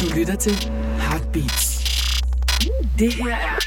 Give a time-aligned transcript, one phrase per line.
[0.00, 0.52] Du lytter til
[0.98, 1.84] Heartbeats.
[2.98, 3.58] Det her er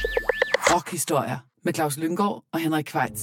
[0.74, 3.20] rockhistorier med Claus Lyngård og Henrik Kvejts.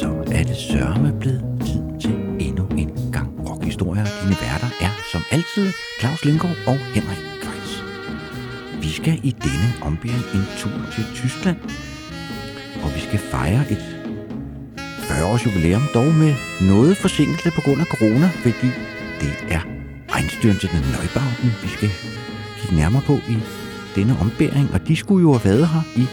[0.00, 4.06] Så er det sørme blevet tid til endnu en gang rockhistorier.
[4.22, 7.84] Dine værter er som altid Claus Lyngård og Henrik Kvejts.
[8.80, 11.56] Vi skal i denne ombæring en tur til Tyskland,
[12.82, 13.97] og vi skal fejre et
[15.08, 18.68] 40-års jubilæum, dog med noget forsinkelse på grund af corona, fordi
[19.20, 19.62] det er
[20.16, 20.84] Einstürzen den
[21.62, 21.90] vi skal
[22.58, 23.36] kigge nærmere på i
[23.96, 26.04] denne ombæring, og de skulle jo have været her i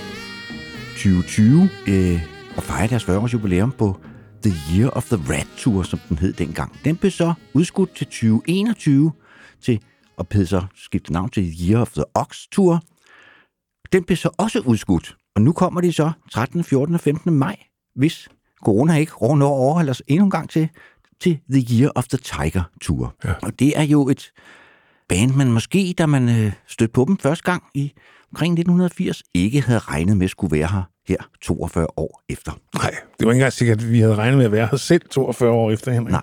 [0.89, 2.21] 2020 øh,
[2.57, 3.97] og fejre deres 40-års jubilæum på
[4.43, 6.79] The Year of the Rat Tour, som den hed dengang.
[6.85, 9.11] Den blev så udskudt til 2021
[9.61, 9.79] til,
[10.17, 12.83] og blev så skiftet navn til Year of the Ox Tour.
[13.93, 16.95] Den blev så også udskudt, og nu kommer de så 13., 14.
[16.95, 17.33] og 15.
[17.33, 17.57] maj,
[17.95, 18.29] hvis
[18.63, 20.69] corona ikke når overholder os endnu en gang til,
[21.21, 23.15] til The Year of the Tiger Tour.
[23.25, 23.33] Ja.
[23.41, 24.31] Og det er jo et
[25.09, 27.93] band, man måske, da man øh, stødte på dem første gang i
[28.31, 32.51] omkring 1980, ikke havde regnet med skulle være her her 42 år efter.
[32.75, 35.01] Nej, det var ikke engang sikkert, at vi havde regnet med at være her selv
[35.11, 36.11] 42 år efter, Henrik.
[36.11, 36.21] Nej.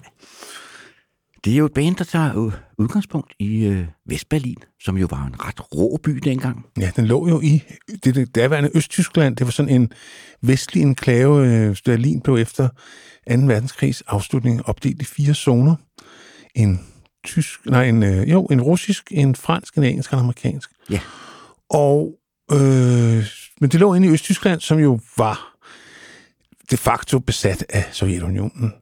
[1.44, 5.26] Det er jo et band, der tager øh, udgangspunkt i øh, Vestberlin, som jo var
[5.26, 6.66] en ret rå by dengang.
[6.80, 7.62] Ja, den lå jo i
[8.04, 9.36] det, det daværende Østtyskland.
[9.36, 9.92] Det var sådan en
[10.40, 11.46] vestlig enklave.
[11.46, 12.74] Øh, Berlin blev efter 2.
[13.26, 15.76] verdenskrigs afslutning opdelt i fire zoner.
[16.54, 16.80] En
[17.24, 20.70] tysk, nej, en, øh, jo, en russisk, en fransk, en engelsk og en amerikansk.
[20.90, 21.00] Ja.
[21.70, 22.14] Og,
[22.52, 23.26] øh,
[23.60, 25.56] men det lå inde i Østtyskland, som jo var
[26.70, 28.72] de facto besat af Sovjetunionen.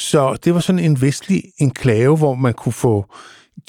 [0.00, 3.06] Så det var sådan en vestlig enklave, hvor man kunne få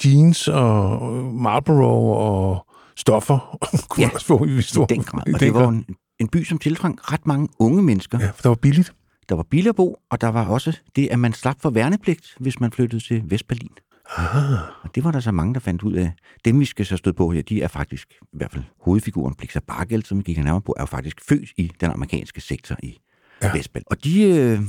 [0.04, 1.02] jeans og
[1.34, 2.66] Marlboro og
[2.96, 3.58] stoffer.
[3.88, 5.34] kunne Ja, også få i stor, den grad.
[5.34, 5.86] Og det var en,
[6.18, 8.18] en by, som tiltrængte ret mange unge mennesker.
[8.20, 8.94] Ja, for det var billigt.
[9.28, 12.34] Der var billig at bo, og der var også det, at man slap for værnepligt,
[12.40, 13.70] hvis man flyttede til Vestberlin.
[14.16, 14.52] Ah,
[14.82, 16.12] Og det var der så mange, der fandt ud af.
[16.44, 19.60] Dem, vi skal så støde på her, de er faktisk, i hvert fald hovedfiguren Blixer
[19.60, 22.98] Bargeld, som vi gik nærmere på, er jo faktisk født i den amerikanske sektor i
[23.42, 23.52] Ja.
[23.56, 23.84] Vestberlin.
[23.90, 24.60] Og de, øh,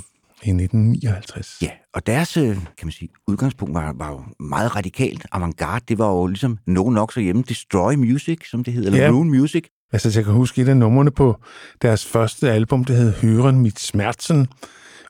[0.45, 1.57] i 1959.
[1.61, 5.25] ja, og deres, øh, kan man sige, udgangspunkt var, var jo meget radikalt.
[5.31, 7.43] Avantgarde, det var jo ligesom nogen nok så hjemme.
[7.49, 9.11] Destroy Music, som det hedder, eller Ja.
[9.11, 9.63] Ruin Music.
[9.93, 11.41] Altså, jeg kan huske et af numrene på
[11.81, 14.47] deres første album, det hed Høren mit smertsen,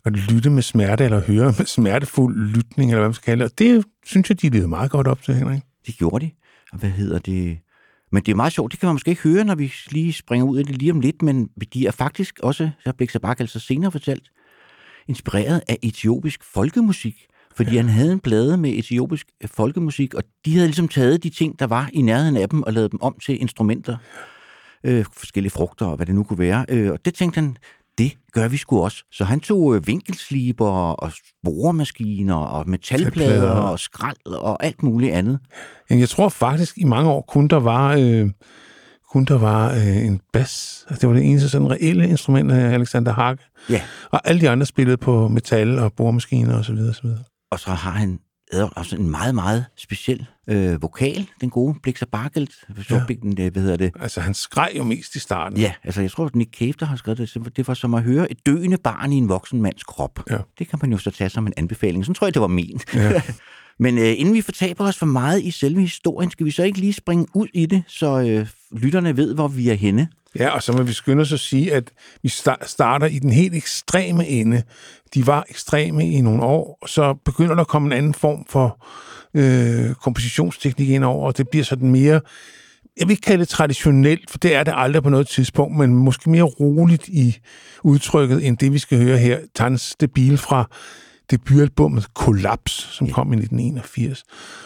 [0.05, 3.51] og lytte med smerte, eller høre med smertefuld lytning, eller hvad man skal kalde det.
[3.51, 5.61] Og det synes jeg, de levede meget godt op til, Henrik.
[5.87, 6.31] Det gjorde de.
[6.71, 7.57] Og hvad hedder det?
[8.11, 10.45] Men det er meget sjovt, det kan man måske ikke høre, når vi lige springer
[10.45, 13.47] ud af det lige om lidt, men de er faktisk også, så har Blixer Bargeld
[13.49, 14.29] så senere fortalt,
[15.07, 17.15] inspireret af etiopisk folkemusik.
[17.55, 17.81] Fordi ja.
[17.81, 21.67] han havde en plade med etiopisk folkemusik, og de havde ligesom taget de ting, der
[21.67, 23.97] var i nærheden af dem, og lavet dem om til instrumenter.
[24.83, 26.65] Øh, forskellige frugter og hvad det nu kunne være.
[26.69, 27.57] Øh, og det tænkte han,
[27.97, 29.03] det gør vi sgu også.
[29.11, 35.39] Så han tog øh, vinkelsliber og sporemaskiner og metalplader og skrald og alt muligt andet.
[35.89, 38.29] Jeg tror faktisk, i mange år kun der var, øh,
[39.13, 40.85] kun der var øh, en bas.
[40.89, 43.43] Altså, det var det eneste sådan reelle instrument af Alexander Hakke.
[43.69, 43.81] Ja.
[44.11, 46.75] Og alle de andre spillede på metal og boremaskiner osv.
[46.89, 47.07] osv.
[47.51, 48.19] Og så har han
[48.75, 52.47] også en meget, meget speciel øh, vokal, den gode Blixer Bargeld.
[52.87, 53.13] Så Ja.
[53.21, 53.91] den, øh, hvad hedder det?
[53.99, 55.57] Altså, han skreg jo mest i starten.
[55.57, 57.93] Ja, altså jeg tror, at Nick Cave, der har skrevet det, så det var som
[57.93, 60.19] at høre et døende barn i en voksen mands krop.
[60.29, 60.37] Ja.
[60.59, 62.05] Det kan man jo så tage som en anbefaling.
[62.05, 62.79] Så tror jeg, det var min.
[62.93, 63.21] Ja.
[63.79, 66.79] Men øh, inden vi fortaber os for meget i selve historien, skal vi så ikke
[66.79, 70.07] lige springe ud i det, så øh, lytterne ved, hvor vi er henne.
[70.39, 71.91] Ja, og så må vi skynde os at sige, at
[72.23, 72.29] vi
[72.65, 74.63] starter i den helt ekstreme ende.
[75.13, 78.45] De var ekstreme i nogle år, og så begynder der at komme en anden form
[78.49, 78.85] for
[79.33, 82.21] øh, kompositionsteknik ind over, og det bliver sådan mere,
[82.97, 85.93] jeg vil ikke kalde det traditionelt, for det er det aldrig på noget tidspunkt, men
[85.95, 87.37] måske mere roligt i
[87.83, 89.39] udtrykket, end det vi skal høre her.
[89.55, 90.69] Tans Debil fra
[91.31, 93.13] debutalbummet Kollaps, som Ja.
[93.13, 94.23] kom i 1981.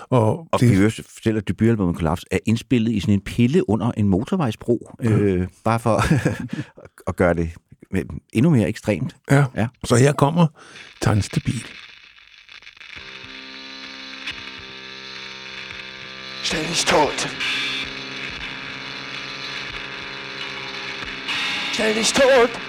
[0.09, 0.71] Og, Og det...
[0.71, 4.91] vi vil fortælle, at debutalbummet Collapse er indspillet i sådan en pille under en motorvejsbro,
[5.01, 6.01] øh, bare for
[7.09, 7.49] at gøre det
[8.33, 9.15] endnu mere ekstremt.
[9.31, 9.45] Ja.
[9.55, 9.67] Ja.
[9.83, 10.47] Så her kommer
[11.01, 11.63] Tans Debil.
[16.43, 17.29] Stell dich tot.
[21.77, 22.66] Dich tot.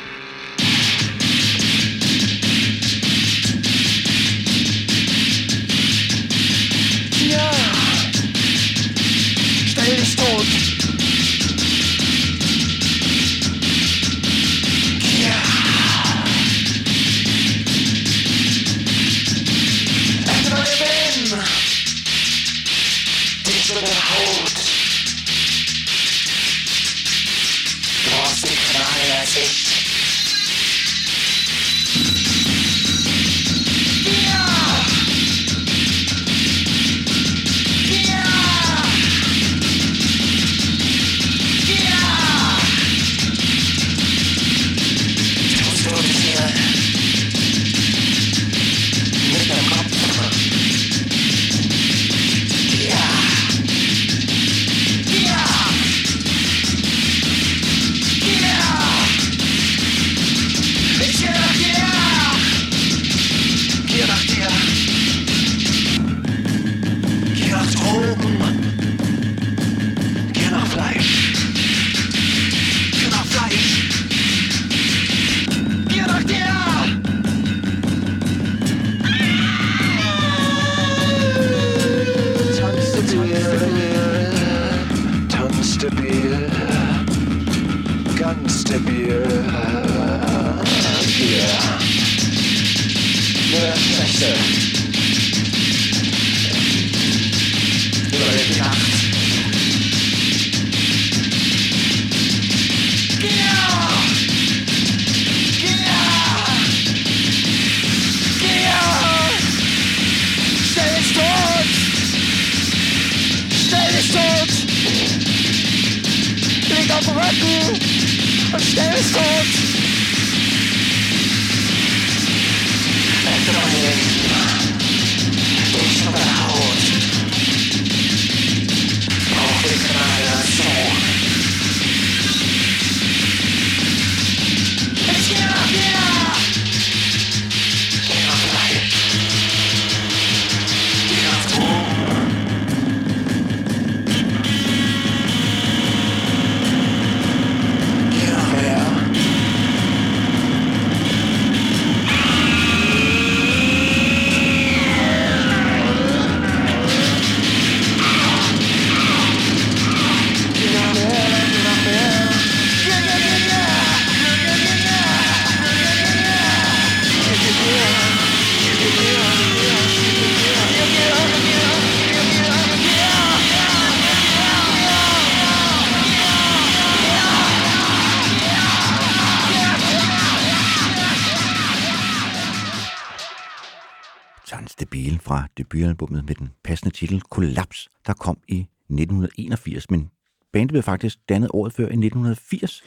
[185.99, 190.11] Debutalbummet med den passende titel Kollaps, der kom i 1981, men
[190.53, 192.83] bandet blev faktisk dannet året før i 1980.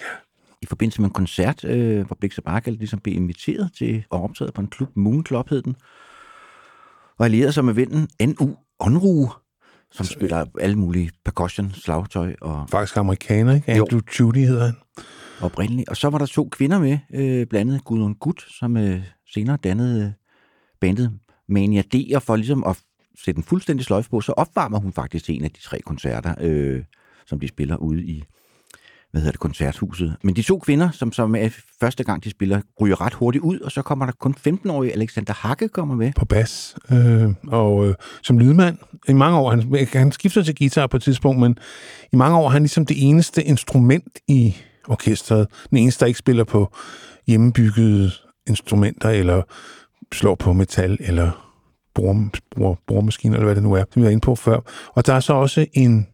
[0.61, 4.21] I forbindelse med en koncert, øh, hvor Blix og Bargeld ligesom blev inviteret til at
[4.23, 5.75] optræde på en klub, Moon Club hed den,
[7.17, 8.55] og allierede sig med vennen N.U.
[8.79, 9.29] Onru,
[9.91, 13.75] som spiller alle mulige percussion, slagtøj og Faktisk amerikaner, ikke?
[13.75, 13.83] Jo.
[13.83, 14.75] Andrew Judy hedder han.
[15.41, 15.89] oprindeligt.
[15.89, 19.03] Og så var der to kvinder med, øh, blandt andet Gudrun Gut, som øh,
[19.33, 20.11] senere dannede øh,
[20.81, 21.19] bandet
[21.49, 22.83] Mania D, og for ligesom at
[23.25, 26.83] sætte en fuldstændig sløjfe på, så opvarmer hun faktisk en af de tre koncerter, øh,
[27.25, 28.23] som de spiller ude i
[29.11, 30.15] hvad hedder det, koncerthuset.
[30.23, 33.59] Men de to kvinder, som, som er første gang, de spiller, ryger ret hurtigt ud,
[33.59, 36.11] og så kommer der kun 15-årige Alexander Hakke kommer med.
[36.15, 38.77] på bas, øh, og øh, som lydmand
[39.09, 39.49] i mange år.
[39.49, 41.57] Han, han skifter til guitar på et tidspunkt, men
[42.13, 44.55] i mange år er han ligesom det eneste instrument i
[44.87, 45.47] orkestret.
[45.69, 46.73] Den eneste, der ikke spiller på
[47.27, 48.11] hjemmebyggede
[48.47, 49.41] instrumenter, eller
[50.13, 51.50] slår på metal, eller
[51.95, 54.59] bore, boremaskiner, eller hvad det nu er, som vi var inde på før.
[54.95, 56.07] Og der er så også en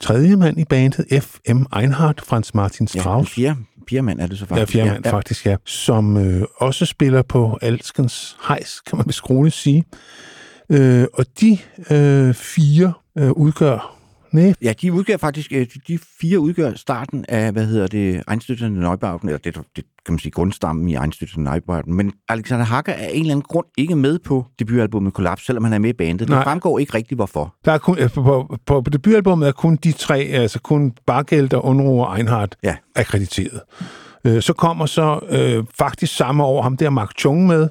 [0.00, 1.62] tredje mand i bandet, F.M.
[1.78, 3.30] Einhardt, Franz Martin Ja, Strauss.
[3.30, 3.56] fjerde,
[3.88, 4.72] fjerde mand er det så Ja, faktisk.
[4.72, 5.56] fjerde mand, ja, faktisk, ja.
[5.64, 9.84] Som øh, også spiller på Alskens hejs, kan man vist sige.
[10.70, 11.58] Øh, og de
[11.90, 13.95] øh, fire øh, udgør...
[14.32, 18.68] Nej, Ja, de udgør faktisk, øh, de- fire udgør starten af, hvad hedder det, Einstürzende
[18.80, 21.94] Neubauten, eller det, det kan man sige grundstammen i Einstürzende Neubauten.
[21.94, 25.64] Men Alexander Hacker er af en eller anden grund ikke med på debutalbummet Kollaps, selvom
[25.64, 26.20] han er med i bandet.
[26.20, 26.42] Det Nej.
[26.44, 27.54] fremgår ikke rigtigt, hvorfor.
[27.64, 31.54] der er kun, øh, på, på, på, debutalbummet er kun de tre, altså kun Bargeld
[31.54, 32.76] og Unruh og Einhardt Ja.
[32.94, 33.60] akkrediteret.
[34.24, 37.68] Øh, så kommer så øh, faktisk samme år ham der Mark Chung med,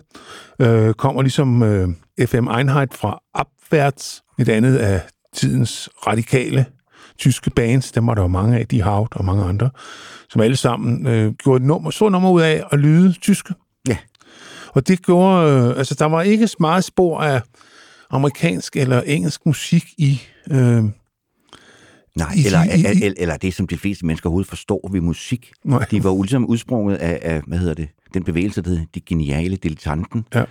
[0.60, 1.90] øh, kommer ligesom øh,
[2.26, 5.02] FM Einheit fra Abwärts, et andet af
[5.36, 6.66] tidens radikale
[7.18, 9.70] tyske bands, dem var der jo mange af, de Haut og mange andre,
[10.30, 13.54] som alle sammen øh, gjorde et nummer, så nummer ud af at lyde tyske.
[13.88, 13.98] Ja.
[14.68, 17.42] Og det gjorde, øh, altså der var ikke så meget spor af
[18.10, 20.84] amerikansk eller engelsk musik i, øh,
[22.16, 25.02] Nej, I- eller, i- i- eller, eller det, som de fleste mennesker overhovedet forstår ved
[25.02, 25.52] musik.
[25.66, 25.86] Nej.
[25.92, 29.02] De var jo ligesom udsprunget af, af, hvad hedder det, den bevægelse, der hedder De
[29.02, 30.44] Geniale Dilettanten, Ja.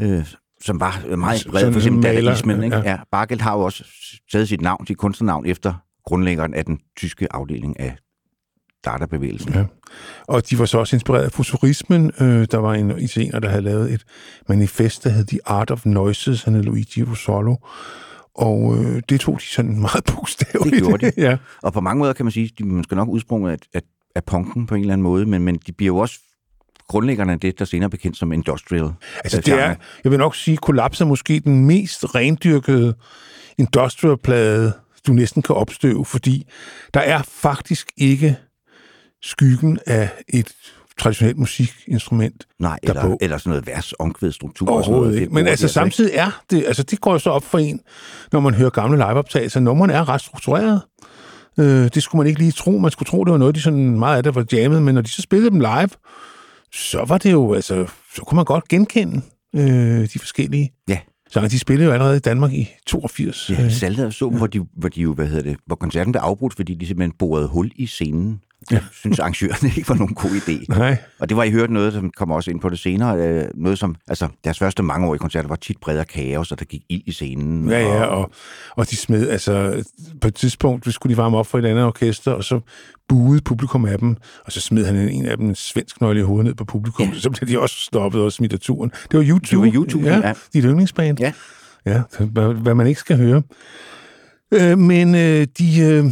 [0.00, 0.24] øh,
[0.60, 2.62] som var meget bred for eksempel dadaismen.
[2.62, 2.76] Ikke?
[2.76, 2.90] ja.
[2.90, 2.96] Ja.
[3.12, 3.84] Bargeld har jo også
[4.32, 5.74] taget sit navn, sit kunstnernavn, efter
[6.04, 7.96] grundlæggeren af den tyske afdeling af
[8.84, 9.54] Dada-bevægelsen.
[9.54, 9.64] Ja.
[10.28, 12.12] Og de var så også inspireret af futurismen.
[12.20, 14.04] Øh, der var en italiener, der havde lavet et
[14.48, 17.56] manifest, der hed The Art of Noises, han hed Luigi Russolo.
[18.34, 20.74] Og øh, det tog de sådan meget bogstaveligt.
[20.74, 21.12] Det gjorde de.
[21.26, 21.36] ja.
[21.62, 23.80] Og på mange måder kan man sige, at de måske nok udsprunget af, af,
[24.14, 26.18] af punken på en eller anden måde, men, men de bliver jo også
[26.88, 28.90] grundlæggerne af det, der senere er bekendt som industrial.
[29.24, 32.94] Altså det er, jeg vil nok sige, Kollaps er måske den mest rendyrkede
[33.58, 34.72] industrial-plade,
[35.06, 36.46] du næsten kan opstøve, fordi
[36.94, 38.36] der er faktisk ikke
[39.22, 40.52] skyggen af et
[40.98, 42.98] traditionelt musikinstrument Nej, derpå.
[43.00, 44.68] eller, eller sådan noget vers, omkvædet struktur.
[44.70, 45.20] Overhovedet noget.
[45.20, 45.34] ikke.
[45.34, 47.80] Men altså de samtidig er det, altså det går jo så op for en,
[48.32, 49.60] når man hører gamle liveoptagelser.
[49.60, 50.82] Nummerne er ret struktureret.
[51.58, 52.70] Øh, det skulle man ikke lige tro.
[52.70, 55.02] Man skulle tro, det var noget, de sådan meget af det var jammet, men når
[55.02, 55.88] de så spillede dem live,
[56.72, 59.20] så var det jo, altså, så kunne man godt genkende
[59.56, 60.98] øh, de forskellige Ja.
[61.30, 61.48] sange.
[61.48, 63.50] De spillede jo allerede i Danmark i 82.
[63.50, 66.12] Ja, Øh, Saltet så dem, hvor de, hvor de jo, hvad hedder det, hvor koncerten
[66.12, 68.40] blev afbrudt, fordi de simpelthen borede hul i scenen.
[68.70, 70.64] Jeg synes, arrangørerne ikke var nogen god idé.
[70.68, 70.96] Nej.
[71.18, 73.78] Og det var, I hørte noget, som kommer også ind på det senere, øh, noget
[73.78, 77.12] som, altså deres første mangeårige koncerter var tit bredere kaos, og der gik ild i
[77.12, 77.70] scenen.
[77.70, 78.30] Ja, ja, og,
[78.76, 79.84] og, de smed, altså
[80.20, 82.60] på et tidspunkt, så skulle de varme op for et andet orkester, og så
[83.08, 86.22] buede publikum af dem, og så smed han en af dem en svensk nøgle i
[86.22, 87.18] hovedet ned på publikum, ja.
[87.18, 88.90] så blev de også stoppet og smidt af turen.
[89.10, 89.66] Det var YouTube.
[89.66, 90.28] Det var YouTube, ja.
[90.28, 90.32] ja.
[90.52, 91.20] Dit yndlingsband.
[91.20, 91.32] Ja.
[91.86, 93.42] Ja, hvad, hvad man ikke skal høre.
[94.54, 96.04] Øh, men øh, de, øh,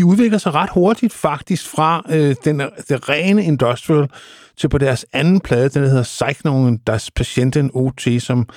[0.00, 4.08] de udvikler sig ret hurtigt faktisk fra øh, den, det rene industrial
[4.56, 8.48] til på deres anden plade, den hedder Zeichnungen das Patienten OT, som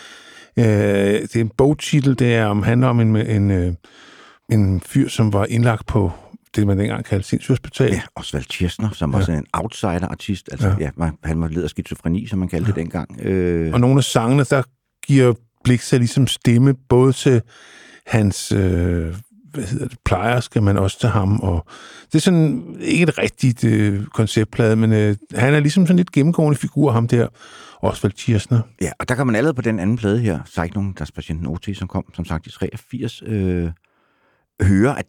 [0.58, 3.74] øh, det er en bogtitel, det er om, handler om en, en, øh,
[4.52, 6.12] en fyr, som var indlagt på
[6.56, 7.92] det, man dengang kaldte sindssygehospital.
[7.92, 9.18] Ja, Osvald Kirchner, som ja.
[9.18, 10.50] var sådan en outsider-artist.
[10.52, 10.90] Altså, ja.
[11.00, 12.76] ja han var led af skizofreni, som man kaldte ja.
[12.76, 13.22] det dengang.
[13.22, 13.74] Øh...
[13.74, 14.64] Og nogle af sangene, der
[15.06, 15.34] giver
[15.64, 17.42] Blik sig ligesom stemme, både til
[18.06, 19.16] hans øh,
[19.53, 21.65] hvad hedder det, plejer skal man også til ham, og
[22.05, 26.12] det er sådan ikke et rigtigt øh, konceptplade, men øh, han er ligesom sådan lidt
[26.12, 27.27] gennemgående figur, ham der,
[27.81, 28.62] Osvald Tiersner.
[28.81, 31.69] Ja, og der kan man allerede på den anden plade her, Sejknungen, deres patienten OT,
[31.74, 33.69] som kom, som sagt, i 83, øh,
[34.62, 35.05] høre, at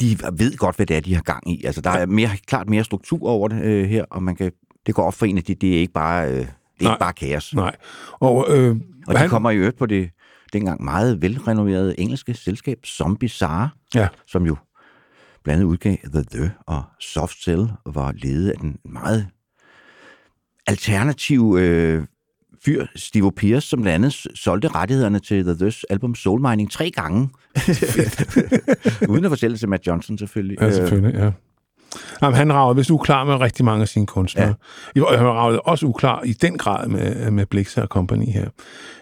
[0.00, 1.64] de ved godt, hvad det er, de har gang i.
[1.64, 4.52] Altså, der er mere, klart mere struktur over det øh, her, og man kan,
[4.86, 6.28] det går op for en, at det, det er ikke bare...
[6.30, 6.46] Øh,
[6.78, 6.92] det er Nej.
[6.92, 7.54] ikke bare kaos.
[7.54, 7.76] Nej.
[8.12, 8.76] Og, øh,
[9.06, 10.10] Og de han, kommer i øvrigt på det
[10.54, 14.08] dengang meget velrenoverede engelske selskab Zombie Bizarre, Ja.
[14.26, 14.56] som jo
[15.44, 19.26] blandt andet udgav The The og Soft Cell, var ledet af den meget
[20.66, 22.04] alternative øh,
[22.64, 26.90] fyr, Steve Pierce, som blandt andet solgte rettighederne til The The's album Soul Mining tre
[26.90, 27.28] gange.
[29.08, 30.56] Uden at fortælle til Matt Johnson selvfølgelig.
[30.60, 31.30] Ja, selvfølgelig, ja.
[32.22, 34.54] Jamen, han ragede vist uklar med rigtig mange af sine kunstnere.
[34.96, 35.16] Ja.
[35.16, 38.48] Han ragede også uklar i den grad med, med Blixa og Company her.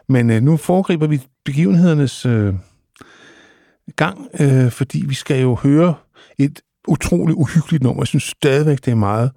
[0.09, 2.55] Men øh, nu foregriber vi begivenhedernes øh,
[3.97, 5.95] gang, øh, fordi vi skal jo høre
[6.39, 8.03] et utroligt uhyggeligt nummer.
[8.03, 9.31] Jeg synes stadigvæk, det er meget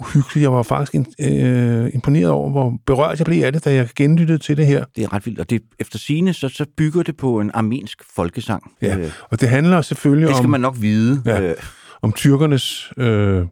[0.00, 0.42] uhyggeligt.
[0.42, 4.38] Jeg var faktisk øh, imponeret over, hvor berørt jeg blev af det, da jeg genlyttede
[4.38, 4.84] til det her.
[4.96, 8.02] Det er ret vildt, og det, efter sine så, så bygger det på en armensk
[8.16, 8.72] folkesang.
[8.82, 8.96] Ja.
[8.96, 10.50] Øh, Og det handler selvfølgelig det skal om...
[10.50, 11.22] man nok vide.
[11.26, 11.40] Ja.
[11.40, 11.54] Øh,
[12.02, 13.46] om tyrkernes øh,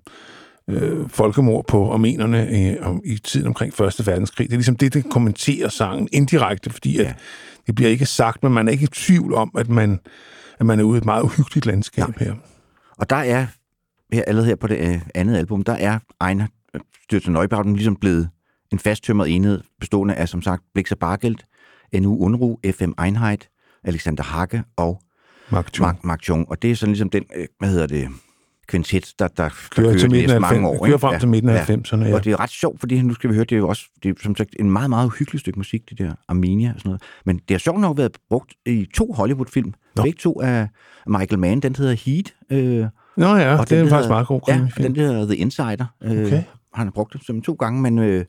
[0.70, 4.06] øh, folkemord på armenerne øh, om, i tiden omkring 1.
[4.06, 4.46] verdenskrig.
[4.46, 7.14] Det er ligesom det, det kommenterer sangen indirekte, fordi at Ja.
[7.66, 10.00] det bliver ikke sagt, men man er ikke i tvivl om, at man,
[10.58, 12.16] at man er ude i et meget uhyggeligt landskab Nej.
[12.20, 12.34] her.
[12.98, 13.46] Og der er,
[14.12, 16.46] her, allerede her på det øh, andet album, der er Ejner
[17.04, 18.28] Styrte Neubauten ligesom blevet
[18.72, 21.36] en fasttømret enhed, bestående af, som sagt, Blixer Bargeld,
[22.00, 23.48] NU Unru, FM Einheit,
[23.84, 25.00] Alexander Hake og
[25.50, 25.86] Mark Chung.
[25.86, 26.50] Mark, Mark Jung.
[26.50, 28.08] Og det er sådan ligesom den, øh, hvad hedder det,
[28.66, 30.86] kvintet, der, der, der kører, til midten af mange 90, år.
[30.86, 32.04] kører frem til midten af 90'erne.
[32.08, 32.14] Ja.
[32.14, 34.08] Og det er ret sjovt, fordi nu skal vi høre, det er jo også, det
[34.10, 37.02] er som sagt en meget, meget hyggelig stykke musik, det der Armenia og sådan noget.
[37.26, 39.72] Men det har sjovt nok været brugt i to Hollywood-film.
[39.96, 40.02] Nå.
[40.02, 40.68] Begge to af
[41.06, 44.26] Michael Mann, den hedder Heat, øh, Nå ja, og det er den, faktisk der- meget
[44.26, 45.84] god Ja, krimi og den der hedder The Insider.
[46.04, 46.42] Øh, Okay.
[46.74, 48.24] Han har brugt det som to gange, men øh,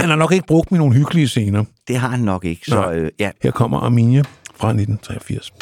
[0.00, 1.64] Han har nok ikke brugt med nogle hyggelige scener.
[1.88, 2.62] det har han nok ikke.
[2.66, 2.98] Så Nej.
[2.98, 4.22] øh, ja, Her kommer Arminia
[4.56, 5.52] fra 1983.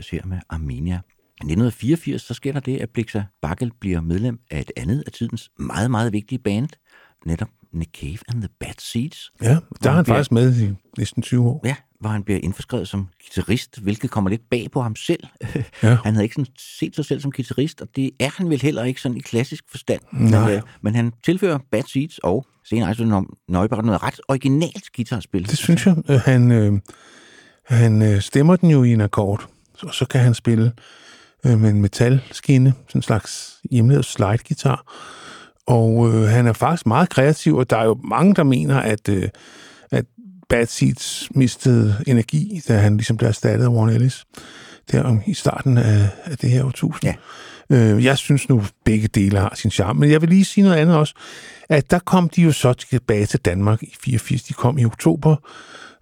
[0.00, 0.94] 1983 her med Armenia.
[0.94, 5.12] I 1984 så sker der det, at Blixa Bakkel bliver medlem af et andet af
[5.12, 6.68] tidens meget, meget vigtige band,
[7.26, 9.30] netop Nick Cave and the Bad Seeds.
[9.42, 9.48] Ja,
[9.82, 11.60] der er han bliver- faktisk med i næsten 20 år.
[11.64, 15.24] Ja, hvor han bliver indforskrevet som guitarist, hvilket kommer lidt bag på ham selv.
[15.82, 15.94] Ja.
[16.04, 18.84] Han havde ikke sådan set sig selv som guitarist, og det er han vel heller
[18.84, 20.00] ikke sådan i klassisk forstand.
[20.12, 20.46] Nej.
[20.48, 25.48] Men, øh, men han tilfører Bad Seeds og senere altså Nøjberg noget ret originalt guitarspil.
[25.48, 25.96] Det synes jeg.
[26.10, 26.72] Øh, Han, øh,
[27.66, 29.50] han øh, stemmer den jo i en akkord,
[29.82, 30.72] og så kan han spille
[31.46, 34.94] øh, med en metalskinne, sådan en slags hjemmelavet slide-guitar.
[35.66, 39.08] Og øh, han er faktisk meget kreativ, og der er jo mange, der mener, at,
[39.08, 39.28] øh,
[39.90, 40.04] at
[40.48, 44.24] Bad Seeds mistede energi, da han ligesom blev erstattet af Warren Ellis
[44.92, 47.14] der om, i starten af, af det her årtusind.
[47.70, 47.76] Ja.
[47.76, 50.00] Øh, jeg synes nu, begge dele har sin charme.
[50.00, 51.14] Men jeg vil lige sige noget andet også,
[51.68, 54.42] at der kom de jo så tilbage til Danmark i 84.
[54.42, 55.36] De kom i oktober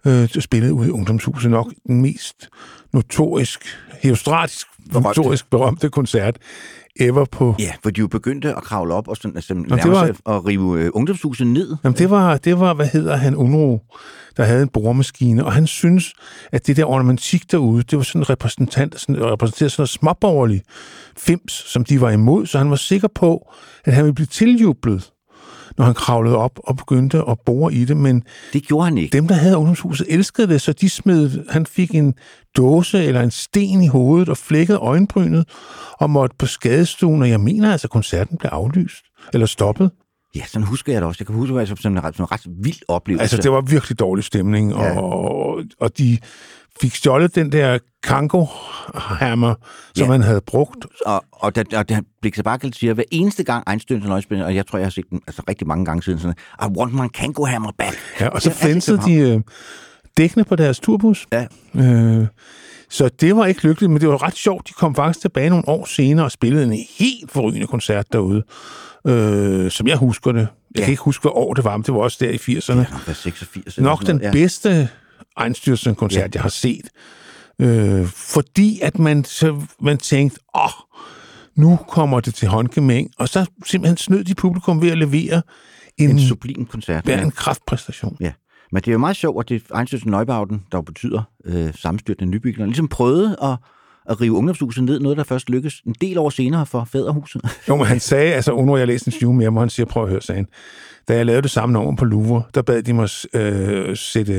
[0.05, 1.51] øh, spillede ude i Ungdomshuset.
[1.51, 2.49] Nok den mest
[2.93, 3.65] notorisk,
[4.01, 6.37] heostratisk, notorisk berømte koncert
[6.99, 7.55] ever på...
[7.59, 10.37] Ja, for de jo begyndte at kravle op og sådan, altså, det nærmest var- var...
[10.37, 11.75] at rive øh, ungdomshuset ned.
[11.83, 13.79] Jamen, det var, det var, hvad hedder han, Unro,
[14.37, 16.13] der havde en boremaskine, og han synes,
[16.51, 20.61] at det der ornamentik derude, det var sådan en repræsentant, sådan, repræsenterede sådan noget småborgerlig
[21.17, 23.51] fims, som de var imod, så han var sikker på,
[23.85, 25.11] at han ville blive tiljublet,
[25.79, 29.17] når han kravlede op og begyndte at bore i det, men Det gjorde han ikke.
[29.17, 32.13] dem, der havde ungdomshuset, elskede det, så de smed, han fik en
[32.57, 35.45] dåse eller en sten i hovedet og flækkede øjenbrynet
[35.99, 39.91] og måtte på skadestuen, og jeg mener altså, at koncerten blev aflyst eller stoppet.
[40.35, 41.17] Ja, sådan husker jeg det også.
[41.19, 43.21] Jeg kan huske det som, som en ret, som en ret vild oplevelse.
[43.21, 44.99] Altså, det var virkelig dårlig stemning, Ja.
[45.01, 46.17] og, og de
[46.81, 49.53] fik stjålet den der Kango-hammer,
[49.95, 50.07] som Ja.
[50.09, 50.85] man havde brugt.
[51.05, 54.55] Og, og da, og da Blixer Bakkel siger, hver eneste gang Einstein til nøjspil, og
[54.55, 57.07] jeg tror, jeg har set den altså, rigtig mange gange siden, sådan, I want my
[57.13, 57.97] Kango hammer back.
[58.19, 59.41] Ja, og så Det altid fænsede de øh,
[60.17, 61.27] dækkene på deres turbus.
[61.33, 61.45] Ja.
[61.75, 62.27] Øh,
[62.89, 64.67] så det var ikke lykkeligt, men det var ret sjovt.
[64.67, 68.43] De kom faktisk tilbage nogle år senere og spillede en helt forrygende koncert derude,
[69.07, 70.39] øh, som jeg husker det.
[70.39, 70.47] Jeg
[70.79, 70.81] Ja.
[70.83, 72.75] kan ikke huske, hvad år det var, men det var også der i 80'erne.
[72.75, 73.77] Nok var 86.
[73.77, 74.89] eller nok den noget, bedste
[75.45, 76.29] Einstürzen-koncert, Ja.
[76.33, 76.89] jeg har set.
[77.61, 80.71] Øh, fordi at man, så, man tænkte, åh, oh,
[81.55, 85.41] nu kommer det til håndgemæng, og så simpelthen snød de publikum ved at levere
[85.97, 87.07] en, En sublim koncert.
[87.07, 88.17] ja, en kraftpræstation.
[88.19, 88.31] ja.
[88.71, 92.31] Men det er jo meget sjovt, at det Einstein Neubauten, der jo betyder øh, sammenstyrtende
[92.31, 93.55] nybygninger, ligesom prøvede at,
[94.09, 97.41] at rive ungdomshuset ned, noget der først lykkedes en del år senere for Fæderhuset.
[97.67, 99.85] Jo, men han sagde, altså under jeg læste en interview med ham, hvor han siger,
[99.85, 100.47] prøv at høre, sagde han,
[101.09, 104.33] da jeg lavede det samme nummer på Louvre, der bad de mig øh, sætte,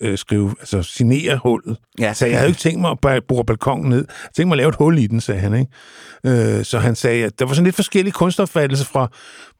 [0.00, 1.76] øh, skrive, altså signere hullet.
[1.98, 2.14] Ja.
[2.14, 4.04] Så jeg havde jo ikke tænkt mig at bore balkongen ned.
[4.08, 5.54] Jeg tænkte mig at lave et hul i den, sagde han.
[5.54, 6.58] Ikke?
[6.58, 9.08] Øh, så han sagde, at der var sådan lidt forskellige kunstopfattelser fra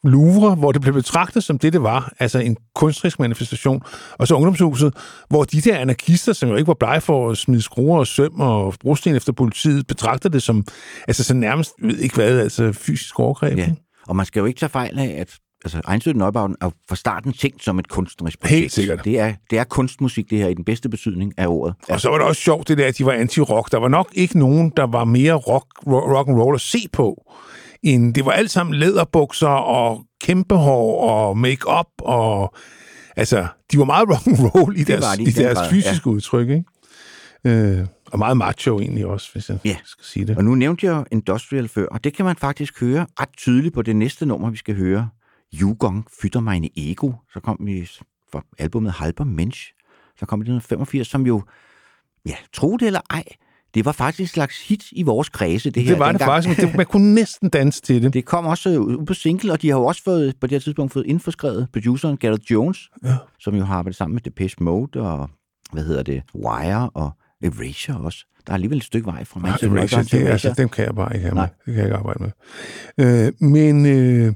[0.04, 3.82] Louvre, hvor det blev betragtet som det, det var, altså en kunstnerisk manifestation,
[4.18, 4.94] og så ungdomshuset,
[5.28, 8.40] hvor de der anarkister, som jo ikke var blege for at smide skruer og søm
[8.40, 10.64] og brosten efter politiet, betragtede det som,
[11.08, 13.58] altså så nærmest, ved ikke hvad, altså fysisk overgreb.
[13.58, 13.70] Ja.
[14.06, 15.38] Og man skal jo ikke tage fejl af, at
[15.74, 18.60] altså, Einstein Neubauten er fra starten tænkt som et kunstnerisk projekt.
[18.60, 19.04] Helt sikkert.
[19.04, 21.74] Det er, det er kunstmusik, det her, i den bedste betydning af ordet.
[21.88, 23.68] Og så var det også sjovt, det der, at de var anti-rock.
[23.72, 27.32] Der var nok ikke nogen, der var mere rock, rock and roll at se på.
[27.82, 32.54] End, det var alt sammen læderbukser og kæmpe hår og make-up og...
[33.16, 36.06] Altså, de var meget rock and roll i deres, var de i deres grad, fysiske
[36.06, 36.64] udtryk, ikke?
[37.44, 39.76] Øh, og meget macho egentlig også, hvis jeg Ja.
[39.84, 40.36] skal sige det.
[40.36, 43.82] Og nu nævnte jeg Industrial før, og det kan man faktisk høre ret tydeligt på
[43.82, 45.08] det næste nummer, vi skal høre.
[45.60, 47.12] Jugong Fytter meine Ego.
[47.32, 47.90] Så kom vi
[48.32, 49.72] fra albumet Halber Mensch.
[50.18, 51.42] Så kom det i 1985, som jo,
[52.26, 53.24] ja, tro det eller ej,
[53.74, 55.90] det var faktisk et slags hit i vores kredse, det her.
[55.90, 56.28] Det var det dengang.
[56.42, 58.12] faktisk, men det, man kunne næsten danse til det.
[58.18, 60.58] Det kom også ud på single, og de har jo også fået, på det her
[60.60, 63.16] tidspunkt fået indforskrevet produceren Gareth Jones, Ja.
[63.40, 65.30] som jo har arbejdet sammen med Depeche Mode og,
[65.72, 67.10] hvad hedder det, Wire og
[67.42, 68.26] Erasure også.
[68.46, 71.14] Der er alligevel et stykke vej fra Manchester Erasure, det, altså, dem kan jeg bare
[71.14, 71.42] ikke have med.
[71.42, 71.48] Nej.
[71.66, 72.30] Det kan jeg ikke arbejde med.
[73.26, 74.32] Øh, men øh,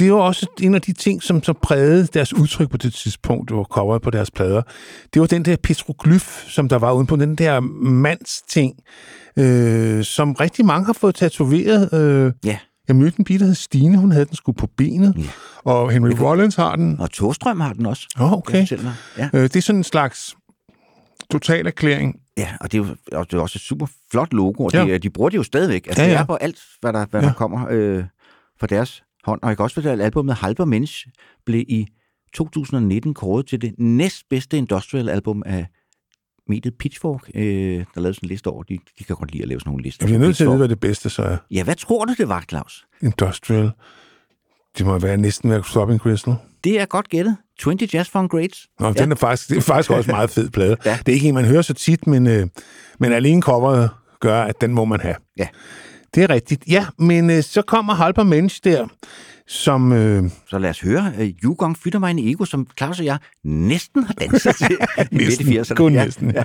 [0.00, 2.92] det er jo også en af de ting, som så prægede deres udtryk på det
[2.94, 4.62] tidspunkt, var coveret på deres plader.
[5.14, 8.74] Det var den der petroglyf, som der var uden på den der mandsting,
[9.36, 11.92] øh, som rigtig mange har fået tatoveret.
[11.92, 12.58] Øh, Ja,
[12.88, 15.22] jeg mødte en pige, der hed Stine, hun havde den sgu på benet, Ja.
[15.64, 17.00] og Henry Rollins har den.
[17.00, 18.06] og Torstrøm har den også.
[18.16, 18.66] Kan okay.
[19.18, 19.28] Ja.
[19.34, 20.36] Øh, det er sådan en slags
[21.30, 22.16] total erklæring.
[22.38, 24.84] ja, og det er jo og det er også et super flot logo, og Ja.
[24.84, 25.86] de, de bruger det jo stadigvæk.
[25.86, 26.14] Altså, ja, ja.
[26.14, 27.26] Det er på alt, hvad der, hvad Ja.
[27.26, 28.04] der kommer øh,
[28.60, 29.42] fra deres hånd.
[29.42, 31.06] Og jeg kan også fortælle, at albumet Halber Mensch
[31.46, 31.86] blev i
[32.34, 35.66] 2019 kåret til det næstbedste industrial album af
[36.48, 37.42] mediet Pitchfork, øh,
[37.94, 38.62] der lavede sådan en liste over.
[38.62, 40.06] De, de kan godt lide at lave sådan nogle lister.
[40.06, 41.36] Jeg bliver nødt til at vide, hvad det bedste så er.
[41.50, 42.86] Ja, hvad tror du, det var, Claus?
[43.02, 43.70] Industrial.
[44.78, 46.34] Det må være næsten være Stopping Crystal.
[46.64, 47.36] Det er godt gættet.
[47.58, 48.68] 20 Jazz Funk Grades.
[48.80, 48.92] Nå, ja.
[48.92, 50.76] den er faktisk, det er faktisk også meget fed plade.
[50.84, 50.98] ja.
[51.06, 52.46] Det er ikke en, man hører så tit, men, øh,
[52.98, 55.14] men alene coveret gør, at den må man have.
[55.38, 55.48] Ja.
[56.14, 56.64] Det er rigtigt.
[56.68, 58.86] Ja, men øh, så kommer Halper Mensch der,
[59.46, 59.92] som...
[59.92, 60.30] Øh...
[60.50, 64.04] Så lad os høre øh, Jugong Fytter mig en ego, som Claus og jeg næsten
[64.04, 64.78] har danset til
[65.40, 66.04] i Kun ja.
[66.04, 66.38] næsten, ja.
[66.38, 66.44] ja.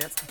[0.00, 0.27] jetzt.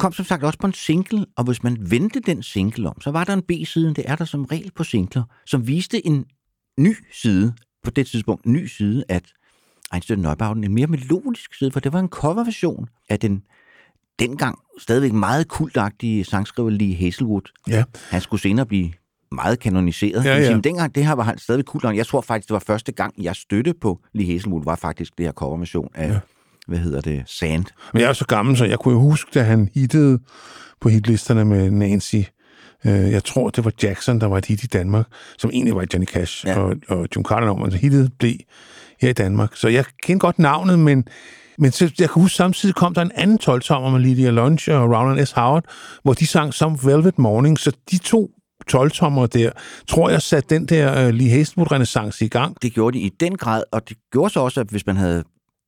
[0.00, 3.10] Kom som sagt også på en single, og hvis man vendte den single om, så
[3.10, 6.24] var der en B-side, det er der som regel på singler, som viste en
[6.78, 9.22] ny side, på det tidspunkt en ny side, at
[9.92, 13.42] Einstein Neubauten, en mere melodisk side, for det var en coverversion af den
[14.18, 17.52] dengang stadigvæk meget kultagtige sangskriver Lee Hazelwood.
[17.68, 17.84] Ja.
[18.10, 18.92] Han skulle senere blive
[19.32, 20.24] meget kanoniseret.
[20.24, 20.54] Ja, Ja.
[20.54, 21.84] Men dengang, det her var han stadig kult.
[21.84, 25.26] Jeg tror faktisk, det var første gang, jeg støtte på Lee Hazelwood, var faktisk det
[25.26, 26.18] her coverversion af, ja.
[26.70, 27.64] Hvad hedder det, Sand.
[27.92, 30.18] Men jeg er så gammel, så jeg kunne jo huske, da han hittede
[30.80, 32.16] på hitlisterne med Nancy.
[32.86, 35.06] Øh, jeg tror, det var Jackson, der var et hit i Danmark,
[35.38, 36.58] som egentlig var Johnny Cash Ja.
[36.58, 38.34] og, og June Carter, nummer, så hittet blev
[39.00, 39.56] her i Danmark.
[39.56, 41.04] Så jeg kender godt navnet, men,
[41.58, 44.90] men så, jeg kan huske, samtidig kom der en anden 12-tommer med Lydia Lunch og
[44.90, 45.32] Rowland S.
[45.32, 45.64] Howard,
[46.02, 48.30] hvor de sang Some Velvet Morning, så de to
[48.72, 49.50] 12-tommer der,
[49.88, 52.56] tror jeg satte den der uh, Lee Hazelwood-renaissance i gang.
[52.62, 55.24] Det gjorde de i den grad, og det gjorde så også, at hvis man havde,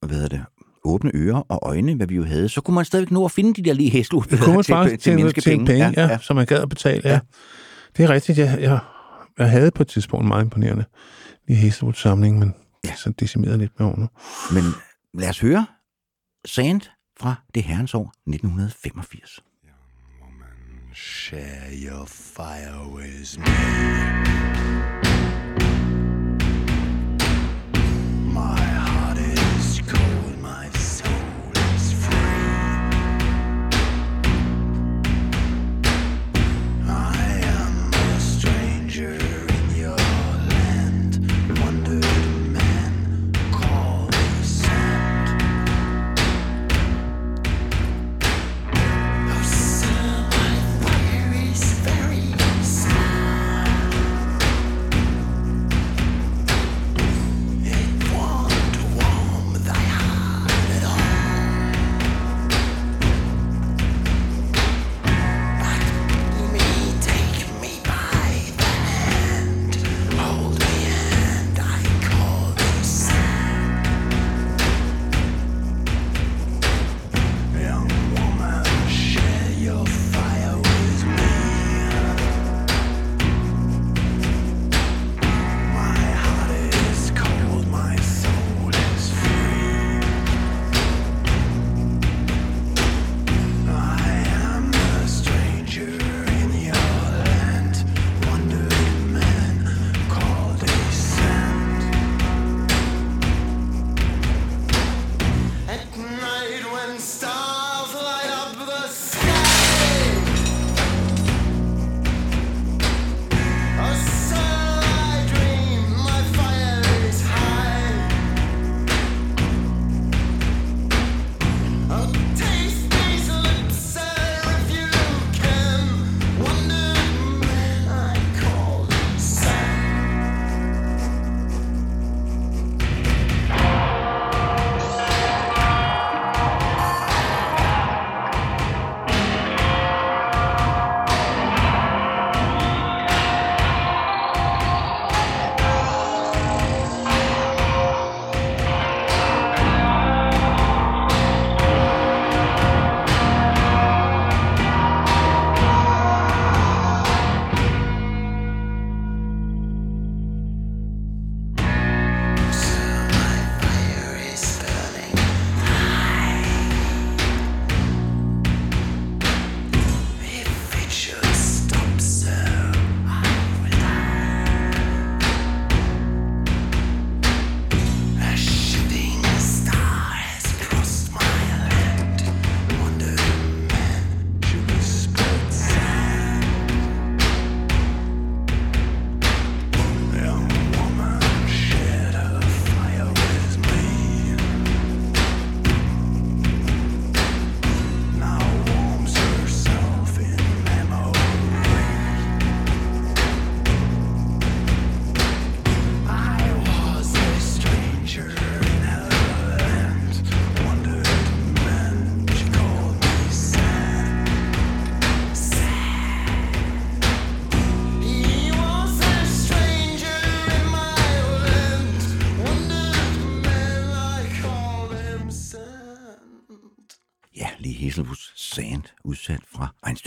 [0.07, 0.41] hvad hedder det,
[0.85, 3.63] åbne ører og øjne, hvad vi jo havde, så kunne man stadigvæk nå at finde
[3.63, 5.67] de der lige Hazelwood Det kunne man til, faktisk til, til, menneskepenge.
[5.67, 6.19] til penge, ja, ja.
[6.19, 7.03] som man gad at betale.
[7.05, 7.13] Ja.
[7.13, 7.21] ja.
[7.97, 8.79] Det er rigtigt, jeg, jeg,
[9.39, 10.85] jeg havde på et tidspunkt meget imponerende
[11.49, 12.95] Lee Hazelwood-samling, men ja.
[12.95, 14.09] så decimeret lidt med årene.
[14.53, 14.63] Men
[15.15, 15.67] lad os høre
[16.45, 16.81] Sand
[17.21, 19.41] fra det herrens år 1985.
[20.95, 25.12] Share your fire with me.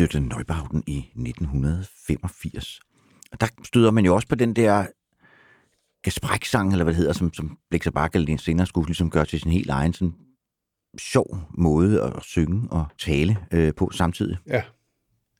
[0.06, 2.80] Einstürte Neubauten i 1985.
[3.32, 4.88] Og der støder man jo også på den der
[6.01, 9.51] Gaspræk-sang, eller hvad det hedder, som, som Blix Bakke senere skulle ligesom gøre til sin
[9.51, 10.14] helt egen sådan
[10.97, 14.38] sjov måde at synge og tale øh, på samtidig.
[14.47, 14.64] Ja.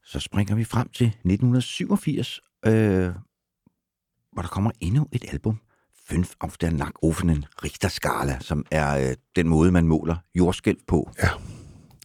[0.04, 2.72] Så springer vi frem til 1987, øh,
[4.32, 5.60] hvor der kommer endnu et album,
[6.12, 11.12] Fünf auf der Nackofenen Richterskala, som er øh, den måde, man måler jordskælv på.
[11.24, 11.30] Ja.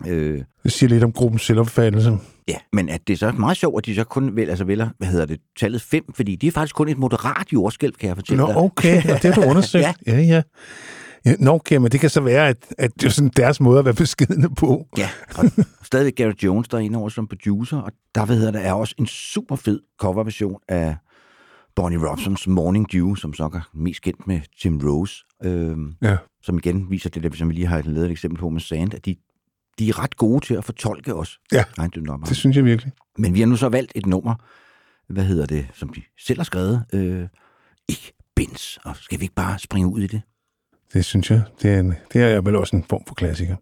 [0.08, 2.18] Øh, Det siger lidt om gruppens selvopfattelse.
[2.48, 4.88] ja, men at det er så meget sjovt, at de så kun vel, altså vælger,
[4.98, 8.16] hvad hedder det, tallet 5, fordi det er faktisk kun et moderat jordskælv, kan jeg
[8.16, 8.56] fortælle Nå, dig.
[8.56, 9.84] okay, og det har du undersøgt.
[10.06, 10.12] Ja.
[10.12, 10.42] ja, ja.
[11.24, 11.34] ja.
[11.38, 13.84] Nå, okay, men det kan så være, at, at det er sådan deres måde at
[13.84, 14.86] være beskidende på.
[14.98, 15.44] Ja, og
[15.82, 18.72] stadigvæk Gary Jones, der er inde over som producer, og der hvad hedder det, er
[18.72, 20.96] også en super fed coverversion af
[21.76, 26.16] Bonnie Robsons Morning Dew, som så er mest kendt med Tim Rose, øhm, Ja.
[26.42, 28.94] som igen viser det, der, som vi lige har lavet et eksempel på med Sand,
[28.94, 29.16] at de,
[29.80, 31.40] de er ret gode til at fortolke os.
[31.52, 31.64] Ja,
[32.28, 32.92] det synes jeg virkelig.
[33.18, 34.34] Men vi har nu så valgt et nummer,
[35.08, 37.28] hvad hedder det, som de selv har skrevet, øh,
[37.88, 40.22] ikke Bins, og skal vi ikke bare springe ud i det?
[40.92, 41.42] Det synes jeg.
[41.62, 43.56] Det er, en, det er vel også en form for klassiker.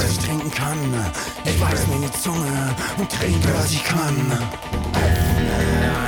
[0.00, 0.78] Was ich trinken kann.
[1.44, 4.16] Ich weiß meine Zunge und trinke, was ich kann.
[4.92, 5.56] Öffne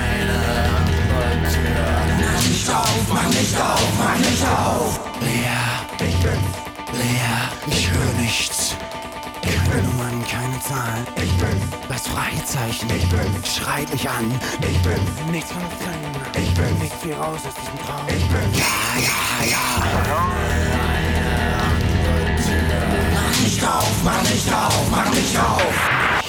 [0.03, 0.39] eine
[0.77, 1.83] andere Tür.
[2.19, 5.01] Mach nicht auf, mach nicht auf, mach nicht auf.
[5.21, 6.09] Leer.
[6.09, 6.41] Ich bin
[6.93, 7.37] leer.
[7.67, 8.77] Ich höre nichts.
[9.43, 11.07] Keine Nummern, keine Zahlen.
[11.17, 12.89] Ich bin das Freizeichen.
[12.97, 14.31] Ich bin schreit mich an.
[14.61, 16.43] Ich bin nichts von drin.
[16.43, 18.07] Ich bin nicht viel raus aus diesem Traum.
[18.09, 18.65] Ich bin ja,
[19.01, 20.92] ja, ja.
[23.63, 25.63] Nicht auf, mach nicht auf, mach nicht auf.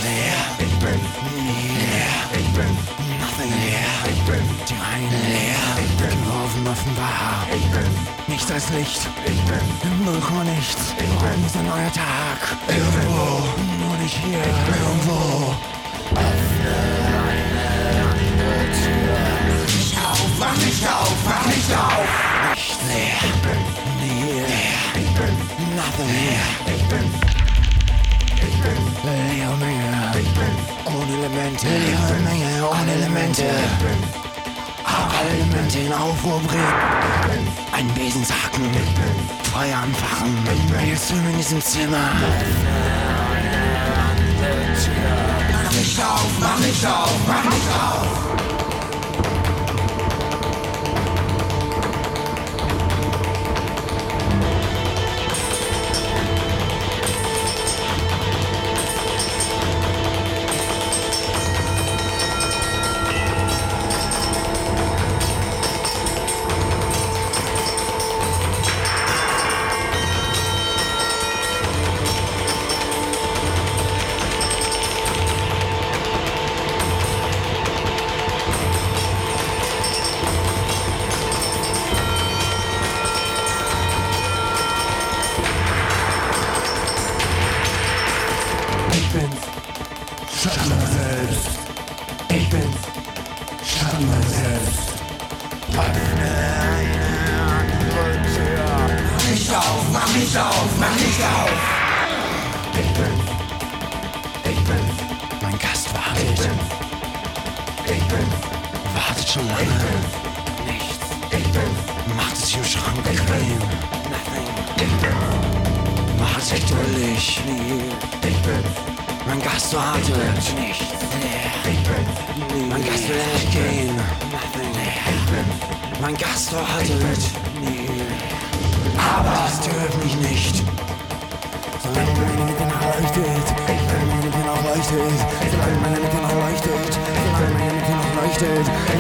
[0.03, 0.38] Leer.
[0.59, 1.01] Ich bin
[1.34, 2.13] leer.
[2.38, 2.69] Ich bin
[3.17, 3.89] nothing leer.
[4.05, 5.65] Ich bin die reine leer.
[5.81, 7.47] Ich bin geworfen offenbar.
[7.49, 7.89] Ich bin
[8.27, 9.01] nichts als Licht.
[9.25, 10.93] Ich bin null Komma nichts.
[10.95, 12.39] Ich bin ein neuer Tag.
[12.67, 13.41] Irgendwo.
[13.81, 14.38] Nur nicht hier.
[14.38, 15.55] Irgendwo.
[16.13, 16.75] Öffne
[17.34, 17.57] eine
[18.13, 19.17] andere Tür.
[19.73, 22.09] Nicht auf, mach nicht auf, mach nicht auf.
[22.53, 23.17] Nicht leer.
[23.25, 23.61] Ich bin
[24.05, 24.45] leer.
[24.93, 26.76] Ich bin nothing leer.
[26.76, 27.05] Ich bin
[28.36, 30.11] ich bin leere Menge.
[30.19, 30.53] Ich bin
[30.86, 31.67] ohne Elemente.
[31.67, 33.43] Leere Menge ohne Elemente.
[33.43, 34.24] Ich bin
[34.86, 37.47] alle Elemente in Aufruhr bringen.
[37.71, 38.65] Ein Besensacken.
[39.51, 40.36] Feuer anfachen.
[40.86, 42.09] Wir sind in diesem Zimmer.
[45.51, 48.22] Mach nicht auf, mach nicht auf, mach nicht auf.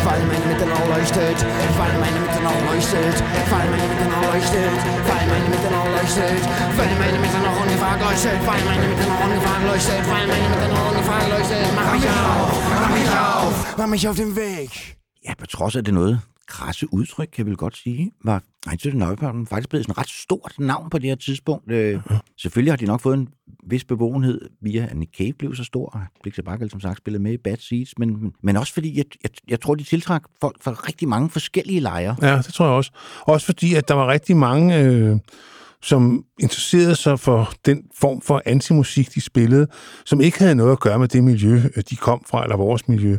[0.05, 1.37] Weil meine Mitte noch leuchtet,
[1.79, 3.15] weil meine Mitte noch leuchtet,
[3.51, 4.73] weil meine Mitte noch leuchtet,
[5.09, 6.41] weil meine Mitte noch leuchtet,
[6.77, 10.67] weil meine Mitte noch ungefragt leuchtet, weil meine Mitte noch ungefragt leuchtet, weil meine Mitte
[10.73, 14.71] noch ungefragt leuchtet, mach mich auf, mach mich auf, mach mich auf den Weg.
[15.25, 18.95] ja, på trods af det noget krasse udtryk, kan jeg vel godt sige, var Einstein
[18.95, 21.71] Neubaum faktisk blevet sådan et ret stort navn på det her tidspunkt.
[21.71, 22.01] Øh,
[22.37, 23.29] selvfølgelig har de nok fået en
[23.67, 27.23] vis bevågenhed via, at Nick Cave blev så stor, og Blix Bakkel som sagt spillede
[27.23, 30.63] med i Bad Seeds, men, men også fordi, jeg, jeg, jeg tror, de tiltrak folk
[30.63, 32.15] fra rigtig mange forskellige lejre.
[32.21, 32.91] Ja, det tror jeg også.
[33.21, 35.17] Også fordi, at der var rigtig mange øh,
[35.83, 39.67] som interesserede sig for den form for antimusik, de spillede,
[40.05, 42.87] som ikke havde noget at gøre med det miljø, øh, de kom fra, eller vores
[42.87, 43.17] miljø,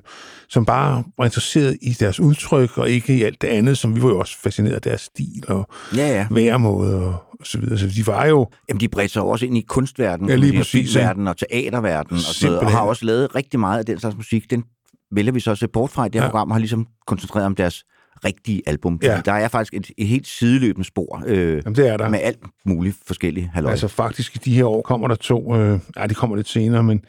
[0.48, 4.02] som bare var interesseret i deres udtryk, og ikke i alt det andet, som vi
[4.02, 6.26] var jo også fascineret af deres stil og Ja, ja.
[6.30, 7.78] væremåde og, og så videre.
[7.78, 10.92] Så de var jo Jamen, de bredte sig også ind i kunstverdenen, Ja, lige præcis,
[10.92, 14.50] filmverdenen og teaterverdenen, og, noget, og har også lavet rigtig meget af den slags musik.
[14.50, 14.64] Den
[15.12, 16.30] vælger vi så at se bort fra i det her ja.
[16.30, 17.84] program, og har ligesom koncentreret om deres
[18.24, 19.00] rigtige album.
[19.02, 19.20] Ja.
[19.24, 22.08] Der er faktisk et, et helt sideløbende spor øh, Jamen, det er der.
[22.08, 23.70] med alt muligt forskellige halløj.
[23.70, 26.82] Altså faktisk i de her år kommer der to, øh, ja, de kommer lidt senere,
[26.82, 27.04] men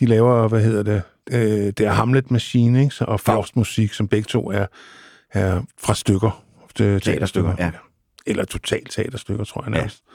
[0.00, 3.06] de laver, hvad hedder det, øh, det er Hamlet Machine, ikke?
[3.06, 4.66] Og Faust Musik, som begge to er,
[5.32, 6.42] er fra stykker.
[6.76, 7.70] Teaterstykker, ja.
[8.26, 10.02] Eller totalt teaterstykker, tror jeg nærmest.
[10.06, 10.12] Ja.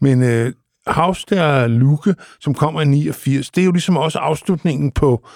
[0.00, 0.52] Men øh,
[0.86, 5.28] Haus der Luke, som kommer i 89, det er jo ligesom også afslutningen på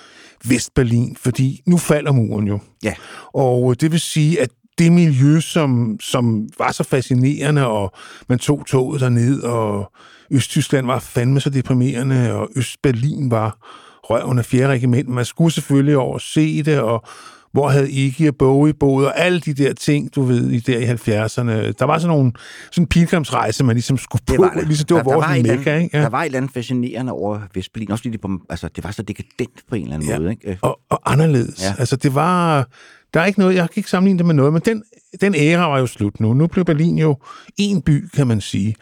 [0.45, 2.59] Vestberlin, fordi nu falder muren jo.
[2.83, 2.95] Ja.
[3.35, 7.93] Og det vil sige, at det miljø, som, som var så fascinerende, og
[8.29, 9.93] man tog toget derned, og
[10.31, 13.57] Østtyskland var fandme så deprimerende, og Østberlin var
[14.03, 15.09] røven af fjerde regiment.
[15.09, 17.05] Man skulle selvfølgelig over se det, og
[17.53, 20.79] hvor havde Iggy og Bowie boet, og alle de der ting, du ved, i der
[20.79, 21.73] i 70'erne.
[21.79, 22.33] Der var sådan nogle
[22.73, 24.33] sådan en pilgrimsrejse, man ligesom skulle på.
[24.33, 24.67] det var det.
[24.67, 25.97] Ligesom, det var der, vores der var mekka, ikke?
[25.97, 26.03] Ja.
[26.03, 28.91] Der var et eller andet fascinerende over Vestberlin, også fordi det, på, altså, det var
[28.91, 30.19] så dekadent på en eller anden Ja.
[30.19, 30.31] måde.
[30.31, 30.59] Ikke?
[30.63, 31.63] Og, og anderledes.
[31.63, 31.75] Ja.
[31.79, 32.69] Altså, det var...
[33.15, 34.83] Der er ikke noget, jeg kan ikke sammenligne det med noget, men den,
[35.21, 36.33] den æra var jo slut nu.
[36.35, 37.17] Nu blev Berlin jo
[37.59, 38.75] en by, kan man sige.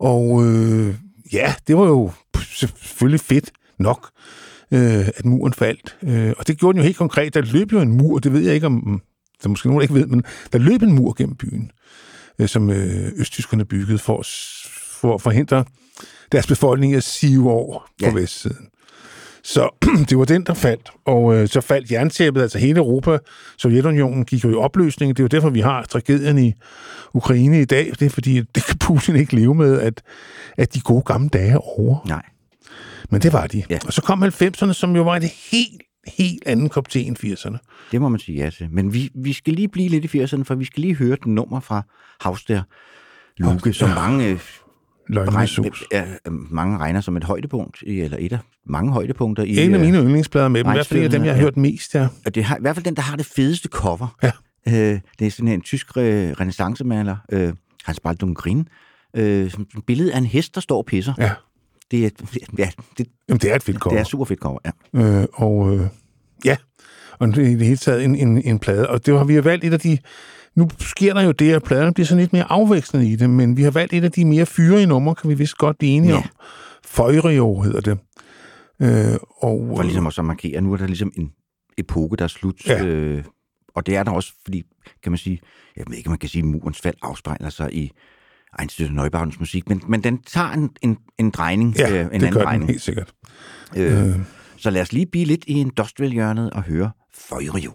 [0.00, 0.94] Og øh,
[1.32, 2.10] ja, det var jo
[2.76, 4.08] selvfølgelig fedt nok,
[4.72, 5.96] øh, at muren faldt.
[6.02, 7.34] Øh, og det gjorde den jo helt konkret.
[7.34, 9.02] Der løb jo en mur, det ved jeg ikke om...
[9.42, 11.70] Der er måske nogen, der ikke ved, men der løb en mur gennem byen,
[12.38, 14.22] øh, som øh, østtyskerne byggede for,
[15.00, 15.64] for at forhindre
[16.32, 18.12] deres befolkning at sive over på Ja.
[18.12, 18.66] vestsiden.
[19.42, 19.68] Så
[20.08, 20.90] det var den, der faldt.
[21.04, 23.18] Og øh, så faldt jerntæppet, altså hele Europa,
[23.58, 25.16] Sovjetunionen gik jo i opløsning.
[25.16, 26.54] Det er jo derfor, vi har tragedien i
[27.14, 27.92] Ukraine i dag.
[27.98, 30.02] Det er fordi, det kan Putin ikke leve med, at,
[30.58, 31.98] at de gode gamle dage er over.
[32.08, 32.22] nej.
[33.10, 33.62] Men det var de.
[33.70, 33.78] Ja.
[33.86, 35.82] Og så kom 90'erne, som jo var et helt,
[36.16, 37.88] helt anden kop te end 80'erne.
[37.92, 38.68] Det må man sige ja til.
[38.70, 41.26] Men vi, vi skal lige blive lidt i 80'erne, for vi skal lige høre et
[41.26, 41.82] nummer fra
[42.20, 42.62] Haus der
[43.36, 44.38] Luke, som mange, øh,
[45.10, 49.64] regn, er, er, mange regner som et højdepunkt, eller et af mange højdepunkter i...
[49.64, 50.70] En af øh, mine yndlingsplader med dem.
[50.70, 51.42] I hvert fald af dem, jeg har Ja.
[51.42, 52.08] hørt mest, ja.
[52.26, 54.16] Og det har, i hvert fald den, der har det fedeste cover.
[54.22, 54.32] Ja.
[54.68, 57.52] Øh, det er sådan en tysk øh, renaissancemaler, øh,
[57.84, 58.68] Hans Baldung Grin,
[59.16, 61.12] øh, som billede af en hest, der står og pisser.
[61.18, 61.30] Ja.
[61.90, 62.10] Det er,
[62.58, 63.94] ja, det, Jamen, det er et vildt cover.
[63.96, 64.70] det er super fedt cover, ja.
[65.00, 65.86] Øh, og øh,
[66.44, 66.56] ja,
[67.18, 68.88] og det er i det hele taget en, en, en plade.
[68.90, 69.98] Og det har vi har valgt et af de...
[70.54, 73.56] Nu sker der jo det, at pladerne bliver sådan lidt mere afvekslende i det, men
[73.56, 76.10] vi har valgt et af de mere fyrige numre, kan vi vist godt blive enige
[76.12, 76.16] Ja.
[76.16, 76.22] om.
[76.84, 77.98] Føjrio hedder det.
[78.82, 81.32] Øh, og, For ligesom også at markere, nu er der ligesom en
[81.78, 82.66] epoke, der er slut.
[82.66, 82.84] Ja.
[82.84, 83.24] Øh,
[83.74, 84.62] og det er der også, fordi,
[85.02, 85.40] kan man sige,
[85.76, 87.92] jeg ved ikke, om man kan sige, at murens fald afspejler sig i
[88.58, 92.12] Einstein Neubaums musik, men, men den tager en, en, en drejning, ja, øh, en det
[92.12, 92.70] anden gør den drejning.
[92.70, 93.12] helt sikkert.
[93.76, 94.14] Øh, Øh.
[94.56, 97.72] Så lad os lige blive lidt i industrial-hjørnet og høre Føjrio.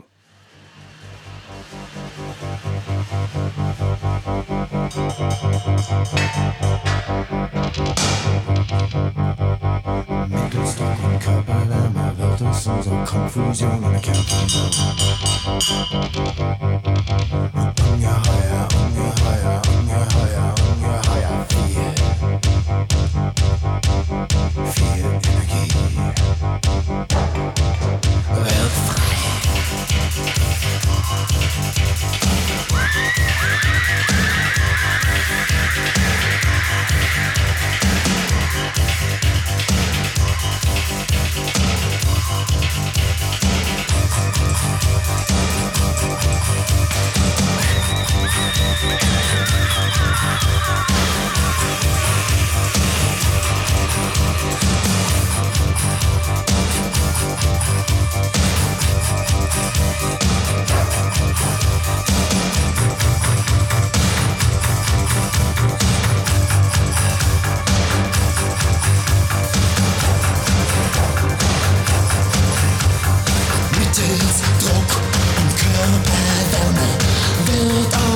[10.29, 14.69] Mittelstock und Körperwärme wird es unsere Konfusion und Kernfusion.
[17.91, 20.54] Ungeheuer, ungeheuer, ungeheuer, ungeheuer
[24.75, 26.04] feel energy.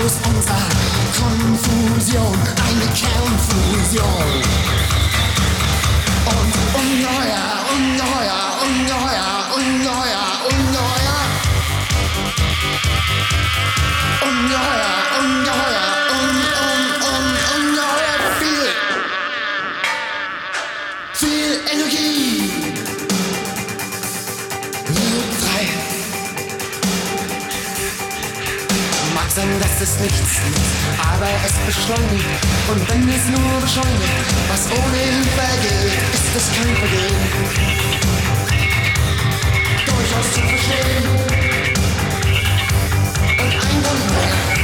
[0.10, 0.70] Aus unserer
[1.18, 4.41] Konfusion eine Kernfusion.
[6.26, 7.45] Und ungeheuer,
[7.76, 11.20] ungeheuer, ungeheuer, ungeheuer, ungeheuer.
[14.22, 14.99] Ungeheuer,
[29.82, 30.42] Ist nichts,
[30.98, 32.26] aber es beschleunigt.
[32.68, 34.12] Und wenn es nur beschleunigt,
[34.50, 37.16] was ohnehin vergeht, ist es kein Vergehen.
[39.86, 41.06] Durchaus zu verstehen.
[43.38, 44.59] Und ein Wunder.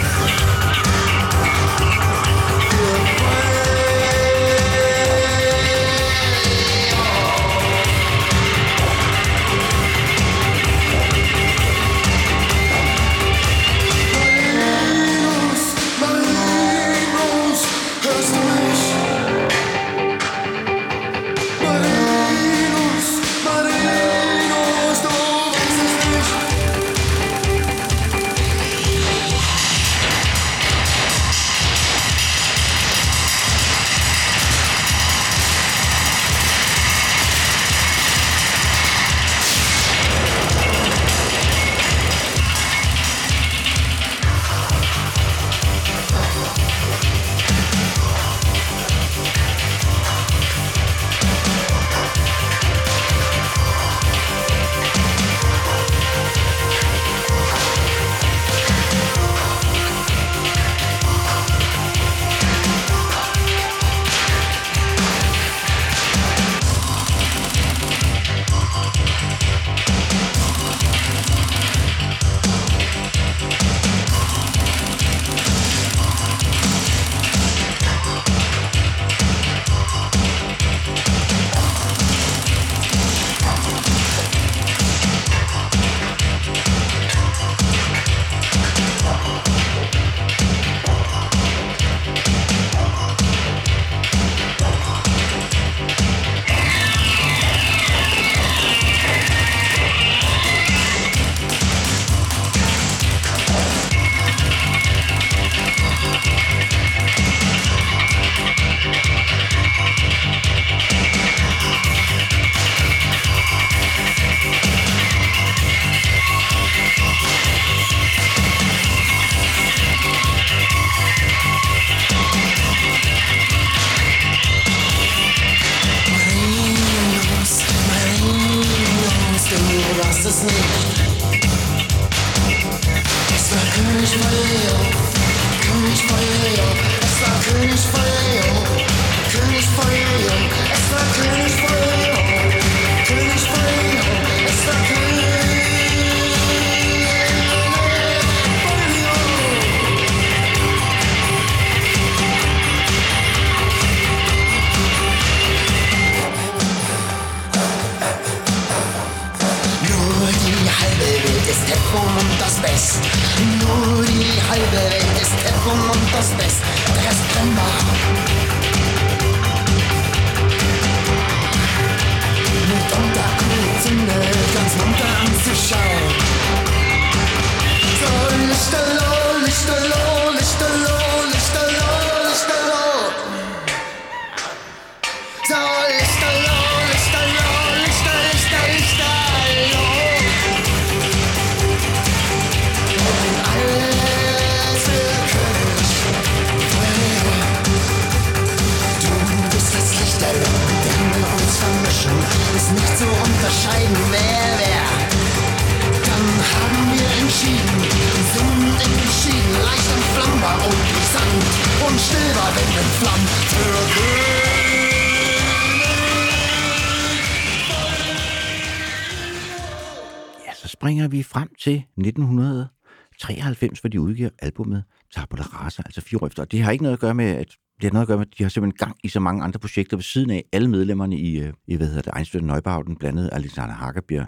[223.76, 224.84] 1993, hvor de udgiver albumet
[225.16, 226.44] Tabula Rasa, altså fire år efter.
[226.44, 228.26] Og det har ikke noget at gøre med, at det har noget at gøre med,
[228.32, 230.44] at de har simpelthen gang i så mange andre projekter ved siden af.
[230.54, 234.26] Alle medlemmerne i, øh, i hvad hedder det, Einstein Neubauten, blandt andet Alexander Hager bliver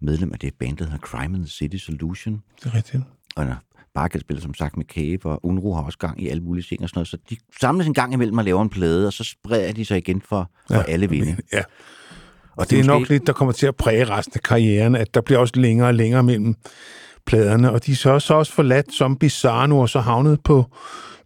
[0.00, 2.42] medlem af det band, der hedder Crime in the City Solution.
[2.64, 3.02] Det er rigtigt.
[3.36, 3.56] Og når
[3.94, 6.82] Barket spiller som sagt med Cave, og Unro har også gang i alle mulige ting
[6.82, 7.08] og sådan noget.
[7.08, 9.98] Så de samles en gang imellem og laver en plade, og så spreder de sig
[9.98, 11.36] igen for, for ja, alle vinde.
[11.52, 11.62] Ja.
[12.56, 15.20] Og Det er nok lidt, der kommer til at præge resten af karrieren, at der
[15.20, 16.54] bliver også længere og længere mellem
[17.26, 20.64] pladerne, og de er så, så også forladt som Bizarre nu, og så havnet på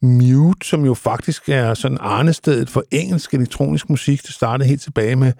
[0.02, 4.22] Mute, som jo faktisk er sådan arnestedet for engelsk elektronisk musik.
[4.22, 5.32] Det startede helt tilbage med,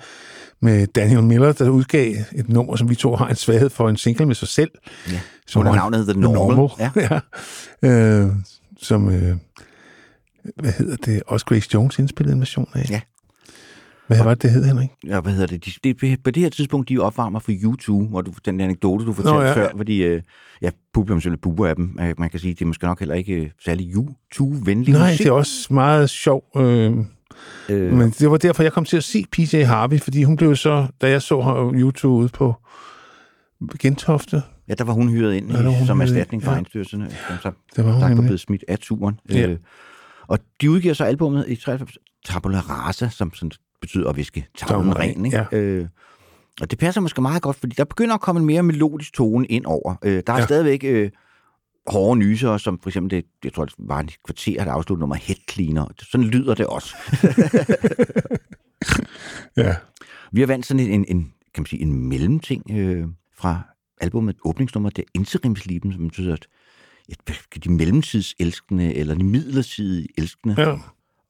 [0.60, 3.96] med Daniel Miller, der udgav et nummer, som vi to har en svaghed for, en
[3.96, 4.70] single med sig selv.
[5.12, 6.70] Ja, Som under navnet The Normal.
[6.78, 6.90] Ja.
[7.82, 7.88] ja.
[7.88, 8.30] Øh,
[8.82, 9.36] som, øh,
[10.56, 12.90] hvad hedder det, også Grace Jones indspillede en version af.
[12.90, 13.00] Ja.
[14.16, 14.88] Hvad var det, det hed, Henrik?
[15.06, 15.64] ja, hvad hedder det?
[15.84, 16.22] De, det?
[16.24, 19.38] På det her tidspunkt, de opvarmer for YouTube, hvor du, den der anekdote, du fortalte
[19.38, 19.54] Nå, ja.
[19.54, 20.22] før, fordi øh,
[20.62, 21.92] ja, publikum selvfølgelig buber af dem.
[21.94, 25.18] Man man kan sige, det er måske nok heller ikke øh, særlig YouTube-venlig Nej, musik.
[25.18, 26.44] det er også meget sjov.
[26.56, 26.96] Øh,
[27.68, 30.56] Øh, men det var derfor, jeg kom til at se PJ Harvey, fordi hun blev
[30.56, 32.54] så, da jeg så YouTube ude på
[33.78, 36.54] Gentofte, Ja, der var hun hyret ind Ja, der hun som erstatning for ja.
[36.56, 38.24] egenstyrelserne, som så det var hun nemlig.
[38.24, 39.20] blevet smidt af turen.
[39.30, 39.46] Ja.
[39.48, 39.58] Øh,
[40.26, 43.50] og de udgiver så albummet i 93, Tabula Rasa, som sådan
[43.86, 45.26] betyder at viske tavlen ren.
[45.26, 45.46] Ikke?
[45.52, 45.58] ja.
[45.58, 45.86] Øh,
[46.60, 49.46] og det passer måske meget godt, fordi der begynder at komme en mere melodisk tone
[49.46, 49.94] ind over.
[50.04, 50.44] Øh, der er Ja.
[50.44, 51.10] stadigvæk øh,
[51.86, 55.16] hårde nyser, som for eksempel, det, jeg tror, det var en kvarter, der afsluttede nummer
[55.16, 55.86] Head Cleaner.
[56.02, 56.96] Sådan lyder det også.
[59.56, 59.74] Ja.
[60.32, 63.06] Vi har valgt sådan en, en, en kan man sige, en mellemting øh,
[63.36, 63.62] fra
[64.00, 66.46] albumet åbningsnummer, det er Interimslieben, som betyder, at
[67.08, 70.54] et, de mellemtidselskende, eller de midlertidige elskende.
[70.58, 70.76] ja.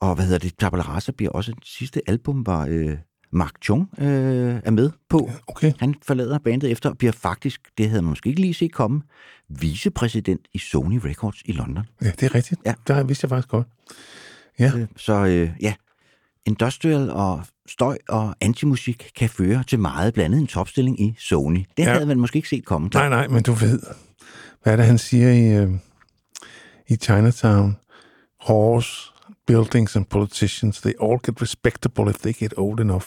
[0.08, 2.96] Og hvad hedder det, Tabula Rasa bliver også, det sidste album var øh,
[3.32, 5.30] Mark Chung øh, er med på.
[5.46, 5.72] Okay.
[5.78, 9.02] Han forlader bandet efter og bliver faktisk, det havde man måske ikke lige set komme,
[9.48, 11.84] vicepræsident i Sony Records i London.
[12.02, 12.60] Ja, det er rigtigt.
[12.66, 12.74] Ja.
[12.88, 13.66] Det vidste jeg faktisk godt.
[14.58, 14.72] Ja.
[14.76, 15.74] Øh, Så øh, ja,
[16.46, 21.64] industrial og støj og antimusik kan føre til meget blandet en topstilling i Sony.
[21.76, 21.92] Det Ja.
[21.92, 22.88] havde man måske ikke set komme.
[22.94, 23.80] Nej, nej, men du ved,
[24.62, 25.70] hvad er det, han siger i, øh,
[26.88, 27.76] i Chinatown?
[28.40, 29.10] Horse,
[29.46, 33.04] buildings and politicians, they all get respectable if they get old enough.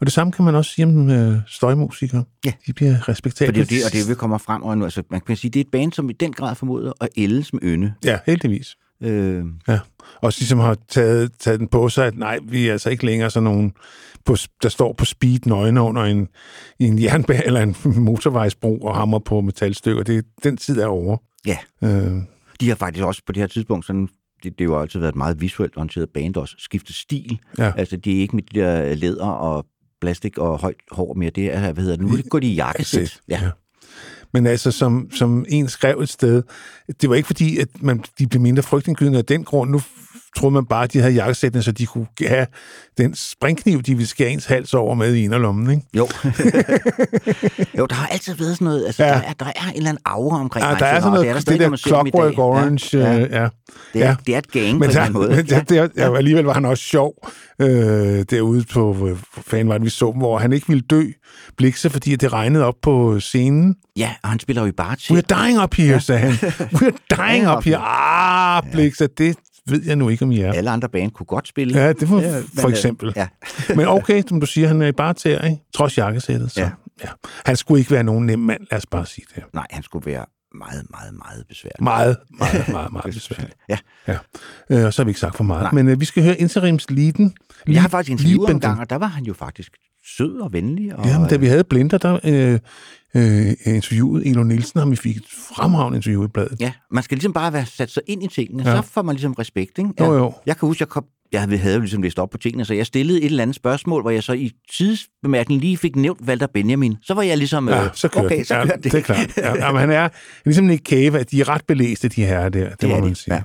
[0.00, 2.24] Og det samme kan man også sige om øh, støjmusikere.
[2.44, 2.52] Ja.
[2.66, 3.46] De bliver respektable.
[3.46, 4.84] For det er det, og det er jo, vi kommer frem og nu.
[4.84, 7.52] Altså, man kan sige, det er et band, som i den grad formoder at ældes
[7.52, 7.94] med ynde.
[8.04, 8.76] Ja, heldigvis.
[9.02, 9.78] Øh, Ja.
[10.22, 13.30] Og ligesom har taget, taget den på sig, at nej, vi er altså ikke længere
[13.30, 13.72] sådan nogen,
[14.24, 16.28] på, der står på speed nøgne under en,
[16.78, 20.02] en jernbane eller en motorvejsbro og hammer på metalstykker.
[20.02, 21.16] Det, den tid er over.
[21.46, 22.12] ja, Øh,
[22.60, 24.08] de har faktisk også på det her tidspunkt sådan
[24.42, 27.38] det, det har jo altid været et meget visuelt orienteret band også, skiftet stil.
[27.58, 27.72] Ja.
[27.76, 29.66] Altså, det er ikke med de der læder og
[30.00, 31.30] plastik og højt hår mere.
[31.30, 33.20] Det er, hvad hedder det, nu går de i jakkesæt.
[33.28, 33.40] Ja.
[33.42, 33.50] Ja.
[34.32, 36.42] Men altså, som, som en skrev et sted,
[37.00, 39.70] det var ikke fordi, at man, de blev mindre frygtindgydende af den grund.
[39.70, 39.80] Nu
[40.38, 42.46] troede man bare, at de havde jakkesættene, så de kunne have
[42.98, 45.82] den springkniv, de ville skære ens hals over med i inderlommen, ikke?
[45.96, 46.08] Jo.
[47.78, 49.08] jo, der har altid været sådan noget, altså, Ja.
[49.08, 49.14] ja.
[49.18, 51.18] der, er, der er en eller anden aura omkring Ja, mig, der er så- sådan
[51.18, 52.38] og noget, der det, det når der dem i Clockwork.
[52.38, 53.18] Orange, Ja, ja.
[53.18, 53.24] ja.
[53.24, 53.48] Øh, ja.
[53.94, 54.16] Det, er, Ja.
[54.26, 55.28] det er et gang på Men, en der, anden måde.
[55.36, 57.14] men der, der, der, alligevel var han også sjov
[57.60, 57.68] øh,
[58.30, 61.02] derude på, øh, hvor fanden var det, vi så dem, hvor han ikke ville dø
[61.56, 63.74] blikse, fordi det regnede op på scenen.
[63.96, 65.12] Ja, og han spiller jo i bare til.
[65.14, 66.32] We're dying up here, sagde han.
[66.74, 67.78] We're dying up here.
[67.78, 69.36] Ah, blikse, det
[69.70, 70.52] ved jeg nu ikke, om I er.
[70.52, 71.80] Alle andre band kunne godt spille.
[71.80, 73.12] Ja, det var Ja, for eksempel.
[73.16, 73.28] Ja.
[73.76, 75.58] Men okay, som du siger, han er i bare til, ikke?
[75.74, 76.50] trods jakkesættet.
[76.50, 76.70] Så, ja.
[77.04, 77.08] Ja.
[77.44, 79.44] Han skulle ikke være nogen nem mand, lad os bare sige det.
[79.54, 81.84] Nej, han skulle være meget, meget, meget besværlig.
[81.84, 83.56] Meget, meget, meget, meget besværligt.
[83.68, 83.78] Ja.
[84.08, 84.18] Ja.
[84.70, 85.62] Øh, og så har vi ikke sagt for meget.
[85.62, 85.72] Nej.
[85.72, 87.34] Men øh, vi skal høre interims Liden.
[87.68, 89.72] Jeg har faktisk en gang, og der var han jo faktisk
[90.16, 90.96] sød og venlig.
[90.96, 92.58] Og, Ja, men da vi havde Blinder, der øh,
[93.16, 95.24] øh, interviewede Elo Nielsen, ham vi fik et
[95.56, 96.56] fremragende interview i bladet.
[96.60, 98.70] Ja, man skal ligesom bare være sat sig ind i tingene, Ja.
[98.70, 98.76] ja.
[98.76, 99.90] så får man ligesom respekt, ikke?
[100.00, 100.32] Jo, jo.
[100.46, 102.86] Jeg kan huske, jeg, kom, jeg havde jo ligesom læst op på tingene, så jeg
[102.86, 106.96] stillede et eller andet spørgsmål, hvor jeg så i tidsbemærkning lige fik nævnt Walter Benjamin.
[107.02, 108.44] Så var jeg ligesom, Ja, øh, så kørte okay, den.
[108.44, 108.92] så ja, kørte det.
[108.92, 109.36] det er klart.
[109.36, 110.08] Ja, ja, men han er
[110.44, 112.68] ligesom Nick Cave, at de er ret belæste, de her der.
[112.68, 113.34] Det, det må man de, sige.
[113.34, 113.42] ja.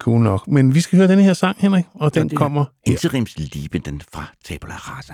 [0.00, 0.48] Cool nok.
[0.48, 2.92] Men vi skal høre denne her sang, Henrik, og den det er kommer her.
[2.92, 5.12] Interimsliebe, den fra Tabula Rasa.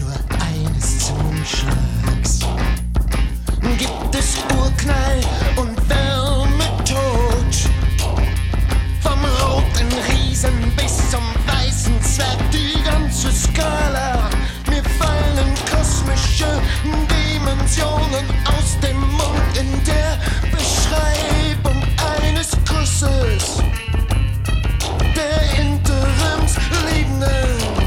[0.00, 2.40] Nur eines Zuschlags
[3.78, 5.20] gibt es Urknall
[5.56, 7.54] und Wärmetod.
[9.00, 14.30] Vom roten Riesen bis zum weißen Zwerg, die ganze Skala.
[14.68, 20.18] Mir fallen kosmische Dimensionen aus dem Mund in der
[20.50, 21.82] Beschreibung
[22.22, 23.62] eines Kusses.
[25.16, 27.83] Der Interimsliebenden.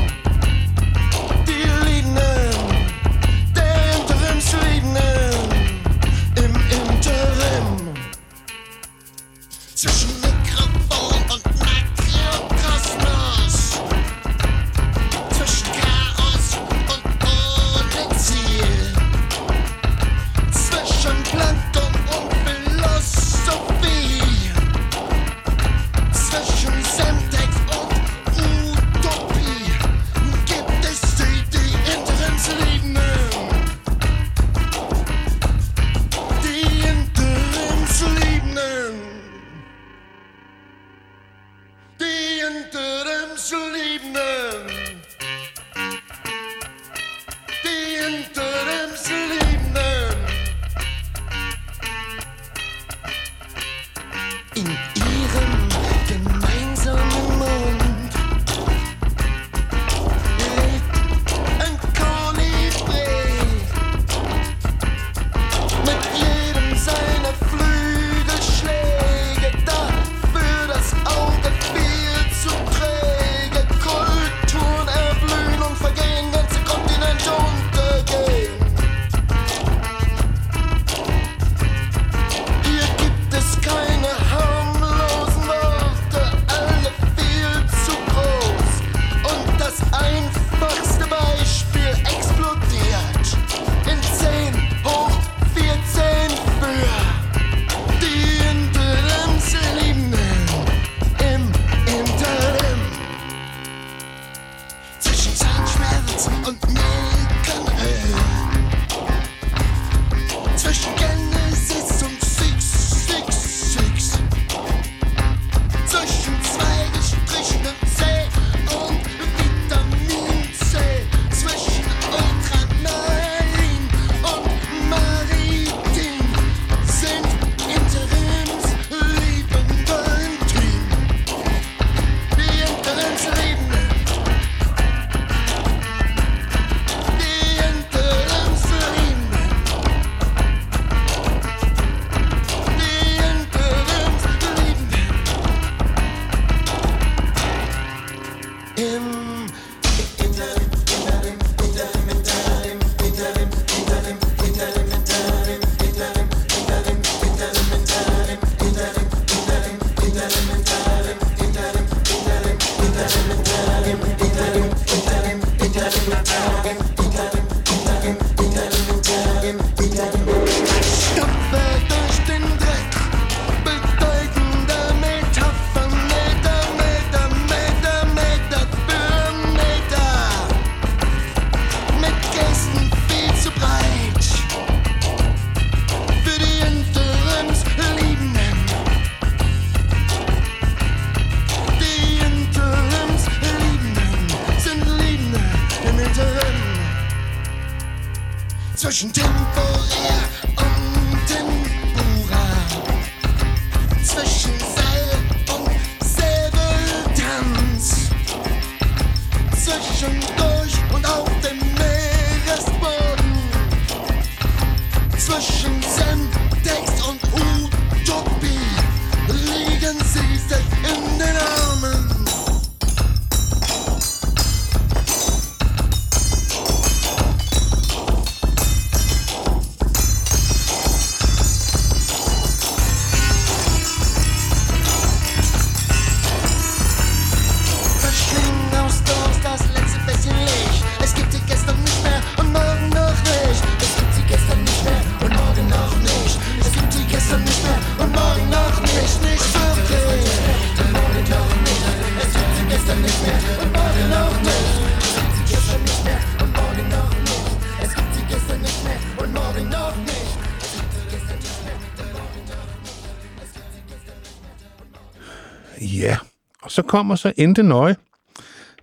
[266.78, 267.96] Så kommer så Ente Nøje.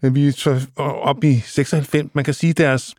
[0.02, 2.14] Vi er så op i 96.
[2.14, 2.94] Man kan sige deres...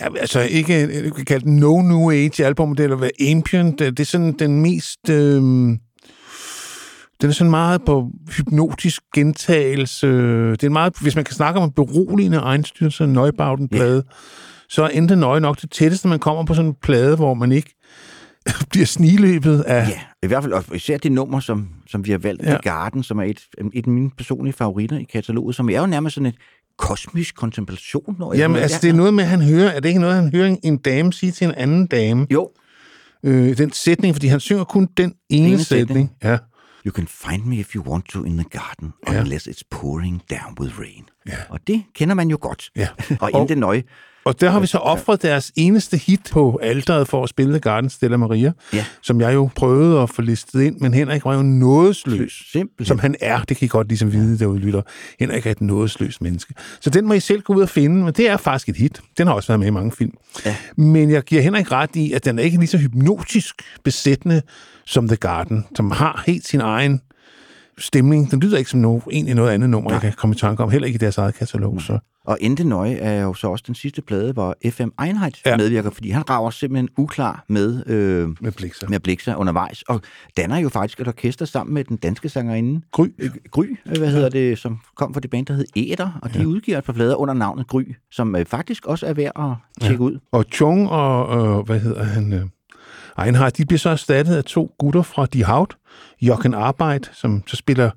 [0.00, 3.78] Ja, altså ikke kan kalde den No New Age album, det er Ambient.
[3.78, 5.10] Det er sådan den mest...
[5.10, 5.42] Øh,
[7.20, 10.06] den er sådan meget på hypnotisk gentagelse.
[10.50, 14.04] Det er meget, hvis man kan snakke om en beroligende egenstyrelse, Nøjbauden plade,
[14.68, 17.52] så er Ente Nøje nok det tætteste, man kommer på sådan en plade, hvor man
[17.52, 17.74] ikke
[18.70, 19.88] bliver sniløbet af...
[19.88, 22.48] Ja, i hvert fald og især det nummer, som, som vi har valgt, Ja.
[22.48, 23.40] The Garden, som er et,
[23.74, 26.34] et af mine personlige favoritter i kataloget, som er jo nærmest sådan et
[26.78, 28.16] kosmisk kontemplation.
[28.18, 29.70] Når jeg Jamen, altså, det er noget med, at han hører...
[29.70, 32.26] Er det ikke noget, han hører en, dame sige til en anden dame?
[32.30, 32.50] Jo,
[33.26, 35.88] Øh, den sætning, fordi han synger kun den ene, Ene sætning.
[35.88, 36.10] sætning.
[36.24, 36.38] Ja.
[36.86, 39.20] You can find me if you want to in the garden, Ja.
[39.20, 41.04] unless it's pouring down with rain.
[41.28, 41.32] Ja.
[41.48, 42.70] Og det kender man jo godt.
[42.76, 42.88] Ja.
[43.20, 43.82] og Og- inden nøje.
[44.24, 47.90] Og der har vi så offret deres eneste hit på alderet for at spille Garden
[47.90, 48.84] Stella Maria, Ja.
[49.02, 52.42] som jeg jo prøvede at få listet ind, men Henrik var jo nådesløs.
[52.52, 52.86] Simpelthen.
[52.86, 54.82] Som han er, det kan I godt ligesom vide derude, lytter.
[55.20, 56.54] Henrik er et nådesløst menneske.
[56.80, 59.00] Så den må I selv gå ud og finde, men det er faktisk et hit.
[59.18, 60.12] Den har også været med i mange film.
[60.46, 60.56] Ja.
[60.76, 63.54] Men jeg giver Henrik ret i, at den er ikke lige så hypnotisk
[63.84, 64.42] besættende
[64.86, 67.00] som The Garden, som har helt sin egen
[67.78, 68.30] stemning.
[68.30, 70.70] Den lyder ikke som no, egentlig noget andet nummer, jeg kan komme i tanke om,
[70.70, 71.80] heller ikke i deres eget katalog.
[71.82, 71.98] Så.
[72.24, 75.50] Og Ente Nøje er jo så også den sidste plade, hvor FM Einheit Ja.
[75.50, 75.56] ja.
[75.56, 78.88] medvirker, fordi han rager simpelthen uklar med, øh, Med blikser.
[78.88, 80.00] med Blixa undervejs, og
[80.36, 83.06] danner jo faktisk et orkester sammen med den danske sangerinde Gry.
[83.18, 86.34] øh, Gry, øh, hvad hedder det, som kom fra det band, der hed Æder, og
[86.34, 89.32] de udgiver et par plader under navnet Gry, som øh, faktisk også er værd
[89.80, 90.18] at tjekke ud.
[90.32, 94.74] Og Chung og, øh, hvad hedder han, øh, Einhardt, de bliver så erstattet af to
[94.78, 95.76] gutter fra Die Haut,
[96.22, 97.90] Jochen Arbeit, som så spiller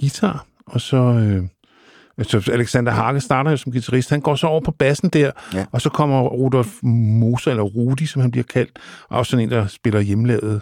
[0.00, 1.42] guitar, og så, øh,
[2.22, 4.10] så Alexander Hage starter jo som guitarist.
[4.10, 5.64] Han går så over på bassen der, Ja.
[5.72, 9.50] og så kommer Rudolf Moser, eller Rudi, som han bliver kaldt, og også sådan en,
[9.50, 10.60] der spiller hjemlavede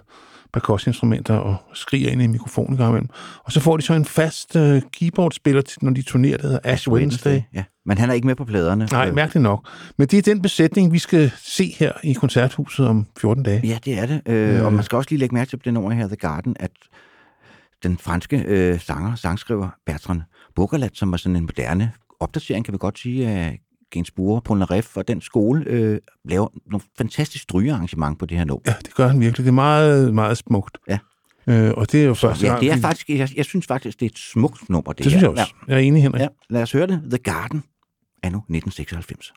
[0.53, 3.09] percussionsinstrumenter og skriger ind i mikrofonen en gang imellem.
[3.45, 6.59] Og så får de så en fast øh, keyboardspiller, til, når de turnerer, der hedder
[6.65, 7.41] Ash Wednesday.
[7.55, 8.89] Ja, men han er ikke med på pladerne.
[8.93, 9.69] Nej, Øh, mærkeligt nok.
[9.99, 13.61] Men det er den besætning, vi skal se her i koncerthuset om 14 dage.
[13.67, 14.23] Ja, det er det.
[14.27, 16.57] Øh, og man skal også lige lægge mærke til på det nummer her, The Garden,
[16.61, 16.71] at
[17.83, 20.21] den franske øh, sanger, sangskriver Bertrand
[20.57, 25.09] Burgerlat, som var sådan en moderne opdatering, kan vi godt sige, af Gainsbourg, Polnareff og
[25.09, 28.63] den skole, øh, laver nogle fantastisk strygearrangement på det her nummer.
[28.67, 29.45] Ja, det gør han virkelig.
[29.45, 30.79] Det er meget, meget smukt.
[30.89, 30.99] Ja.
[31.49, 34.01] Øh, og det er jo første Ja, gang, det er faktisk, jeg, jeg synes faktisk,
[34.01, 35.31] det er et smukt nummer, det, Det synes her.
[35.31, 35.55] jeg også.
[35.69, 36.21] Jeg er enig, Henrik.
[36.21, 37.03] Ja, ja, lad os høre det.
[37.11, 37.63] The Garden,
[38.23, 39.33] anno 1996.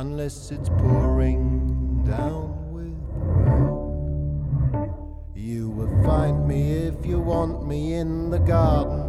[0.00, 4.94] Unless it's pouring down with rain.
[5.34, 9.02] You will find me if you want me in the garden,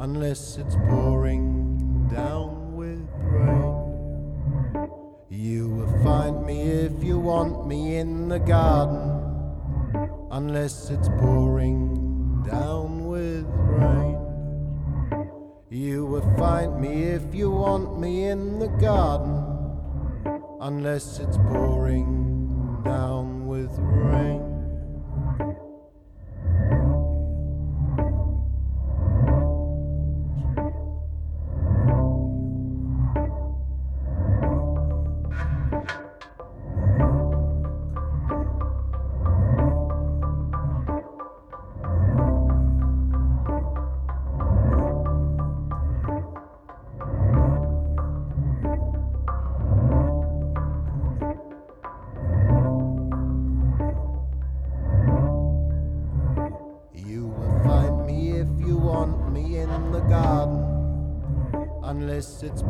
[0.00, 4.90] unless it's pouring down with rain.
[5.28, 9.04] You will find me if you want me in the garden,
[10.32, 14.18] unless it's pouring down with rain.
[15.72, 19.29] You will find me if you want me in the garden,
[20.60, 24.49] unless it's pouring down with rain.
[62.20, 62.62] Unless it's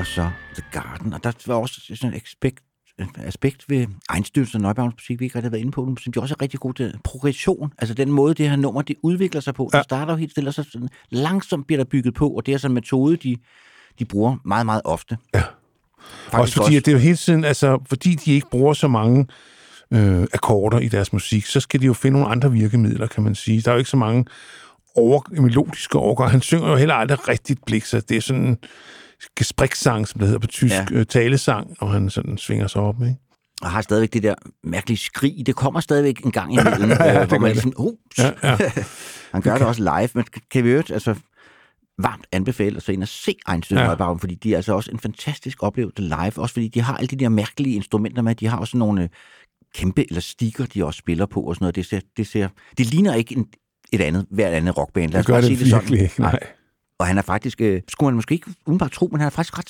[0.00, 2.62] var så The Garden, og der var også sådan et aspekt,
[3.16, 6.12] aspekt ved Einstürzen og Neubauers musik, vi ikke rigtig har været inde på nu, som
[6.12, 6.94] de også er rigtig god til.
[7.04, 9.70] Progression, altså den måde, det her nummer, det udvikler sig på.
[9.72, 9.78] Ja.
[9.78, 12.54] Det starter jo helt stille, og så sådan, langsomt bliver der bygget på, og det
[12.54, 13.36] er sådan en metode, de,
[13.98, 15.18] de bruger meget, meget ofte.
[15.34, 15.42] Ja.
[16.32, 19.26] Også fordi, at det er jo hele tiden, altså, fordi de ikke bruger så mange
[19.90, 23.34] øh, akkorder i deres musik, så skal de jo finde nogle andre virkemidler, kan man
[23.34, 23.60] sige.
[23.60, 24.24] Der er jo ikke så mange
[24.96, 26.30] over, melodiske overgang.
[26.30, 28.58] Han synger jo heller aldrig rigtigt blik, så det er sådan
[29.36, 30.86] gespriksang, som det hedder på tysk, Ja.
[30.92, 31.04] ja.
[31.04, 33.16] talesang, når han sådan svinger sig op, ikke?
[33.62, 35.42] Og har stadigvæk det der mærkelige skrig.
[35.46, 37.94] Det kommer stadigvæk en gang imellem, Ja, ja, det hvor man gør lige sådan, uh,
[38.18, 38.56] Ja, ja.
[39.32, 41.14] Han gør det også live, men kan vi øvrigt altså
[42.02, 44.12] varmt anbefale at så ind og se Einstein Ja.
[44.12, 47.16] fordi de er altså også en fantastisk oplevelse live, også fordi de har alle de
[47.16, 49.08] der mærkelige instrumenter med, de har også nogle øh,
[49.74, 51.76] kæmpe elastikker, de også spiller på og sådan noget.
[51.76, 52.48] Det, ser, det, ser,
[52.78, 53.46] det ligner ikke en,
[53.92, 55.12] et andet, hvert andet rockband.
[55.12, 56.04] Lad Det os gør bare det sige virkelig sådan.
[56.04, 56.38] ikke, nej.
[57.00, 59.58] Og han er faktisk, øh, skulle man måske ikke udenbart tro, men han er faktisk
[59.58, 59.68] ret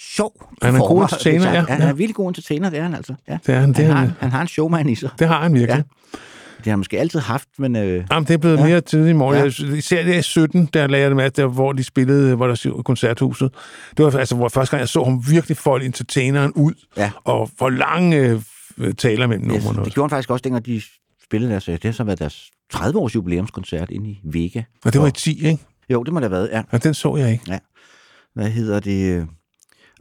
[0.00, 0.32] sjov.
[0.62, 1.92] Han er en god entertainer, ja, Han er ja.
[1.92, 3.14] virkelig god entertainer, det er han altså.
[3.28, 3.38] Ja.
[3.46, 4.12] Det er han, det han, har, han.
[4.20, 5.10] han har en showman i sig.
[5.18, 5.76] Det har han virkelig.
[5.76, 6.18] Ja.
[6.58, 7.76] Det har han måske altid haft, men...
[7.76, 8.64] Øh, Jamen, det er blevet Ja.
[8.64, 9.52] mere tidligt i morgen.
[9.70, 9.76] Ja.
[9.76, 12.54] Især det i 17, der lagde jeg det med, der, hvor de spillede, hvor der
[12.54, 13.50] stod koncerthuset.
[13.96, 17.10] Det var altså, hvor første gang jeg så ham virkelig folde entertaineren ud, Ja.
[17.24, 18.42] og for lange
[18.78, 19.84] øh, taler mellem yes, numrene.
[19.84, 20.82] det gjorde han faktisk også, dengang de
[21.24, 21.64] spillede deres...
[21.64, 24.62] Det har så været deres 30-års jubilæumskoncert inde i Vega.
[24.84, 25.62] Og det var i 10, ikke?
[25.90, 26.62] Jo, det må det have været, ja.
[26.70, 27.60] Og den så jeg ikke.
[28.34, 29.26] Hvad hedder det?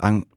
[0.03, 0.33] Ang-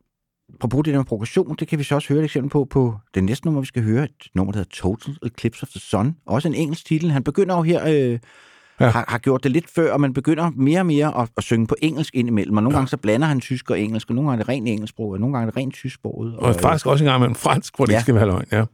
[0.55, 2.94] Apropos det der med progression, det kan vi så også høre et eksempel på på
[3.14, 4.05] det næste nummer, vi skal høre.
[4.05, 6.16] Et nummer, der hedder Total Eclipse of the Sun.
[6.27, 7.10] Også en engelsk titel.
[7.10, 7.86] Han begynder jo her...
[7.86, 8.18] Øh,
[8.81, 8.89] ja.
[8.89, 11.66] har, har gjort det lidt før, og man begynder mere og mere at, at synge
[11.66, 12.78] på engelsk indimellem, og nogle ja.
[12.78, 15.20] gange så blander han tysk og engelsk, og nogle gange er det rent engelsksprog, og
[15.20, 16.36] nogle gange er det rent tysksproget.
[16.36, 17.98] Og, og faktisk også en gang med fransk, hvor det ja.
[17.98, 18.64] ikke skal være løgn, ja.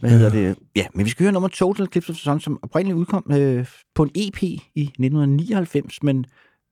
[0.00, 0.56] Hvad hedder det?
[0.76, 3.66] Ja, men vi skal høre nummer Total Eclipse of the Sun, som oprindeligt udkom øh,
[3.94, 6.26] på en EP i 1999, men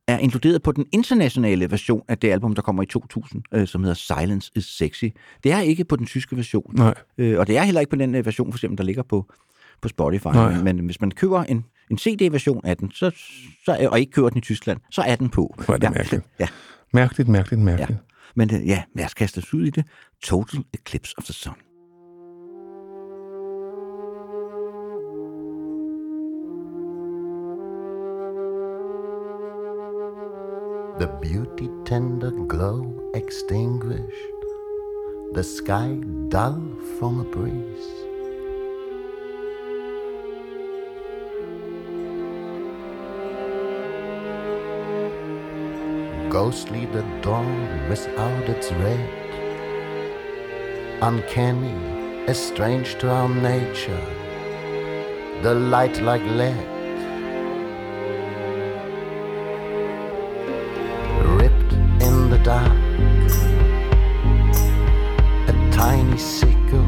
[0.08, 3.84] er inkluderet på den internationale version af det album, der kommer i 2000, øh, som
[3.84, 5.04] hedder Silence is Sexy.
[5.44, 6.74] Det er ikke på den tyske version.
[6.76, 6.94] Nej.
[7.18, 9.32] Øh, og det er heller ikke på den øh, version, for eksempel, der ligger på,
[9.82, 10.26] på Spotify.
[10.26, 13.10] Men, men hvis man køber en, en CD-version af den, så,
[13.64, 15.54] så, og ikke køber den i Tyskland, så er den på.
[15.64, 15.90] Hvor er det ja.
[15.90, 16.24] mærkeligt.
[16.40, 16.48] Ja.
[16.92, 17.90] Mærkeligt, mærkeligt, mærkeligt.
[17.90, 17.96] Ja.
[18.34, 19.84] Men øh, ja, lad os kaste os ud i det.
[20.22, 21.54] Total Eclipse of the Sun.
[30.98, 34.40] The beauty tender glow extinguished,
[35.32, 35.94] the sky
[36.26, 36.60] dull
[36.98, 37.88] from a breeze.
[46.32, 49.08] Ghostly the dawn without its red,
[51.00, 51.76] uncanny,
[52.26, 54.04] as strange to our nature,
[55.42, 56.77] the light like lead.
[66.18, 66.84] Tiny sickle,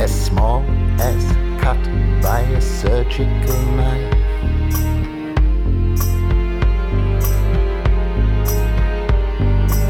[0.00, 0.62] as small
[1.00, 1.24] as
[1.60, 1.78] cut
[2.22, 4.14] by a surgical knife.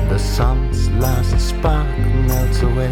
[0.09, 2.91] The sun's last spark melts away,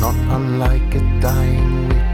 [0.00, 2.07] not unlike a dying wick.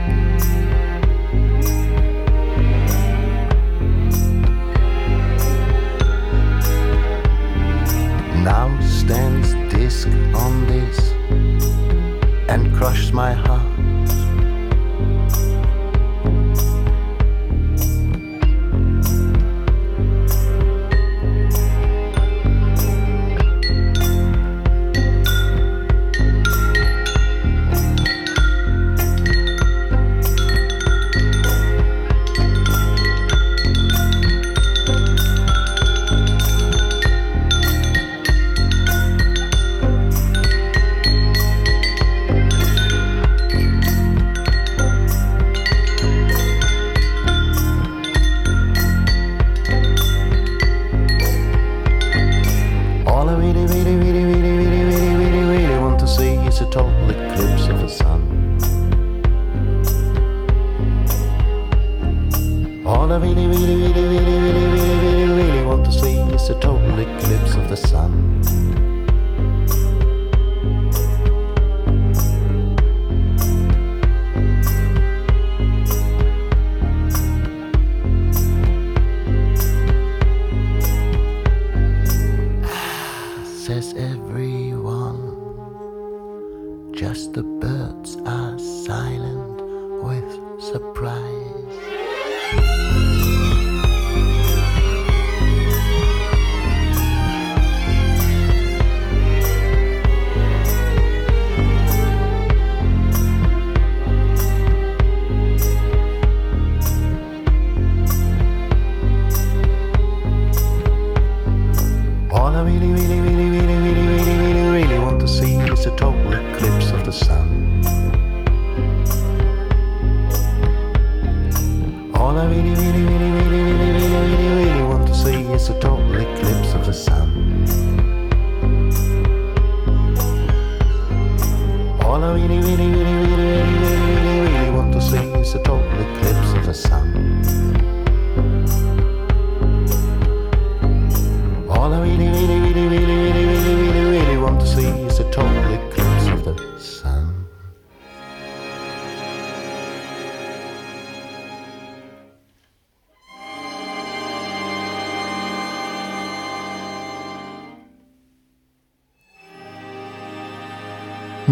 [8.44, 11.12] Now stands disc on this
[12.50, 13.73] and crushes my heart.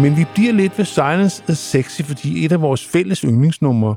[0.03, 3.95] Men vi bliver lidt ved Silence is Sexy, fordi et af vores fælles yndlingsnumre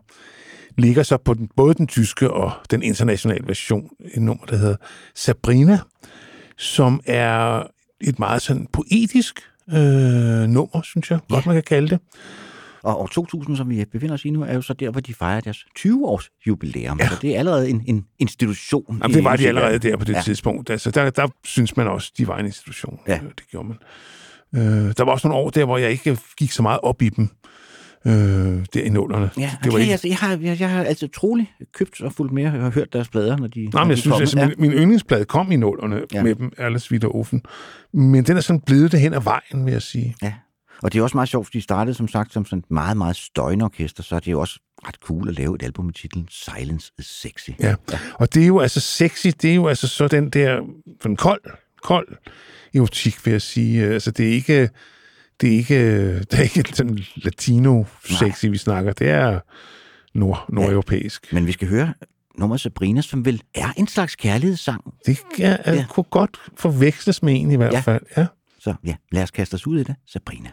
[0.78, 3.88] ligger så på den, både den tyske og den internationale version.
[4.14, 4.76] Et nummer, der hedder
[5.14, 5.78] Sabrina,
[6.58, 7.62] som er
[8.00, 9.40] et meget sådan poetisk
[9.72, 9.76] øh,
[10.48, 11.98] nummer, synes jeg, godt man kan kalde det.
[12.82, 15.14] Og år 2000, som vi befinder os i nu, er jo så der, hvor de
[15.14, 16.98] fejrer deres 20-års jubilæum.
[17.00, 17.08] Ja.
[17.08, 18.98] Så det er allerede en, en institution.
[19.02, 20.18] Jamen, det var de allerede der på det Ja.
[20.18, 20.22] ja.
[20.22, 20.70] tidspunkt.
[20.70, 23.00] Altså, der, der synes man også, de var en institution.
[23.08, 23.20] Ja.
[23.38, 23.76] Det gjorde man.
[24.56, 24.62] Øh,
[24.96, 27.28] der var også nogle år der, hvor jeg ikke gik så meget op i dem.
[28.06, 28.12] øh,
[28.74, 29.30] der i nullerne.
[29.38, 29.92] Ja, det var okay, ikke...
[29.92, 32.92] altså, jeg, har, jeg, jeg har altså troligt købt og fulgt med og har hørt
[32.92, 34.20] deres plader, når de Nej, men jeg synes, kommer.
[34.20, 34.46] altså, ja.
[34.46, 36.02] min, min yndlingsplade kom i nullerne Ja.
[36.12, 36.22] ja.
[36.22, 37.42] med dem, Alles Wieder Offen.
[37.92, 40.16] Men den er sådan blevet det hen ad vejen, vil jeg sige.
[40.22, 40.32] Ja,
[40.82, 42.96] og det er også meget sjovt, fordi de startede som sagt som sådan et meget,
[42.96, 45.94] meget støjende orkester, så er det jo også ret cool at lave et album med
[45.94, 47.50] titlen Silence is Sexy.
[47.60, 47.74] Ja.
[48.14, 50.60] Og det er jo altså sexy, det er jo altså så den der
[51.02, 51.40] sådan kold,
[51.86, 52.08] kold
[52.74, 53.84] erotik, vil jeg sige.
[53.86, 54.68] Altså, det er ikke,
[55.40, 58.92] det er ikke, det er ikke sådan latino-sexy, vi snakker.
[58.92, 59.40] Det er
[60.14, 61.32] nord, nordeuropæisk.
[61.32, 61.94] Men vi skal høre
[62.38, 64.94] nummer Sabrina, som vel er en slags kærlighedssang.
[65.06, 65.72] Det er, Ja.
[65.74, 65.84] ja.
[65.88, 67.80] kunne godt forveksles med en i hvert Ja.
[67.80, 68.02] fald.
[68.16, 68.26] Ja.
[68.58, 69.94] Så ja, lad os kaste os ud i det.
[70.06, 70.50] Sabrina.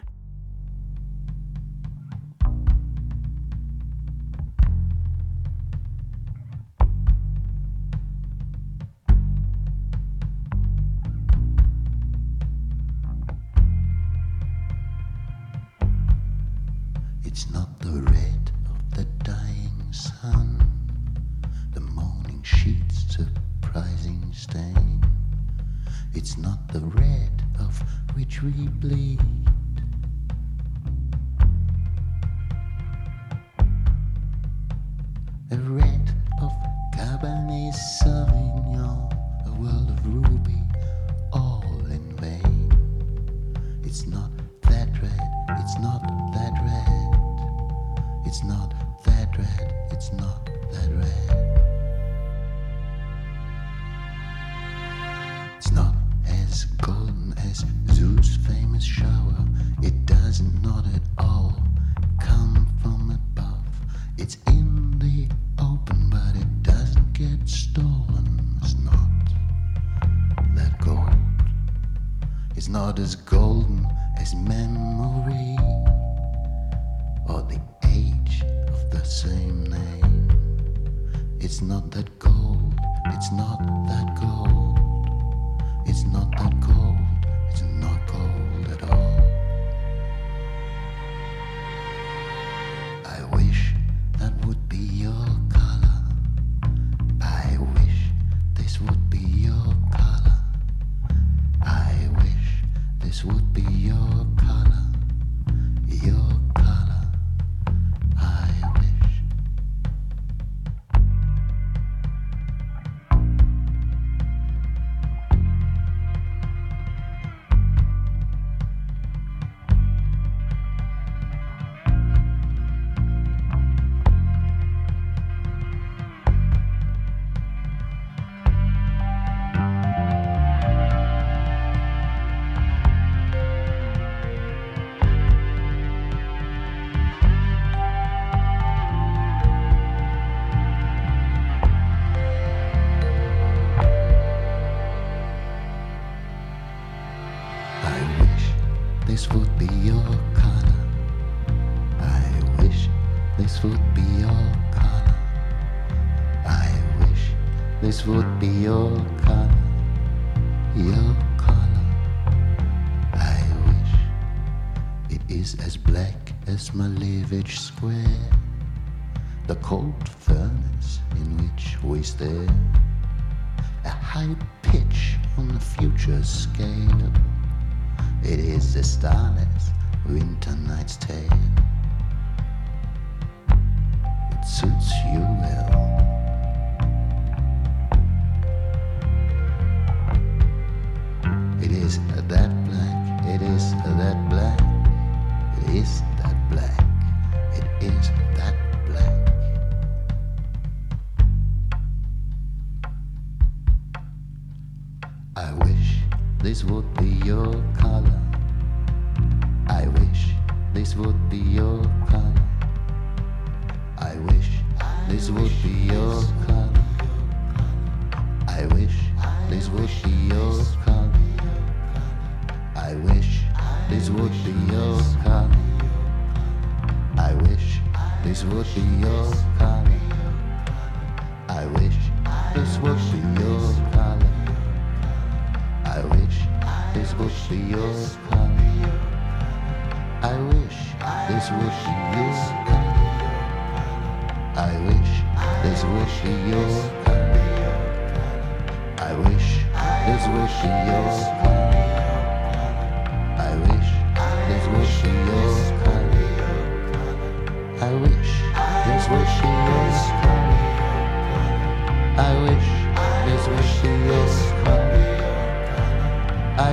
[26.38, 27.30] Not the red
[27.60, 27.82] of
[28.14, 29.43] which we bleed.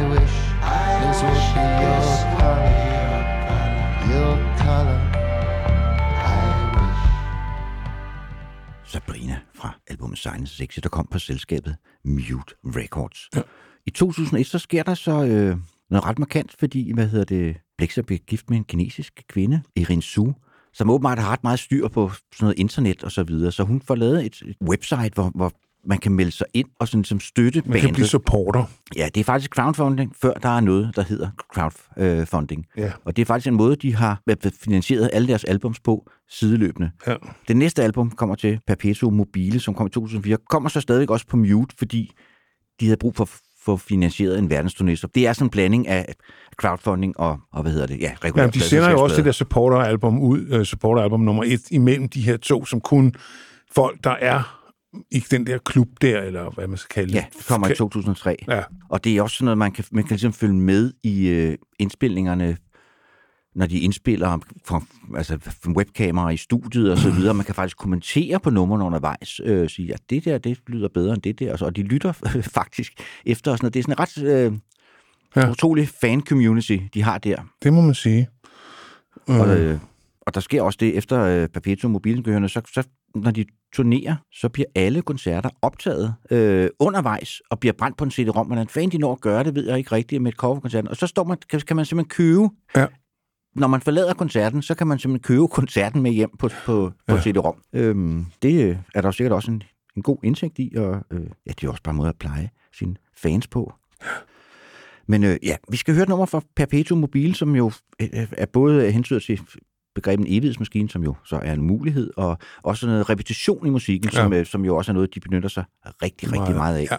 [0.01, 0.37] I wish
[1.05, 2.09] his wishy was
[4.11, 4.99] your color.
[6.15, 6.43] I
[6.75, 7.01] wish.
[8.91, 11.75] Sabrina fra albumet Science Sexy, der kom på selskabet
[12.05, 13.29] Mute Records.
[13.35, 13.41] Ja.
[13.85, 15.57] I 2001 så sker der så øh,
[15.89, 20.01] noget ret markant, fordi hvad hedder det, Blexer bliver gift med en kinesisk kvinde, Irin
[20.01, 20.31] Su,
[20.73, 23.51] som åbenbart har ret meget styr på sådan noget internet og så videre.
[23.51, 25.53] Så hun får lavet et, et website, hvor, hvor
[25.85, 28.63] man kan melde sig ind og sådan, som støtte Man kan blive supporter.
[28.95, 32.65] Ja, det er faktisk crowdfunding, før der er noget, der hedder crowdfunding.
[32.77, 32.91] Ja.
[33.05, 34.21] Og det er faktisk en måde, de har
[34.61, 36.91] finansieret alle deres albums på sideløbende.
[37.07, 37.15] Ja.
[37.47, 41.27] Det næste album kommer til Perpetuum Mobile, som kom i 2004, kommer så stadigvæk også
[41.27, 42.11] på mute, fordi
[42.79, 43.29] de havde brug for
[43.65, 44.95] få finansieret en verdensturné.
[44.95, 46.13] Så det er sådan en blanding af
[46.57, 47.99] crowdfunding og, og hvad hedder det?
[48.01, 51.61] Ja, regulære Ja, de sender jo også det der supporter-album ud, uh, supporter-album nummer et,
[51.71, 53.13] imellem de her to, som kun
[53.75, 54.60] folk, der er
[55.11, 58.37] i den der klub der, eller hvad man skal kalde Ja, det kommer i 2003.
[58.47, 58.63] Ja.
[58.89, 61.57] Og det er også sådan noget, man kan, man kan ligesom følge med i øh,
[61.79, 62.57] indspilningerne,
[63.55, 64.83] når de indspiller for,
[65.17, 65.37] altså
[65.77, 67.33] webkameraer i studiet og så videre.
[67.33, 71.13] Man kan faktisk kommentere på numrene undervejs, øh, sige, at det der, det lyder bedre
[71.13, 71.51] end det der.
[71.53, 72.11] Og, så, og de lytter
[72.59, 72.93] faktisk
[73.25, 73.73] efter og sådan noget.
[73.73, 74.57] Det er sådan en ret øh,
[75.35, 75.49] Ja.
[75.51, 77.37] utrolig fan-community, de har der.
[77.63, 78.27] Det må man sige.
[79.27, 79.79] Og, øh,
[80.21, 82.83] og der sker også det, efter øh, Perpetuum Mobilengøerne, så, så
[83.15, 88.11] når de turnerer, så bliver alle koncerter optaget øh, undervejs og bliver brændt på en
[88.11, 88.47] CD-rom.
[88.47, 90.87] Hvordan fanden de når at gøre det, ved jeg ikke rigtigt med et coverkoncert.
[90.87, 92.85] Og så står man, kan, kan man simpelthen købe, Ja.
[93.55, 97.15] når man forlader koncerten, så kan man simpelthen købe koncerten med hjem på, på, på
[97.15, 97.21] Ja.
[97.21, 97.61] CD-rom.
[97.73, 99.63] Øhm, det øh, er der sikkert også en,
[99.97, 102.49] en god indsigt i, og øh, ja, det er også bare en måde at pleje
[102.73, 103.73] sine fans på.
[105.07, 107.71] Men øh, ja, vi skal høre et nummer fra Perpetuum Mobile, som jo
[108.01, 109.41] øh, er både hensyder til
[109.95, 114.19] begrebet evighedsmaskine, som jo så er en mulighed, og også noget repetition i musikken, Ja.
[114.19, 114.23] ja.
[114.25, 115.63] som, øh, som jo også er noget, de benytter sig
[116.03, 116.87] rigtig, rigtig meget af.
[116.91, 116.97] Ja.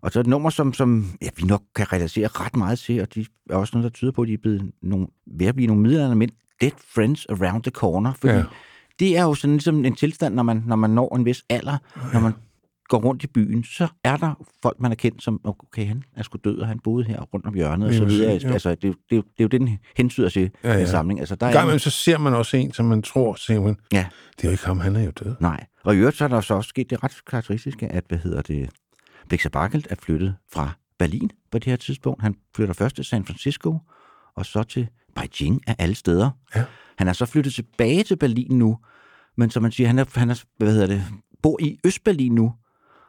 [0.00, 3.14] Og så et nummer, som, som ja, vi nok kan relatere ret meget til, og
[3.14, 5.66] de er også noget, der tyder på, at de er blevet nogle, ved at blive
[5.66, 6.30] nogle middelalderne mænd.
[6.60, 8.38] Dead Friends Around the Corner, fordi Ja.
[8.38, 8.44] ja.
[8.98, 11.76] det er jo sådan ligesom en tilstand, når man, når man når en vis alder,
[12.12, 12.32] når man
[12.88, 16.22] går rundt i byen, så er der folk, man er kendt som, okay, han er
[16.22, 18.38] sgu død, og han boede her rundt om hjørnet, og så videre.
[18.42, 18.52] ja.
[18.52, 20.86] Altså, det, er jo- det, det er jo det, den hensyder til, Ja, ja, ja.
[20.86, 21.20] samling.
[21.20, 23.76] Altså, der En er gang en- så ser man også en, som man tror, man,
[23.92, 24.06] Ja,
[24.36, 25.34] det er jo ikke ham, han er jo død.
[25.40, 25.66] nej.
[25.84, 28.42] Og i øvrigt så er der så også sket det ret karakteristiske, at, hvad hedder
[28.42, 28.70] det,
[29.28, 32.22] Blexer Barkelt er flyttet fra Berlin på det her tidspunkt.
[32.22, 33.78] Han flytter først til San Francisco,
[34.36, 36.30] og så til Beijing af alle steder.
[36.56, 36.64] Ja.
[36.98, 38.78] Han er så flyttet tilbage til Berlin nu,
[39.36, 41.04] men som man siger, han er, han er hvad hedder det,
[41.42, 42.52] bor i Østberlin nu,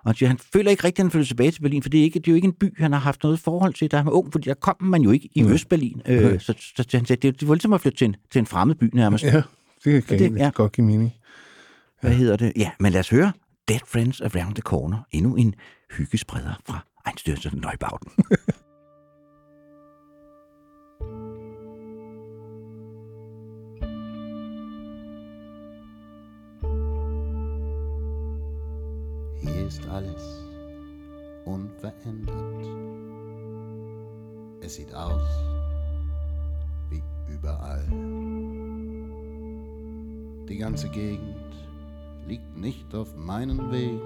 [0.07, 1.99] og han siger, han føler ikke rigtigt, at han flytter tilbage til Berlin, for det
[1.99, 3.97] er, ikke, det er jo ikke en by, han har haft noget forhold til, da
[3.97, 5.51] han var ung, fordi der kom man jo ikke i Nej.
[5.53, 6.01] Østberlin.
[6.05, 8.39] Øh, så, så, så han sagde, det, det var ligesom at flytte til en, til
[8.39, 9.23] en fremmed by nærmest.
[9.23, 9.41] Ja,
[9.85, 10.49] det kan det- ja.
[10.53, 11.13] godt give mening.
[12.01, 12.53] Hvad hedder det?
[12.55, 13.31] Ja, men lad os høre
[13.67, 14.97] Dead Friends Around the Corner.
[15.11, 15.55] Endnu en
[15.97, 16.79] hyggespreder fra
[17.09, 18.11] Einstürzen Neubauten.
[40.57, 41.37] Die ganze Gegend
[42.25, 44.01] liegt nicht auf meinen Wegen.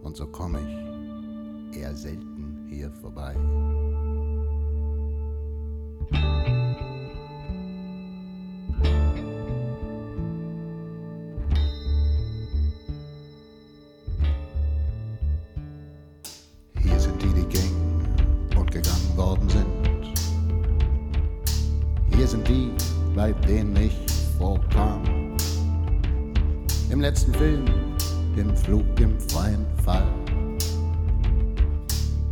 [0.00, 0.60] Und so komme
[1.72, 3.34] ich eher selten hier vorbei.
[29.10, 30.06] Im freien Fall.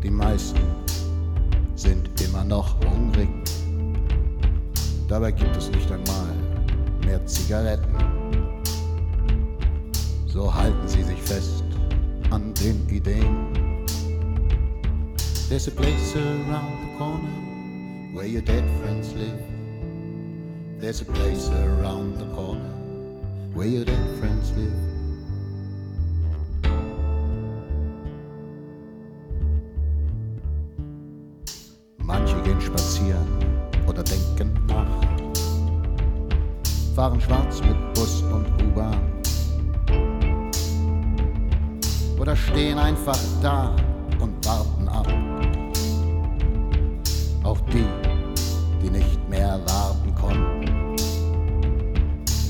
[0.03, 0.61] Die meisten
[1.75, 3.29] sind immer noch hungrig.
[5.09, 6.35] Dabei gibt es nicht einmal
[7.05, 7.95] mehr Zigaretten.
[10.27, 11.65] So halten sie sich fest
[12.31, 13.49] an den Ideen.
[15.49, 19.43] There's a place around the corner where your dead friends live.
[20.79, 22.71] There's a place around the corner
[23.55, 24.88] where your dead friends live.
[36.99, 39.01] fahren schwarz mit Bus und U-Bahn.
[42.19, 43.71] Oder stehen einfach da
[44.19, 45.07] und warten ab.
[47.45, 47.87] Auch die,
[48.83, 50.97] die nicht mehr warten konnten,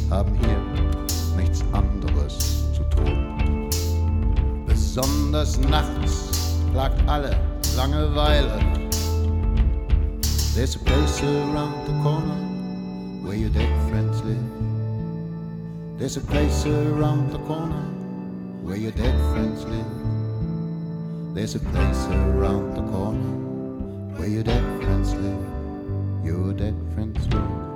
[0.08, 0.62] haben hier
[1.36, 3.68] nichts anderes zu tun.
[4.66, 7.38] Besonders nachts plagt alle
[7.76, 8.58] Langeweile.
[10.54, 12.47] There's a place around the corner.
[16.08, 17.84] There's a place around the corner
[18.62, 21.34] where your dead friends live.
[21.34, 26.24] There's a place around the corner where your dead friends live.
[26.24, 27.67] Your dead friends live.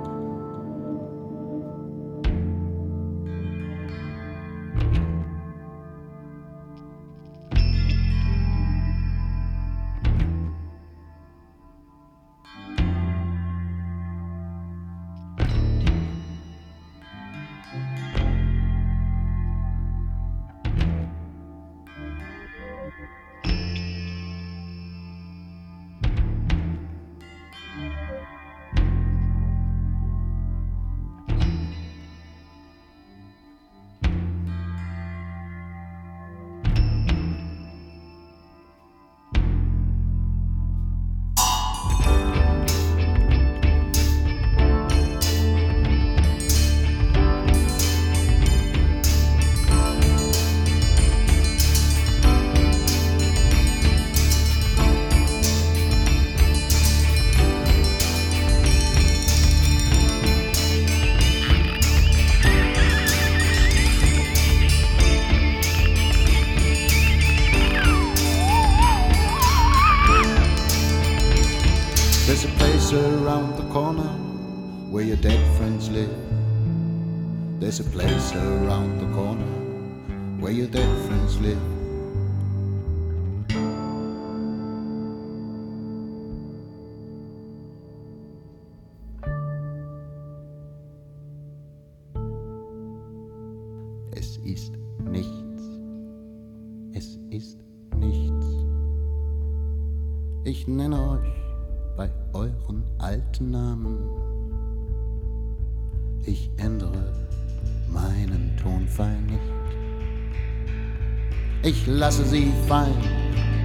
[111.85, 112.97] Ich lasse sie fallen,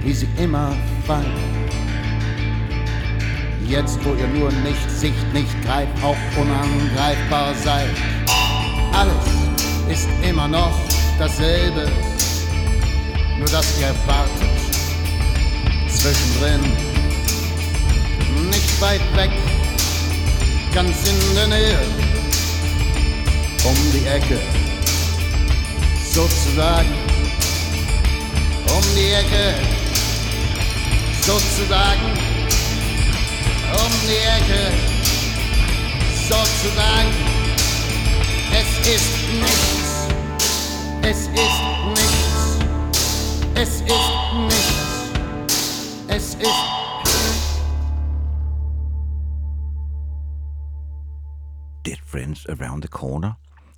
[0.03, 0.75] wie sie immer
[1.07, 1.31] fallen.
[3.65, 7.95] Jetzt, wo ihr nur nicht Sicht, nicht greift, auch unangreifbar seid.
[8.91, 9.23] Alles
[9.87, 10.77] ist immer noch
[11.17, 11.89] dasselbe,
[13.37, 14.59] nur dass ihr wartet.
[15.87, 16.59] Zwischendrin
[18.49, 19.31] nicht weit weg,
[20.73, 21.79] ganz in der Nähe,
[23.63, 24.39] um die Ecke,
[26.11, 26.98] sozusagen,
[28.79, 29.45] um die Ecke,
[31.21, 32.09] sozusagen,
[33.83, 34.61] um die Ecke,
[36.29, 37.13] sozusagen.
[38.61, 39.13] Es ist
[39.45, 39.91] nichts,
[41.01, 41.59] es ist
[41.97, 42.39] nichts,
[43.55, 44.11] es ist
[44.49, 44.89] nichts,
[46.07, 46.61] es ist
[51.85, 53.33] Dead Friends Around the Corner.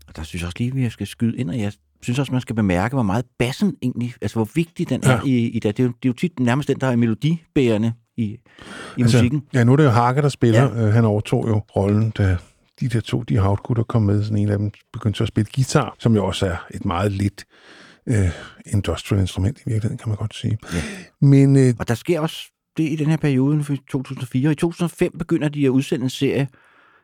[0.07, 1.73] Og der synes jeg også lige, at jeg skal skyde ind, og jeg
[2.03, 5.19] synes også, man skal bemærke, hvor meget bassen egentlig, altså hvor vigtig den er Ja.
[5.25, 5.77] i, i det.
[5.77, 8.37] Det er, jo, det er jo tit nærmest den, der er melodibærende i, i
[9.01, 9.43] altså, musikken.
[9.53, 10.61] Ja, nu er det jo Hakke, der spiller.
[10.77, 10.87] Ja.
[10.87, 12.37] Øh, han overtog jo rollen, da
[12.79, 14.23] de der to, de havtgutter kom med.
[14.23, 17.45] Sådan en af dem begyndte at spille guitar, som jo også er et meget lidt
[18.07, 18.29] øh,
[18.73, 20.57] industrial instrument i virkeligheden, kan man godt sige.
[20.73, 20.81] Ja.
[21.21, 22.37] Men øh, Og der sker også
[22.77, 24.47] det i den her periode, for 2004.
[24.47, 26.47] Og i 2005 begynder de at udsende en serie,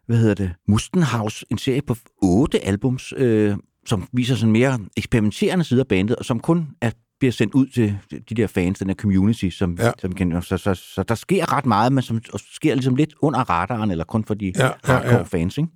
[0.07, 3.55] hvad hedder det, Mustenhaus, en serie på otte albums, øh,
[3.87, 7.67] som viser sådan mere eksperimenterende sider af bandet, og som kun er, bliver sendt ud
[7.67, 7.97] til
[8.29, 9.91] de der fans, den her community, som, ja.
[9.99, 13.13] Som kan, så, så, så, der sker ret meget, men som og sker ligesom lidt
[13.21, 15.23] under radaren, eller kun for de Ja, ja, hardcore ja.
[15.23, 15.69] fans, ikke?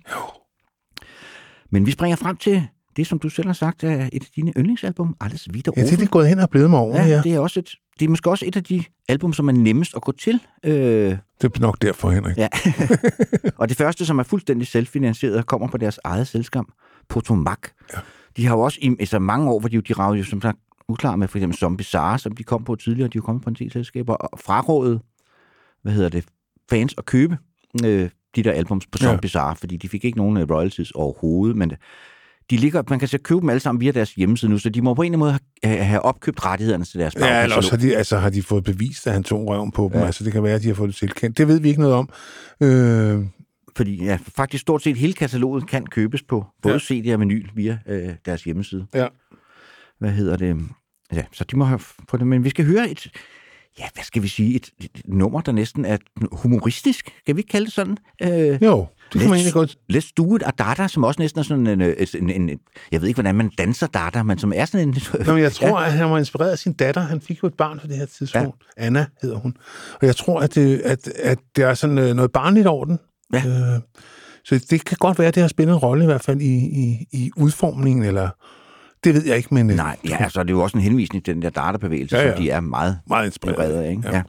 [1.70, 2.62] Men vi springer frem til
[2.96, 5.92] det, som du selv har sagt, er et af dine yndlingsalbum, Alles Wieder ja, det
[5.92, 7.06] er det gået hen og blevet med over, ja.
[7.08, 7.22] ja.
[7.22, 7.70] det er også et,
[8.00, 10.40] det er måske også et af de album, som er nemmest at gå til.
[10.64, 12.36] Øh, Det er nok derfor, Henrik.
[12.36, 12.48] ja.
[13.58, 16.64] og det første, som er fuldstændig selvfinansieret, kommer på deres eget selskab,
[17.12, 17.58] Potomac.
[17.94, 17.98] Ja.
[18.36, 20.42] De har jo også i altså mange år, hvor de, jo- de rager jo som
[20.42, 20.58] sagt
[20.88, 23.44] uklar med for eksempel Zombie Bizarre, som de kom på tidligere, de er jo kommet
[23.44, 25.00] på en del selskaber, og frarådet,
[25.82, 26.24] hvad hedder det,
[26.70, 27.38] fans at købe
[27.84, 29.20] øh, de der albums på Zombie Ja.
[29.20, 31.72] Bizarre, fordi de fik ikke nogen øh, royalties overhovedet, men
[32.50, 34.82] de ligger, man kan så købe dem alle sammen via deres hjemmeside nu, så de
[34.82, 37.76] må på en eller anden måde have, opkøbt rettighederne til deres Ja, eller også har
[37.76, 37.92] bagkatalog.
[37.94, 40.00] de, altså, har de fået bevist, at han tog røven på dem.
[40.00, 40.06] Ja.
[40.06, 41.38] Altså, det kan være, at de har fået det tilkendt.
[41.38, 42.08] Det ved vi ikke noget om.
[42.60, 43.24] Øh,
[43.76, 46.78] Fordi ja, faktisk stort set hele kataloget kan købes på både Ja.
[46.80, 48.86] CD og vinyl via øh, deres hjemmeside.
[48.94, 49.06] ja.
[49.98, 50.56] Hvad hedder det?
[51.12, 52.26] Ja, så de må have fået det.
[52.26, 53.10] Men vi skal høre et,
[53.78, 55.96] ja, hvad skal vi sige, et, et, nummer, der næsten er
[56.32, 57.10] humoristisk.
[57.26, 57.96] Kan vi ikke kalde det sådan?
[58.22, 59.78] Øh, Jo, det kan man egentlig godt.
[59.92, 62.58] Let's do it, og Dada, som også næsten er sådan en, øh, en, en, en,
[62.92, 64.96] jeg ved ikke, hvordan man danser Dada, men som er sådan en...
[65.26, 65.86] Nå, men jeg tror, ja.
[65.86, 67.00] at han var inspireret af sin datter.
[67.00, 68.64] Han fik jo et barn på det her tidspunkt.
[68.78, 68.86] Ja.
[68.86, 69.56] Anna hedder hun.
[70.00, 72.98] Og jeg tror, at det, at, at det er sådan øh, noget barnligt over den.
[73.32, 73.38] Ja.
[73.46, 73.80] Øh,
[74.44, 76.54] så det kan godt være, at det har spillet en rolle i hvert fald i,
[76.54, 78.28] i, i udformningen, eller
[79.04, 81.24] det ved jeg ikke, men øh, Nej, ja, altså det er jo også en henvisning
[81.24, 83.82] til den der Dada-bevægelse, Ja, ja, som de er meget meget inspireret.
[83.82, 83.90] af.
[83.90, 84.02] Ikke?
[84.08, 84.16] Ja.
[84.16, 84.22] Ja.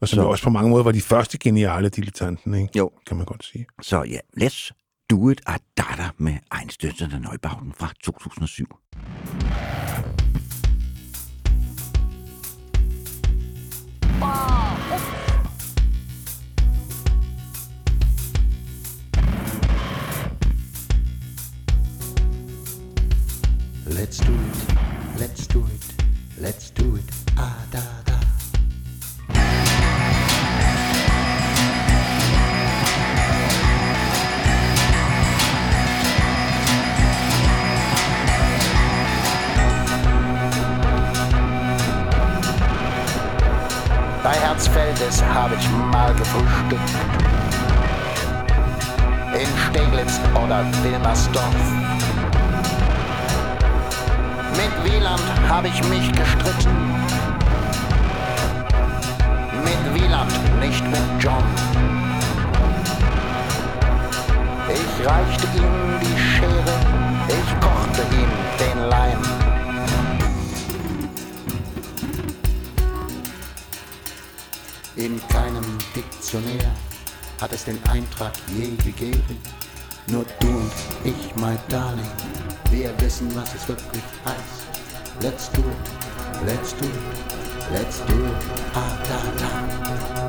[0.00, 2.78] Og som Så- også på mange måder var de første geniale dilettanten, ikke?
[2.78, 2.90] Jo.
[3.06, 3.66] kan man godt sige.
[3.82, 4.70] Så ja, Let's
[5.10, 8.66] Do It af Dada med Einstürzen der Neubauten fra 2007.
[23.90, 26.04] Let's do it, let's do it,
[26.38, 27.04] let's do it,
[27.38, 28.18] ah da da.
[44.22, 46.90] Bei Herzfeldes habe ich mal gefrühstückt.
[49.32, 51.87] In Steglitz oder Wilmersdorf.
[54.58, 56.76] Mit Wieland habe ich mich gestritten.
[59.62, 61.44] Mit Wieland, nicht mit John.
[64.68, 66.74] Ich reichte ihm die Schere,
[67.28, 69.22] ich kochte ihm den Leim.
[74.96, 76.72] In keinem Diktionär
[77.40, 79.38] hat es den Eintrag je gegeben.
[80.10, 80.72] Nur du und
[81.04, 82.10] ich, my darling,
[82.70, 84.68] wir wissen, was es wirklich heißt.
[85.20, 88.36] Let's do it, let's do it, let's do it,
[88.74, 90.27] ah da da.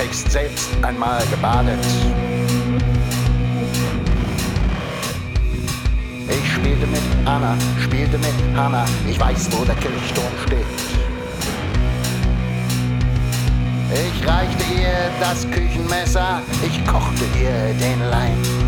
[0.00, 1.78] Urtext selbst einmal gebadet.
[6.26, 8.86] Ich spielte mit Anna, spielte mit Hanna.
[9.06, 10.64] Ich weiß, wo der Kirchturm steht.
[13.92, 18.59] Ich reichte ihr das Küchenmesser, ich kochte ihr den Leim.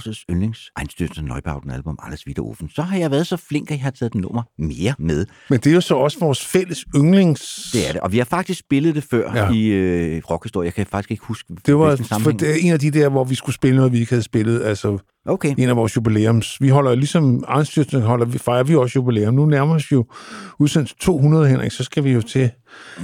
[0.00, 3.76] Claus' yndlings Einstürzen Neubauten album Alles Wieder Offen, så har jeg været så flink, at
[3.76, 5.26] jeg har taget den nummer mere med.
[5.50, 7.70] Men det er jo så også vores fælles yndlings...
[7.72, 9.50] Det er det, og vi har faktisk spillet det før Ja.
[9.52, 10.64] i øh, rockhistorie.
[10.66, 13.24] Jeg kan faktisk ikke huske, Det var for det er en af de der, hvor
[13.24, 14.62] vi skulle spille noget, vi ikke havde spillet.
[14.62, 16.60] Altså, Okay, en af vores jubilæums.
[16.60, 19.34] Vi holder ligesom Arnstyrelsen holder, vi fejrer vi også jubilæum.
[19.34, 20.06] Nu nærmer os jo
[20.58, 22.50] udsendelse 200, Henrik, så skal vi jo til,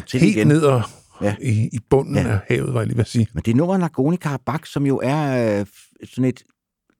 [0.06, 0.46] til helt igen.
[0.48, 0.82] ned og,
[1.22, 1.34] Ja.
[1.42, 2.28] i, i bunden Ja.
[2.28, 3.26] af havet, var jeg lige ved at sige.
[3.34, 5.66] Men det er nummeret Nagorno-Karabakh, som jo er øh,
[6.04, 6.42] sådan et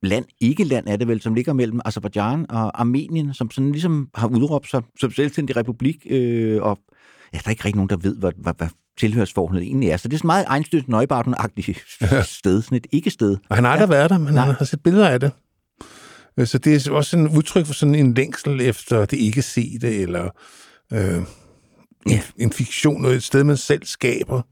[0.02, 4.08] land, ikke land er det vel, som ligger mellem Azerbaijan og Armenien, som sådan ligesom
[4.14, 6.78] har udråbt sig som selvstændig republik, øh, og
[7.32, 8.68] ja, der er ikke rigtig nogen, der ved, hvad, hvad, hvad
[8.98, 9.96] tilhørsforholdet egentlig er.
[9.96, 11.96] Så det er sådan meget Einstürzen Neubauten-agtigt
[12.38, 13.36] sted, sådan et ikke-sted.
[13.50, 13.94] Og han har aldrig Ja.
[13.94, 14.44] været der, men Nej.
[14.46, 15.30] han har set billeder af det.
[16.38, 19.42] Øh, Så det er også sådan et udtryk for sådan en længsel efter det ikke
[19.42, 20.28] sete, eller
[20.92, 21.26] øh, en,
[22.10, 22.20] Ja.
[22.38, 24.42] en fiktion, noget et sted, man selv skaber,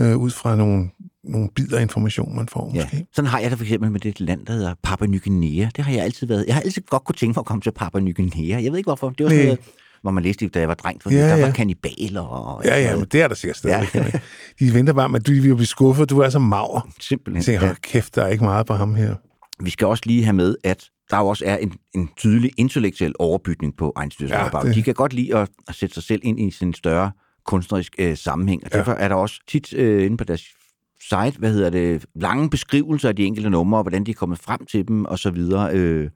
[0.00, 0.90] øh, ud fra nogle,
[1.28, 2.82] nogle bidder information, man får Ja.
[2.82, 3.06] måske.
[3.14, 5.68] Sådan har jeg det for eksempel med det land, der hedder Papua Ny Guinea.
[5.76, 6.44] Det har jeg altid været.
[6.46, 8.62] Jeg har altid godt kunne tænke mig at komme til Papua Ny Guinea.
[8.62, 9.10] Jeg ved ikke hvorfor.
[9.10, 9.58] Det var sådan noget,
[10.02, 11.44] hvor man læste, da jeg var dreng, for Ja, der ja.
[11.46, 13.94] var kannibaler og Ja, ja, men det er der sikkert stadigvæk.
[13.94, 14.02] Ja.
[14.04, 14.18] Ja.
[14.60, 16.80] De venter bare med, at du vil blive skuffet, du er så mager.
[16.84, 17.54] Jeg simpelthen.
[17.54, 17.66] Ja.
[17.66, 17.74] ja.
[17.82, 19.14] kæft, der er ikke meget på ham her.
[19.64, 23.12] Vi skal også lige have med, at der jo også er en, en tydelig intellektuel
[23.18, 24.26] overbygning på Einstürzen.
[24.28, 26.74] Ja, Ja, det- De kan godt lide at, at sætte sig selv ind i sin
[26.74, 27.10] større
[27.46, 28.78] kunstnerisk øh, sammenhæng, og Ja.
[28.78, 30.42] derfor er der også tit øh, inde på deres
[31.08, 34.38] site, hvad hedder det, lange beskrivelser af de enkelte numre, og hvordan de er kommet
[34.38, 35.74] frem til dem, og så videre.
[35.74, 36.10] Øh,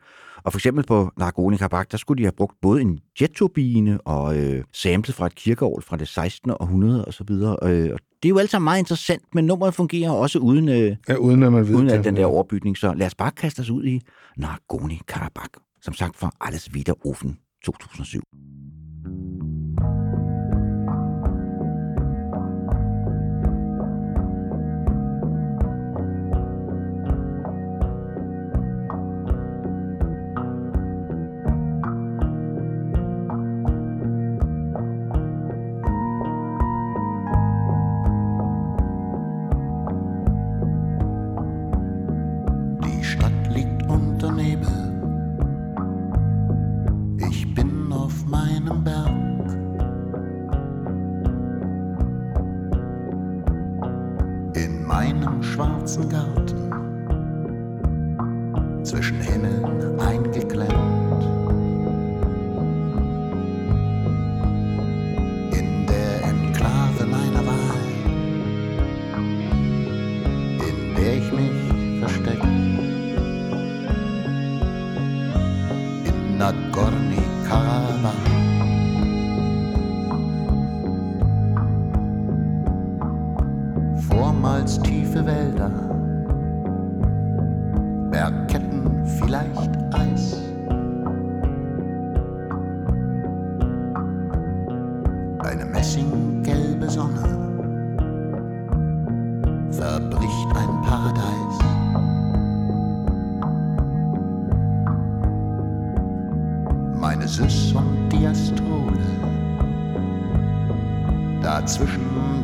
[0.44, 4.64] og for eksempel på Nagorno-Karabakh, der skulle de have brugt både en jetturbine og øh,
[4.72, 6.50] samlet fra et kirkeår fra det 16.
[6.60, 7.56] århundrede og så videre.
[7.62, 10.96] Øh, og det er jo alt sammen meget interessant, men nummeret fungerer også uden, øh,
[11.08, 11.92] Ja, uden at man ved uden det.
[11.92, 12.76] at den der overbygning.
[12.78, 14.00] Så lad os bare kaste os ud i
[14.40, 15.78] Nagorno-Karabakh.
[15.82, 18.20] Som sagt fra Alles Wieder Offen 2007.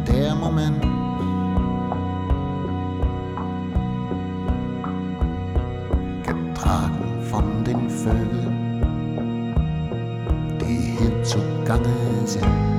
[0.07, 0.83] der Moment.
[6.23, 8.85] Getragen von den Vögeln,
[10.61, 11.95] die hier zugange
[12.25, 12.76] sind.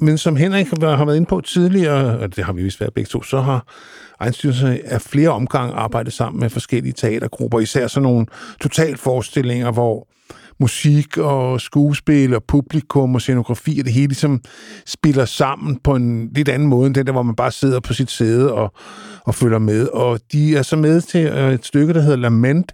[0.00, 3.08] Men som Henrik har været inde på tidligere, og det har vi vist været begge
[3.08, 3.66] to, så har
[4.20, 8.26] Egenstyrelsen af flere omgange arbejdet sammen med forskellige teatergrupper, især sådan nogle
[8.60, 10.08] totalforestillinger, hvor
[10.60, 14.40] musik og skuespil og publikum og scenografi og det hele ligesom
[14.86, 17.94] spiller sammen på en lidt anden måde end den der, hvor man bare sidder på
[17.94, 18.72] sit sæde og,
[19.24, 19.88] og følger med.
[19.88, 22.72] Og de er så med til øh, et stykke, der hedder Lament,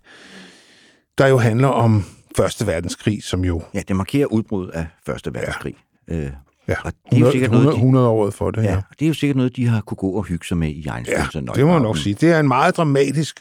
[1.19, 2.05] der jo handler om
[2.37, 5.75] Første Verdenskrig, som jo Ja, det markerer udbruddet af Første Verdenskrig.
[6.09, 6.15] Ja.
[6.15, 6.31] Øh,
[6.69, 8.63] ja, Og det er jo 100, sikkert 100, noget, de- 100 året for det.
[8.63, 8.71] ja.
[8.71, 8.77] Ja.
[8.77, 10.87] og det er jo sikkert noget, de har kunne gå og hygge sig med i
[10.87, 12.15] egen Ja, det må man nok sige.
[12.15, 13.41] Det er en meget dramatisk...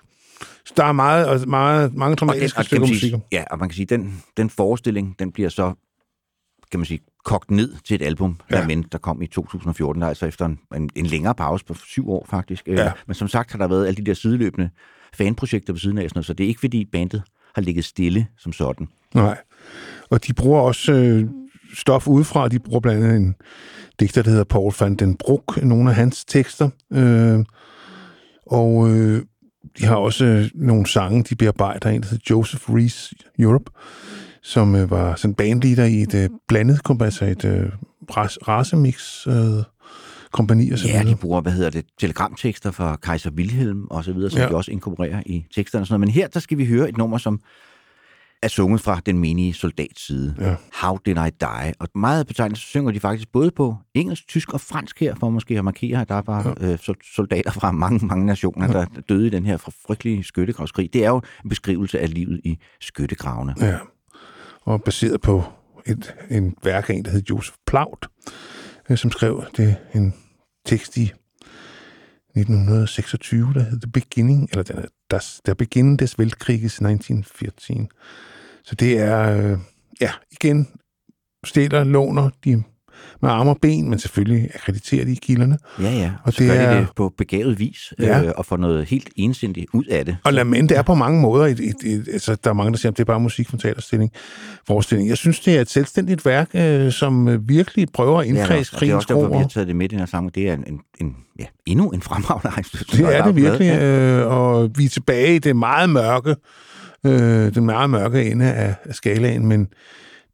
[0.77, 3.09] Der er meget, og meget, mange Og den, dramatiske og stykker man musik.
[3.09, 5.73] sige, ja, og man kan sige, den, den forestilling, den bliver så,
[6.71, 8.59] kan man sige, kogt ned til et album, Ja.
[8.59, 8.67] ja.
[8.67, 11.73] men der kom i 2014, der er altså efter en, en, en længere pause på
[11.73, 12.63] syv år faktisk.
[12.67, 12.91] Øh, Ja.
[13.07, 14.69] Men som sagt har der været alle de der sideløbende
[15.13, 17.23] fanprojekter på siden af, sådan noget, så det er ikke fordi bandet
[17.55, 18.87] har ligget stille som sådan.
[19.13, 19.37] Nej.
[20.09, 21.23] Og de bruger også øh,
[21.75, 22.47] stof udefra.
[22.47, 23.35] De bruger blandt andet en
[23.99, 26.69] digter, der hedder Paul van den Broek, nogle af hans tekster.
[26.93, 27.39] Øh,
[28.47, 29.21] og øh,
[29.79, 31.89] de har også øh, nogle sange, de bearbejder.
[31.89, 33.71] En, der hedder Joseph Rees Europe,
[34.43, 37.71] som øh, var sådan bandleader i et øh, blandet kompani, altså et øh,
[38.17, 39.63] ras, rasemix øh,
[40.31, 44.13] kompani og så Ja, de bruger, hvad hedder det, telegramtekster fra Kaiser Wilhelm og så
[44.13, 44.47] videre, som ja.
[44.47, 46.07] de også inkorporerer i teksterne og sådan noget.
[46.07, 47.39] Men her, der skal vi høre et nummer, som
[48.45, 50.35] er sunget fra den menige soldats side.
[50.39, 50.55] Ja.
[50.81, 51.73] How Did I Die?
[51.79, 55.29] Og meget betegnelse så synger de faktisk både på engelsk, tysk og fransk her, for
[55.29, 56.71] måske at markere, at der var ja.
[56.71, 60.93] øh, sol- soldater fra mange, mange nationer, der døde i den her frygtelige skyttegravskrig.
[60.93, 63.55] Det er jo en beskrivelse af livet i skyttegravene.
[63.61, 63.77] Ja.
[64.61, 65.43] Og baseret på
[65.85, 68.07] et, en værk af en, der hed Josef Plaut,
[68.89, 70.13] øh, som skrev det en
[70.65, 71.11] tekst i
[72.35, 77.89] 1926, der hed The Beginning, eller den er, das, Der Beginn des Weltkriges 1914.
[78.65, 79.57] Så det er, øh,
[80.01, 80.67] ja, igen,
[81.45, 82.63] stiller, låner de
[83.21, 85.57] med arme og ben, men selvfølgelig akkrediterer de kilderne.
[85.81, 86.11] Ja, ja.
[86.23, 88.23] Og, så det gør de er- det på begavet vis, Ja.
[88.23, 90.17] øh, og får noget helt ensindigt ud af det.
[90.23, 92.91] Og Lamente er på mange måder, et, et, et, altså, der er mange, der siger,
[92.91, 94.11] at det er bare musik for teaterstilling,
[94.67, 95.09] forestilling.
[95.09, 98.59] Jeg synes, det er et selvstændigt værk, øh, som virkelig prøver at Ja, indkredse og
[98.59, 100.35] det er krigens også derfor, vi har taget det med i den her sang.
[100.35, 102.63] Det er en, en, en ja, endnu en fremragende.
[102.91, 106.35] Det er det virkelig, øh, og vi er tilbage i det meget mørke,
[107.05, 109.67] øh, den meget mørke ende af, af skalaen, men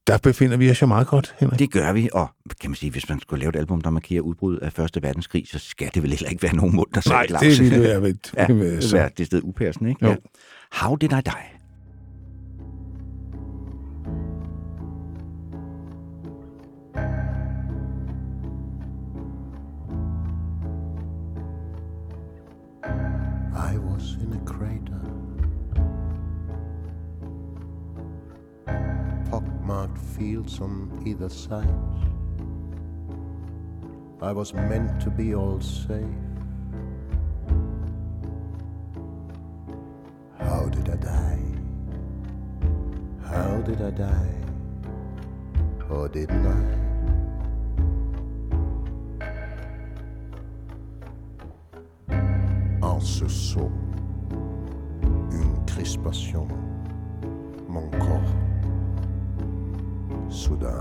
[0.08, 1.60] der befinder vi os jo meget godt, Henrik.
[1.60, 2.28] Det gør vi, og
[2.62, 5.48] kan man sige, hvis man skulle lave et album, der markerer udbrud af Første Verdenskrig,
[5.48, 8.32] så skal det vel heller ikke være nogen mund, der Nej, det ville være, det
[8.38, 10.06] ja, det være vil så- være det sted upassende, ikke?
[10.06, 10.10] Jo.
[10.12, 10.16] Ja.
[10.72, 11.48] How did I die?
[23.54, 24.81] I was in a crater.
[29.72, 31.66] Pockmarked fields on either side.
[34.22, 36.04] I was meant to be all safe.
[40.38, 41.40] How did I die?
[43.24, 44.36] How did I die?
[45.90, 46.64] Or didn't I?
[52.84, 53.72] En sursaut,
[55.32, 56.46] une crispation,
[57.70, 58.51] mon corps,
[60.32, 60.80] soudain,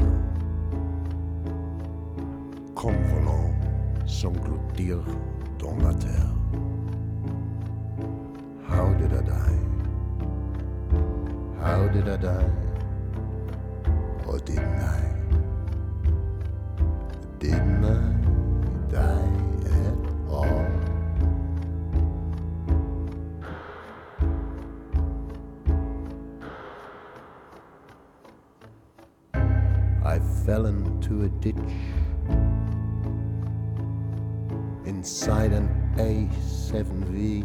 [2.75, 3.51] comme volant,
[4.07, 4.99] s'engloutir
[5.59, 6.35] dans la terre.
[8.69, 9.59] How did I die?
[11.61, 12.51] How did I die?
[14.27, 15.01] Or didn't I?
[17.41, 19.29] Didn't I die
[19.67, 20.70] at all?
[30.51, 31.55] Fell into a ditch
[34.85, 37.45] inside an A7V.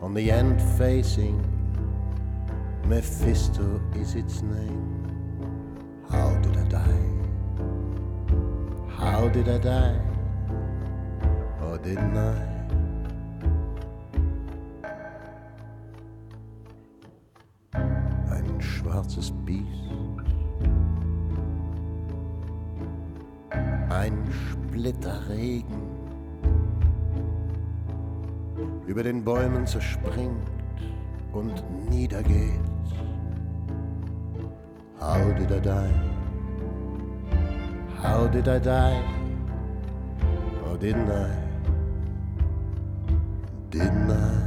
[0.00, 1.42] On the end facing
[2.84, 4.86] Mephisto is its name.
[6.08, 7.10] How did I die?
[8.96, 10.00] How did I die?
[11.62, 12.53] Or didn't I?
[19.14, 19.66] Schwarzes Biest.
[23.90, 25.82] Ein Splitterregen
[28.86, 30.50] über den Bäumen zerspringt
[31.32, 32.60] und niedergeht.
[35.00, 35.94] How did I die?
[38.02, 39.02] How did I die?
[40.66, 41.30] Or didn't I?
[43.70, 44.43] Didn't I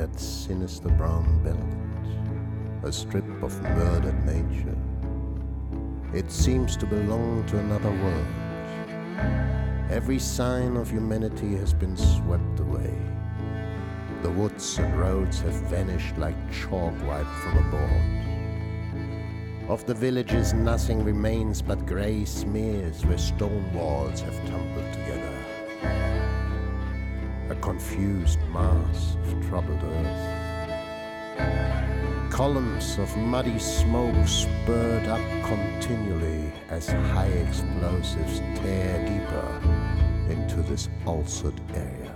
[0.00, 1.58] that sinister brown belt,
[2.84, 4.74] a strip of murdered nature.
[6.14, 8.26] It seems to belong to another world.
[9.90, 12.94] Every sign of humanity has been swept away.
[14.22, 18.02] The woods and roads have vanished like chalk wiped from a board.
[19.68, 25.19] Of the villages, nothing remains but grey smears where stone walls have tumbled together
[27.90, 30.22] confused mass of troubled earth.
[32.30, 39.60] Columns of muddy smoke spurred up continually as high explosives tear deeper
[40.28, 42.14] into this ulcered area.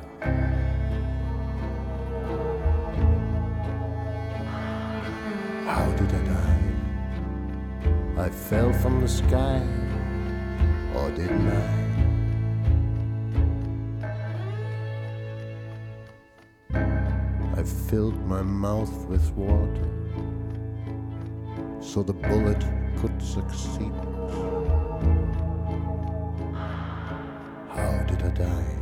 [5.67, 6.63] How did I die?
[8.27, 9.61] I fell from the sky,
[10.95, 11.84] or didn't I?
[17.95, 19.89] Filled my mouth with water
[21.81, 22.61] so the bullet
[22.99, 23.95] could succeed.
[27.77, 28.75] How did I die?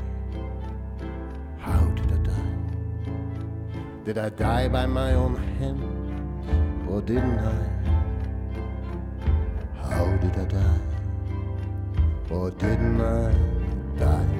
[1.58, 2.52] How did I die?
[4.06, 5.82] Did I die by my own hand,
[6.88, 7.60] or didn't I?
[9.90, 10.84] How did I die,
[12.30, 13.30] or didn't I
[14.06, 14.31] die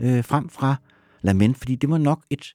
[0.00, 0.76] øh, frem fra
[1.22, 2.54] Lament, fordi det var nok et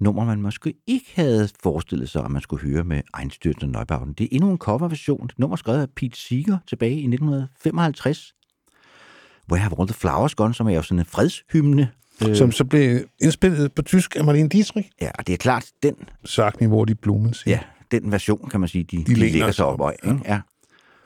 [0.00, 4.12] nummer, man måske ikke havde forestillet sig, at man skulle høre med Einstürzen Neubauten.
[4.12, 5.24] Det er endnu en coverversion.
[5.24, 8.34] Et nummer skrevet af Pete Seeger tilbage i 1955.
[9.50, 11.90] Where Have All the Flowers Gone, som er jo sådan en fredshymne.
[12.28, 14.88] Øh, Som så blev indspillet på tysk af Marlene Dietrich.
[15.00, 15.94] ja, og det er klart, den,
[16.24, 17.56] Sagt niveau, de Blumen siger.
[17.90, 19.96] ja, den version, kan man sige, de, de, de lægger sig op op, af.
[20.04, 20.20] Ikke?
[20.24, 20.40] Ja.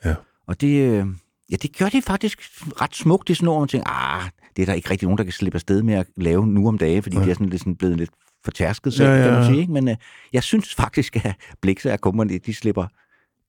[0.05, 0.15] Ja.
[0.47, 1.07] Og det, øh,
[1.51, 2.41] ja, det gør det faktisk
[2.81, 3.29] ret smukt.
[3.29, 5.33] Det sådan noget, hvor man tænker, ah, det er der ikke rigtig nogen, der kan
[5.33, 7.25] slippe afsted med at lave nu om dagen, fordi ja.
[7.25, 8.11] de er sådan lidt, sådan blevet lidt
[8.45, 9.61] fortærsket selv, Ja, ja, ja, kan man sige.
[9.61, 9.73] Ikke?
[9.73, 9.97] Men øh,
[10.33, 12.87] jeg synes faktisk, at Blikse og kummerne, de slipper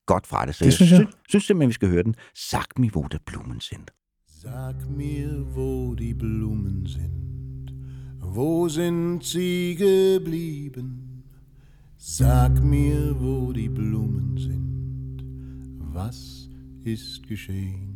[0.06, 0.56] godt fra det.
[0.56, 0.98] Så Det synes jeg.
[0.98, 2.16] Synes, synes simpelthen, vi skal høre den.
[2.36, 3.88] Sag mig, hvor der Blumen sind.
[4.42, 7.72] Sag mir, wo die Blumen sind.
[8.36, 10.90] Wo sind sie geblieben?
[11.98, 15.24] Sag mir, wo die Blumen sind.
[15.96, 16.50] Was
[16.86, 17.87] ist geschehen?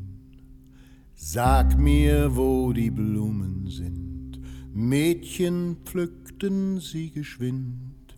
[1.23, 4.39] Sag mir, wo die Blumen sind.
[4.73, 8.17] Mädchen pflückten sie geschwind.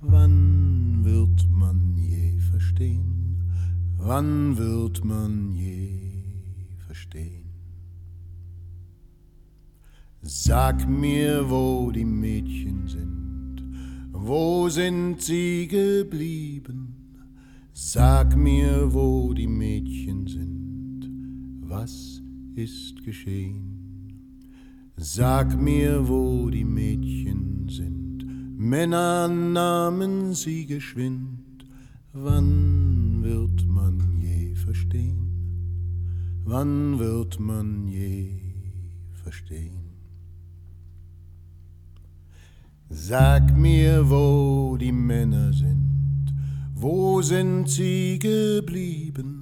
[0.00, 3.44] Wann wird man je verstehen?
[3.96, 5.92] Wann wird man je
[6.86, 7.50] verstehen?
[10.20, 13.62] Sag mir, wo die Mädchen sind,
[14.10, 17.14] wo sind sie geblieben?
[17.72, 21.08] Sag mir, wo die Mädchen sind,
[21.60, 22.19] was
[22.54, 23.90] ist geschehen?
[24.96, 28.24] Sag mir, wo die Mädchen sind,
[28.58, 31.64] Männer nahmen sie geschwind.
[32.12, 36.42] Wann wird man je verstehen?
[36.44, 38.28] Wann wird man je
[39.22, 39.80] verstehen?
[42.90, 46.34] Sag mir, wo die Männer sind,
[46.74, 49.39] wo sind sie geblieben?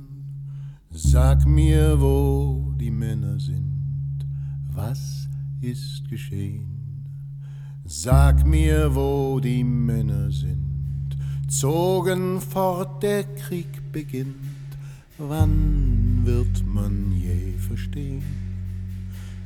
[1.01, 4.27] Sag mir, wo die Männer sind,
[4.73, 5.29] was
[5.61, 7.05] ist geschehen?
[7.85, 11.17] Sag mir, wo die Männer sind,
[11.47, 14.35] zogen fort, der Krieg beginnt.
[15.19, 18.25] Wann wird man je verstehen?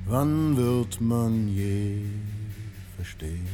[0.07, 1.99] Wann wird man je
[2.97, 3.47] verstehen?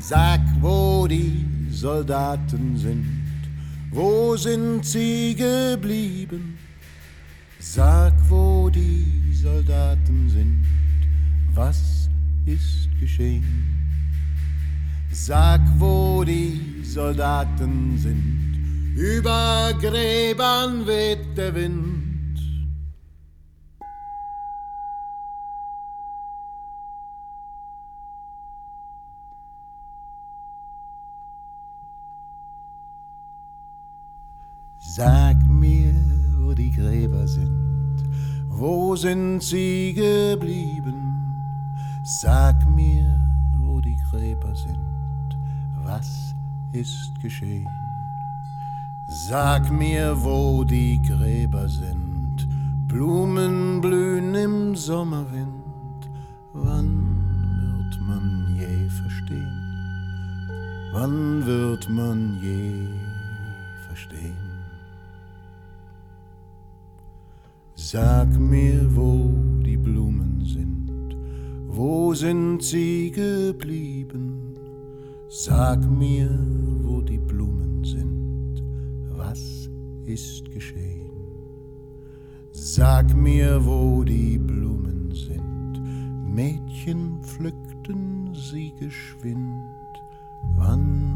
[0.00, 3.23] Sag, wo die Soldaten sind,
[3.94, 6.58] Wo sind sie geblieben?
[7.60, 10.66] Sag, wo die Soldaten sind.
[11.54, 12.08] Was
[12.44, 13.44] ist geschehen?
[15.12, 18.94] Sag, wo die Soldaten sind.
[18.96, 22.13] Über Gräbern weht der Wind.
[34.96, 35.92] Sag mir,
[36.38, 38.04] wo die Gräber sind,
[38.48, 41.34] wo sind sie geblieben?
[42.04, 43.04] Sag mir,
[43.56, 45.36] wo die Gräber sind,
[45.82, 46.36] was
[46.70, 47.66] ist geschehen?
[49.08, 52.46] Sag mir, wo die Gräber sind,
[52.86, 56.08] Blumen blühen im Sommerwind,
[56.52, 56.94] wann
[57.82, 59.60] wird man je verstehen?
[60.92, 62.86] Wann wird man je
[63.88, 64.53] verstehen?
[67.86, 69.30] Sag mir, wo
[69.62, 71.14] die Blumen sind,
[71.68, 74.56] wo sind sie geblieben?
[75.28, 76.30] Sag mir,
[76.82, 78.62] wo die Blumen sind,
[79.14, 79.68] was
[80.06, 81.12] ist geschehen?
[82.52, 85.82] Sag mir, wo die Blumen sind,
[86.34, 90.00] Mädchen pflückten sie geschwind,
[90.56, 91.13] wann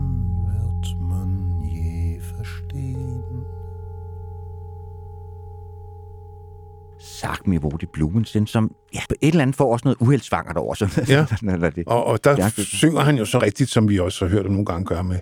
[7.20, 9.96] Sag mig, hvor de blumen sind, som ja, på et eller andet får også noget
[10.00, 10.90] uheldsvangert over sig.
[11.08, 11.26] Ja.
[11.76, 11.84] Det.
[11.86, 14.52] Og, og der det- synger han jo så rigtigt, som vi også har hørt ham
[14.52, 15.18] nogle gange gøre med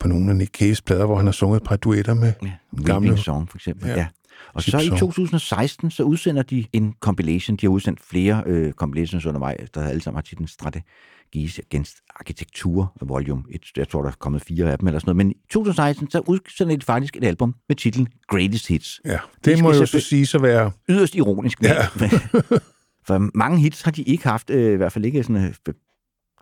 [0.00, 2.50] på nogle af Nick Caves plader, hvor han har sunget et par duetter med Ja,
[2.84, 3.18] gamle...
[3.18, 3.88] Song for eksempel.
[3.88, 3.94] Ja.
[3.96, 4.06] Ja.
[4.54, 4.98] Og så i Song.
[4.98, 7.56] 2016, så udsender de en compilation.
[7.56, 12.92] De har udsendt flere øh, compilations undervejs, der alle sammen har titlen Strategies Against Arkitektur
[13.00, 13.62] Volume 1.
[13.76, 15.16] Jeg tror, der er kommet fire af dem eller sådan noget.
[15.16, 19.00] Men i 2016, så udsender de faktisk et album med titlen Greatest Hits.
[19.04, 20.70] Ja, De det må jo så sige at være...
[20.88, 21.62] Yderst ironisk.
[21.62, 21.86] Ja.
[23.06, 25.74] For mange hits har de ikke haft, øh, i hvert fald ikke sådan, øh,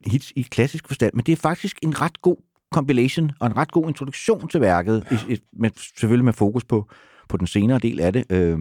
[0.07, 2.37] hits i klassisk forstand, men det er faktisk en ret god
[2.75, 5.17] compilation og en ret god introduktion til værket, ja.
[5.29, 6.91] i, i, med, selvfølgelig med fokus på,
[7.31, 8.25] på den senere del af det.
[8.31, 8.59] Øh,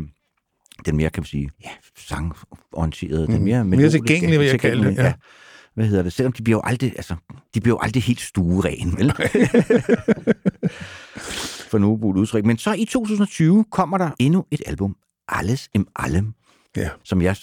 [0.85, 3.43] den mere, kan man sige, ja, sangorienterede, den Mm.
[3.43, 3.65] mere...
[3.65, 5.13] Mere tilgængelig, vil jeg kalde det, tilgængelige, ja.
[5.73, 6.13] Hvad hedder det?
[6.13, 7.15] Selvom de bliver jo aldrig, altså,
[7.53, 9.13] de bliver jo aldrig helt stueren, vel?
[11.69, 12.45] For nu brugt udtryk.
[12.45, 14.95] Men så i 2020 kommer der endnu et album,
[15.27, 16.33] Alles im Allem,
[16.77, 16.89] Ja.
[17.03, 17.35] som jeg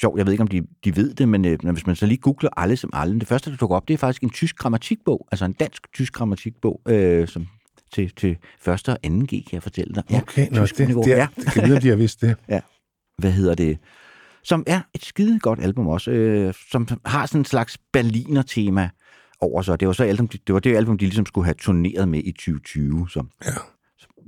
[0.00, 2.18] sjov, jeg ved ikke, om de, de ved det, men øh, hvis man så lige
[2.18, 5.28] googler Alles im Allem, det første, der dukker op, det er faktisk en tysk grammatikbog,
[5.32, 7.46] altså en dansk-tysk grammatikbog, øh, som
[7.92, 10.02] til, til første og anden G, kan jeg fortælle dig.
[10.22, 11.02] Okay, nå, tysk det, niveau.
[11.02, 11.16] det, Ja.
[11.22, 12.36] er, det kan vide, om de har vidst det.
[13.18, 13.78] Hvad hedder det?
[14.44, 18.90] Som er et skide godt album også, øh, som har sådan en slags Berliner-tema
[19.40, 19.80] over sig.
[19.80, 22.32] Det var så album, det var det album, de ligesom skulle have turneret med i
[22.32, 23.50] 2020, som Ja.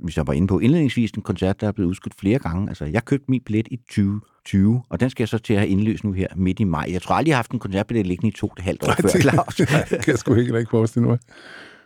[0.03, 2.69] hvis jeg var inde på indledningsvis, en koncert, der er blevet udskudt flere gange.
[2.69, 5.69] Altså, jeg købte min billet i 2020, og den skal jeg så til at have
[5.69, 6.85] indløst nu her midt i maj.
[6.91, 8.93] Jeg tror aldrig, jeg har haft en koncertbillet liggende i to og et halvt år
[9.01, 9.59] før, Claus.
[9.59, 11.19] Nej, det kan jeg sgu ikke, ikke forestille mig.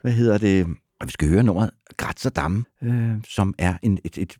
[0.01, 0.67] Hvad hedder det?
[0.99, 4.37] Og vi skal høre nummeret Gratzer Damme, øh, som er en, et, et,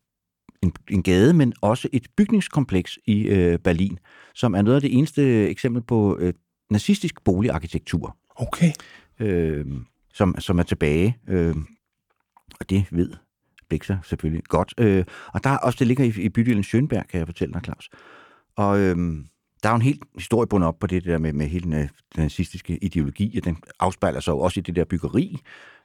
[0.61, 3.99] en, en gade, men også et bygningskompleks i øh, Berlin,
[4.35, 6.33] som er noget af det eneste eksempel på øh,
[6.69, 8.71] nazistisk boligarkitektur, Okay.
[9.19, 9.65] øh,
[10.13, 11.17] som, som er tilbage.
[11.27, 11.55] Øh,
[12.59, 13.11] og det ved
[13.69, 14.73] Blikser selvfølgelig godt.
[14.77, 17.61] Øh, og der er også, det ligger i, i bydelen Schönberg, kan jeg fortælle dig,
[17.63, 17.89] Claus.
[18.55, 19.27] Og øhm,
[19.63, 21.73] der er jo en helt historie bundet op på det der med, med hele den,
[21.73, 25.39] øh, den nazistiske ideologi, og den afspejler sig jo også i det der byggeri.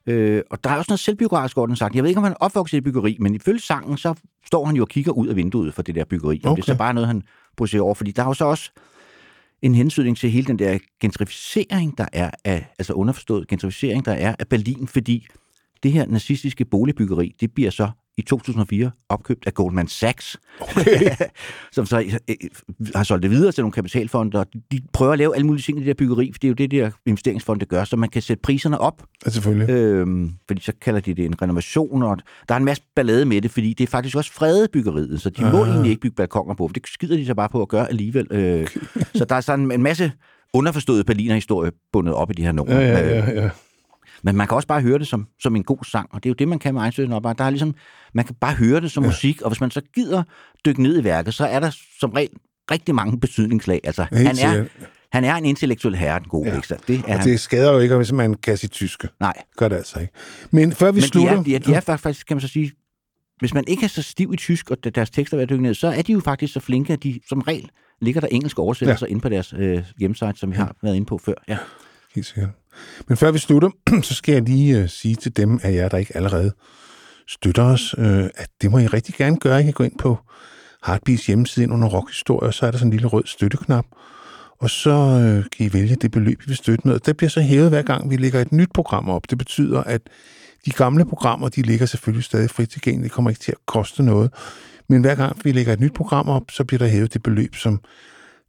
[0.07, 1.95] Øh, og der er også noget selvbiografisk over den sagt.
[1.95, 4.15] Jeg ved ikke, om han er opvokset i byggeri, men ifølge sangen, så
[4.47, 6.41] står han jo og kigger ud af vinduet for det der byggeri.
[6.45, 6.63] Og Okay.
[6.63, 7.23] det er så bare noget, han
[7.57, 8.71] projicerer over, fordi der er jo så også
[9.63, 14.35] en hensynning til hele den der gentrificering, der er af, altså underforstået gentrificering, der er
[14.39, 15.27] af Berlin, fordi
[15.83, 21.11] det her nazistiske boligbyggeri, det bliver så i 2004 opkøbt af Goldman Sachs, okay.
[21.73, 22.35] som så øh,
[22.95, 25.79] har solgt det videre til nogle kapitalfonde, og de prøver at lave alle mulige ting
[25.79, 28.23] i det der byggeri, for det er jo det, der investeringsfonde gør, så man kan
[28.23, 29.71] sætte priserne op, Ja, selvfølgelig.
[29.71, 32.19] øhm, fordi så kalder de det en renovation, og
[32.49, 35.31] der er en masse ballade med det, fordi det er faktisk også fredet byggeriet, så
[35.31, 35.69] de må Ah.
[35.69, 38.27] egentlig ikke bygge balkoner på, for det skider de så bare på at gøre alligevel.
[38.31, 38.67] Øh,
[39.15, 40.13] så der er sådan en masse
[40.55, 42.75] underforstået Berliner-historie bundet op i de her numre.
[42.75, 43.51] Ja, ja, Øh, ja, ja.
[44.23, 46.31] Men man kan også bare høre det som, som en god sang, og det er
[46.31, 47.23] jo det, man kan med Einstøtten op.
[47.39, 47.75] Der er ligesom,
[48.15, 49.09] man kan bare høre det som ja.
[49.09, 50.23] musik, og hvis man så gider
[50.65, 51.71] dykke ned i værket, så er der
[52.01, 52.31] som regel
[52.71, 53.81] rigtig mange betydningslag.
[53.85, 54.65] Altså, Helt han er,
[55.13, 56.55] han er en intellektuel herre, den gode Ja.
[56.71, 56.77] ja.
[56.89, 59.09] Det er Og det skader jo ikke, hvis man kan sit tyske.
[59.21, 60.13] Nej, Gør det altså ikke.
[60.51, 61.39] Men før vi men de slutter...
[61.39, 62.73] er, de, er, de er faktisk, kan man så sige,
[63.39, 65.89] hvis man ikke er så stiv i tysk, og deres tekster er dykket ned, så
[65.89, 67.71] er de jo faktisk så flinke, at de som regel
[68.01, 69.11] ligger der engelske oversættelser ja.
[69.11, 71.35] inde på deres øh, hjemmeside, som vi har været inde på før.
[71.49, 71.59] Ja.
[72.15, 72.51] Helt sikkert.
[73.09, 73.71] Men før vi slutter,
[74.03, 76.53] så skal jeg lige øh, sige til dem af jer, der ikke allerede
[77.29, 79.61] støtter os, øh, at det må I rigtig gerne gøre.
[79.61, 80.19] I kan gå ind på
[80.87, 83.85] Heartbeats hjemmeside ind under rockhistorie, så er der sådan en lille rød støtteknap,
[84.61, 86.99] og så øh, kan I vælge det beløb, I vil støtte med.
[86.99, 89.31] Det bliver så hævet hver gang, vi lægger et nyt program op.
[89.31, 90.01] Det betyder, at
[90.67, 93.05] de gamle programmer, de ligger selvfølgelig stadig frit tilgængeligt.
[93.05, 94.31] Det kommer ikke til at koste noget.
[94.89, 97.55] Men hver gang vi lægger et nyt program op, så bliver der hævet det beløb,
[97.57, 97.81] som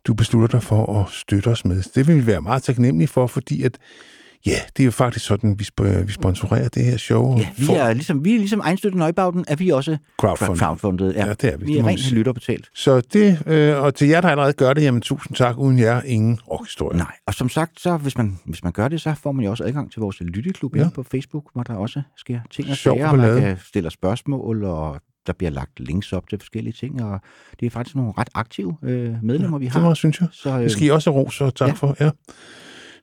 [0.08, 1.84] du beslutter dig for at støtte os med.
[1.96, 3.78] Det vil vi være meget taknemmelige for, fordi at
[4.46, 7.38] Ja, det er jo faktisk sådan, vi, sp- vi sponsorerer det her show.
[7.38, 10.58] Ja, vi er ligesom, vi er ligesom Egenstøtte Nøjbauten, er vi også Crowdfunded.
[10.60, 11.14] crowdfundet.
[11.16, 11.26] Ja.
[11.26, 11.66] Ja, det er vi.
[11.66, 12.70] Vi er rent lytterbetalt.
[12.76, 15.58] Så det, øh, og til jer, der allerede gør det, jamen tusind tak.
[15.58, 16.98] Uden jer, ingen rockhistorie.
[16.98, 19.52] Nej, og som sagt, så hvis man, hvis man gør det, så får man jo
[19.52, 20.90] også adgang til vores lytteklub Ja.
[20.96, 25.02] på Facebook, hvor der også sker ting og sager, og man kan stille spørgsmål, og
[25.28, 27.20] der bliver lagt links op til forskellige ting, og
[27.60, 29.80] det er faktisk nogle ret aktive øh, medlemmer, vi har.
[29.80, 30.28] Det var, synes jeg.
[30.32, 31.72] Så, øh, Det skal I også ros, og tak ja.
[31.72, 31.76] ja.
[31.76, 31.96] for.
[32.00, 32.10] Ja.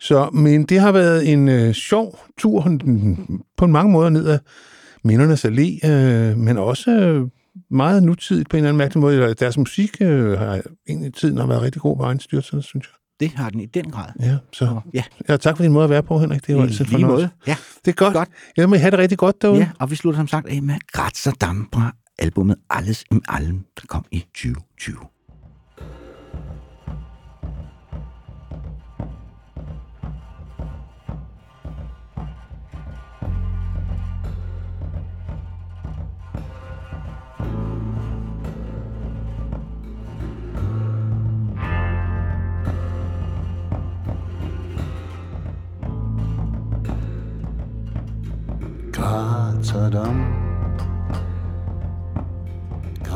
[0.01, 4.29] Så, men det har været en øh, sjov tur mm, på en mange måder ned
[4.29, 4.39] ad
[5.05, 7.29] mindernes allé, øh, men også øh,
[7.71, 9.35] meget nutidigt på en eller anden mærkelig måde.
[9.35, 12.95] Deres musik øh, har egentlig tiden har været rigtig god på egen styrelse, synes jeg.
[13.29, 14.07] det har den i den grad.
[14.21, 16.47] Ja, så Og, ja, ja, tak for din måde at være på, Henrik.
[16.47, 17.07] Det er i altid fornøjelse.
[17.07, 17.29] måde.
[17.47, 18.15] Ja, Det er godt.
[18.15, 18.29] Godt.
[18.57, 19.59] Ja, må I have det rigtig godt derude.
[19.59, 23.87] ja, og vi slutter som sagt af med Grazzer Dampra, albumet Alles im Allem, der
[23.87, 25.09] kom i 2020.
[48.93, 50.38] Grazadam,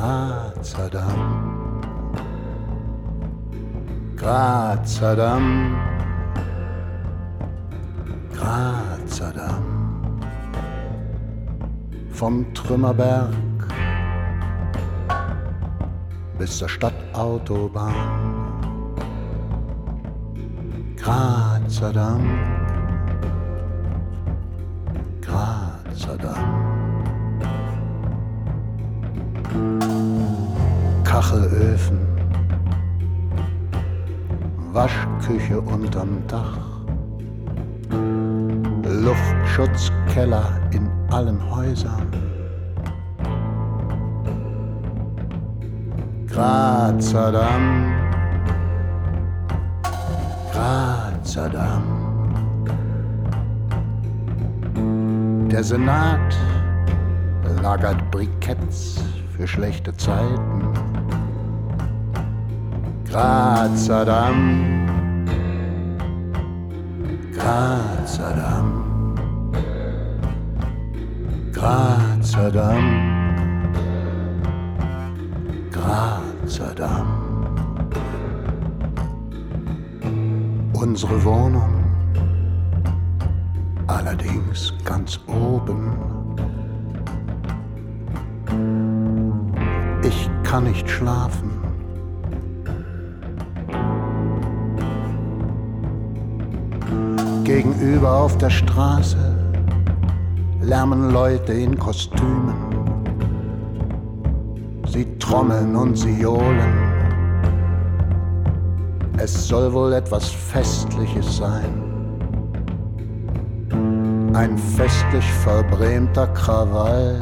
[0.02, 1.20] Grazadam,
[4.16, 5.76] Grazadam,
[8.32, 9.62] Grazadam.
[12.10, 13.30] Vom Trümmerberg
[16.36, 17.94] bis zur Stadtautobahn.
[20.96, 22.22] Grazadam.
[25.20, 26.72] Grazadam.
[31.12, 31.98] Kachelöfen,
[34.72, 36.56] Waschküche unterm Dach,
[38.88, 42.06] Luftschutzkeller in allen Häusern.
[46.28, 47.92] Grazadam,
[50.50, 51.82] Grazadam.
[55.50, 56.34] Der Senat
[57.60, 59.04] lagert Briketts
[59.36, 60.81] für schlechte Zeiten.
[63.12, 64.88] Grazer Damm,
[67.34, 68.32] Grazer
[76.74, 77.14] Damm,
[80.72, 81.84] Unsere Wohnung,
[83.88, 85.92] allerdings ganz oben.
[90.02, 91.51] Ich kann nicht schlafen.
[97.44, 99.16] Gegenüber auf der Straße
[100.60, 102.54] lärmen Leute in Kostümen.
[104.86, 106.72] Sie trommeln und sie johlen.
[109.16, 111.92] Es soll wohl etwas Festliches sein
[114.34, 117.18] ein festlich verbrämter Krawall.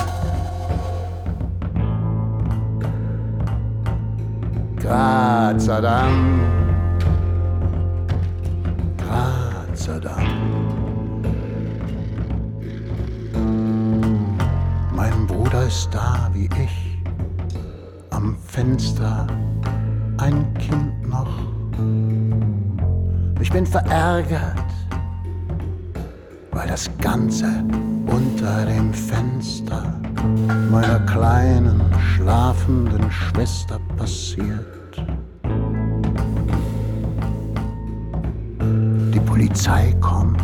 [4.76, 6.40] Grazadam,
[9.90, 10.22] Grazadam.
[14.94, 16.98] Mein Bruder ist da wie ich,
[18.10, 19.26] am Fenster,
[20.18, 21.30] ein Kind noch.
[23.40, 24.70] Ich bin verärgert,
[26.52, 27.64] weil das Ganze
[28.06, 30.00] unter dem Fenster
[30.70, 31.80] meiner kleinen,
[32.14, 34.79] schlafenden Schwester passiert.
[39.40, 40.38] Polizei kommt,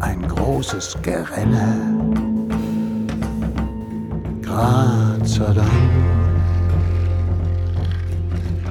[0.00, 1.76] ein großes Gerenne.
[4.40, 5.66] Grazadam,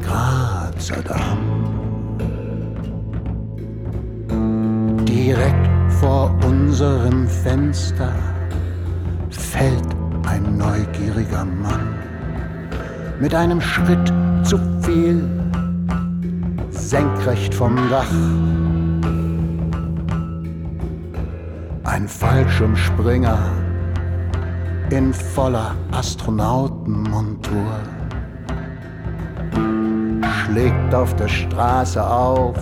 [0.01, 1.37] Grazadam.
[5.05, 5.69] Direkt
[5.99, 8.11] vor unserem Fenster
[9.29, 9.95] fällt
[10.25, 11.93] ein neugieriger Mann
[13.19, 14.11] mit einem Schritt
[14.41, 15.44] zu viel
[16.95, 18.13] senkrecht vom Dach.
[21.83, 23.37] Ein Fallschirmspringer
[24.91, 27.73] in voller Astronautenmontur
[30.37, 32.59] schlägt auf der Straße auf,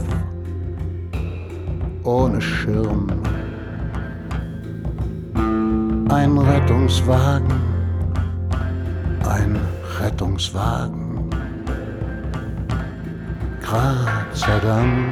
[2.03, 3.05] ohne Schirm.
[6.09, 7.53] Ein Rettungswagen,
[9.29, 9.59] ein
[10.01, 11.03] Rettungswagen.
[13.61, 15.11] Grazer Damm,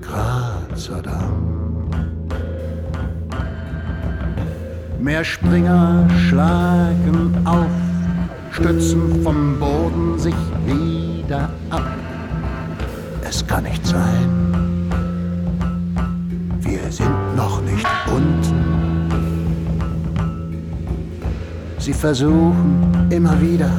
[0.00, 1.90] Grazer Damm.
[4.98, 7.66] Meerspringer schlagen auf,
[8.50, 10.34] stützen vom Boden sich
[10.66, 11.86] wieder ab.
[13.22, 14.90] Es kann nicht sein,
[16.60, 18.80] wir sind noch nicht unten.
[21.78, 23.70] Sie versuchen immer wieder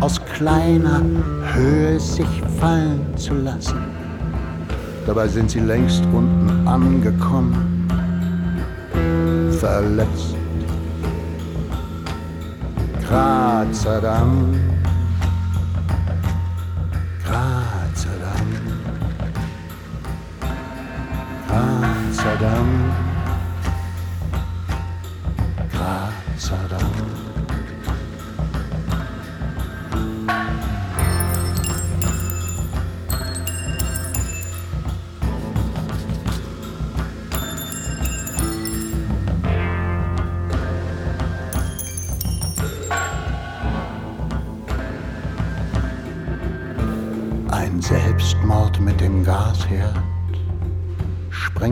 [0.00, 1.00] aus kleiner
[1.56, 3.78] Höhe sich fallen zu lassen.
[5.06, 7.76] Dabei sind sie längst unten angekommen
[9.58, 10.36] verletzt.
[13.08, 14.54] Grazer Damm,
[17.24, 18.16] Grazer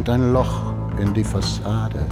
[0.05, 2.06] sprengt ein Loch in die Fassade.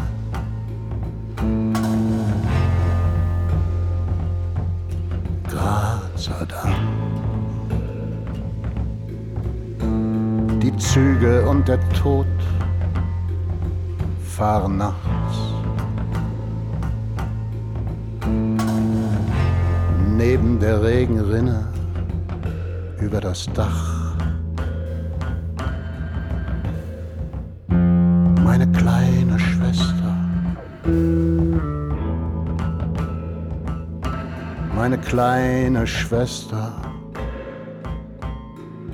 [5.48, 6.74] Grazer Damm.
[10.60, 12.26] Die Züge und der Tod
[14.24, 15.36] fahren nachts.
[20.16, 21.66] Neben der Regenrinne
[23.00, 24.01] über das Dach.
[35.12, 36.72] kleine Schwester,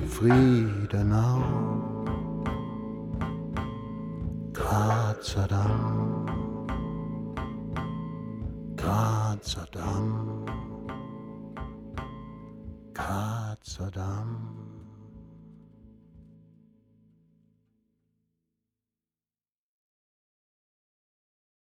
[0.09, 1.68] Frieden auf.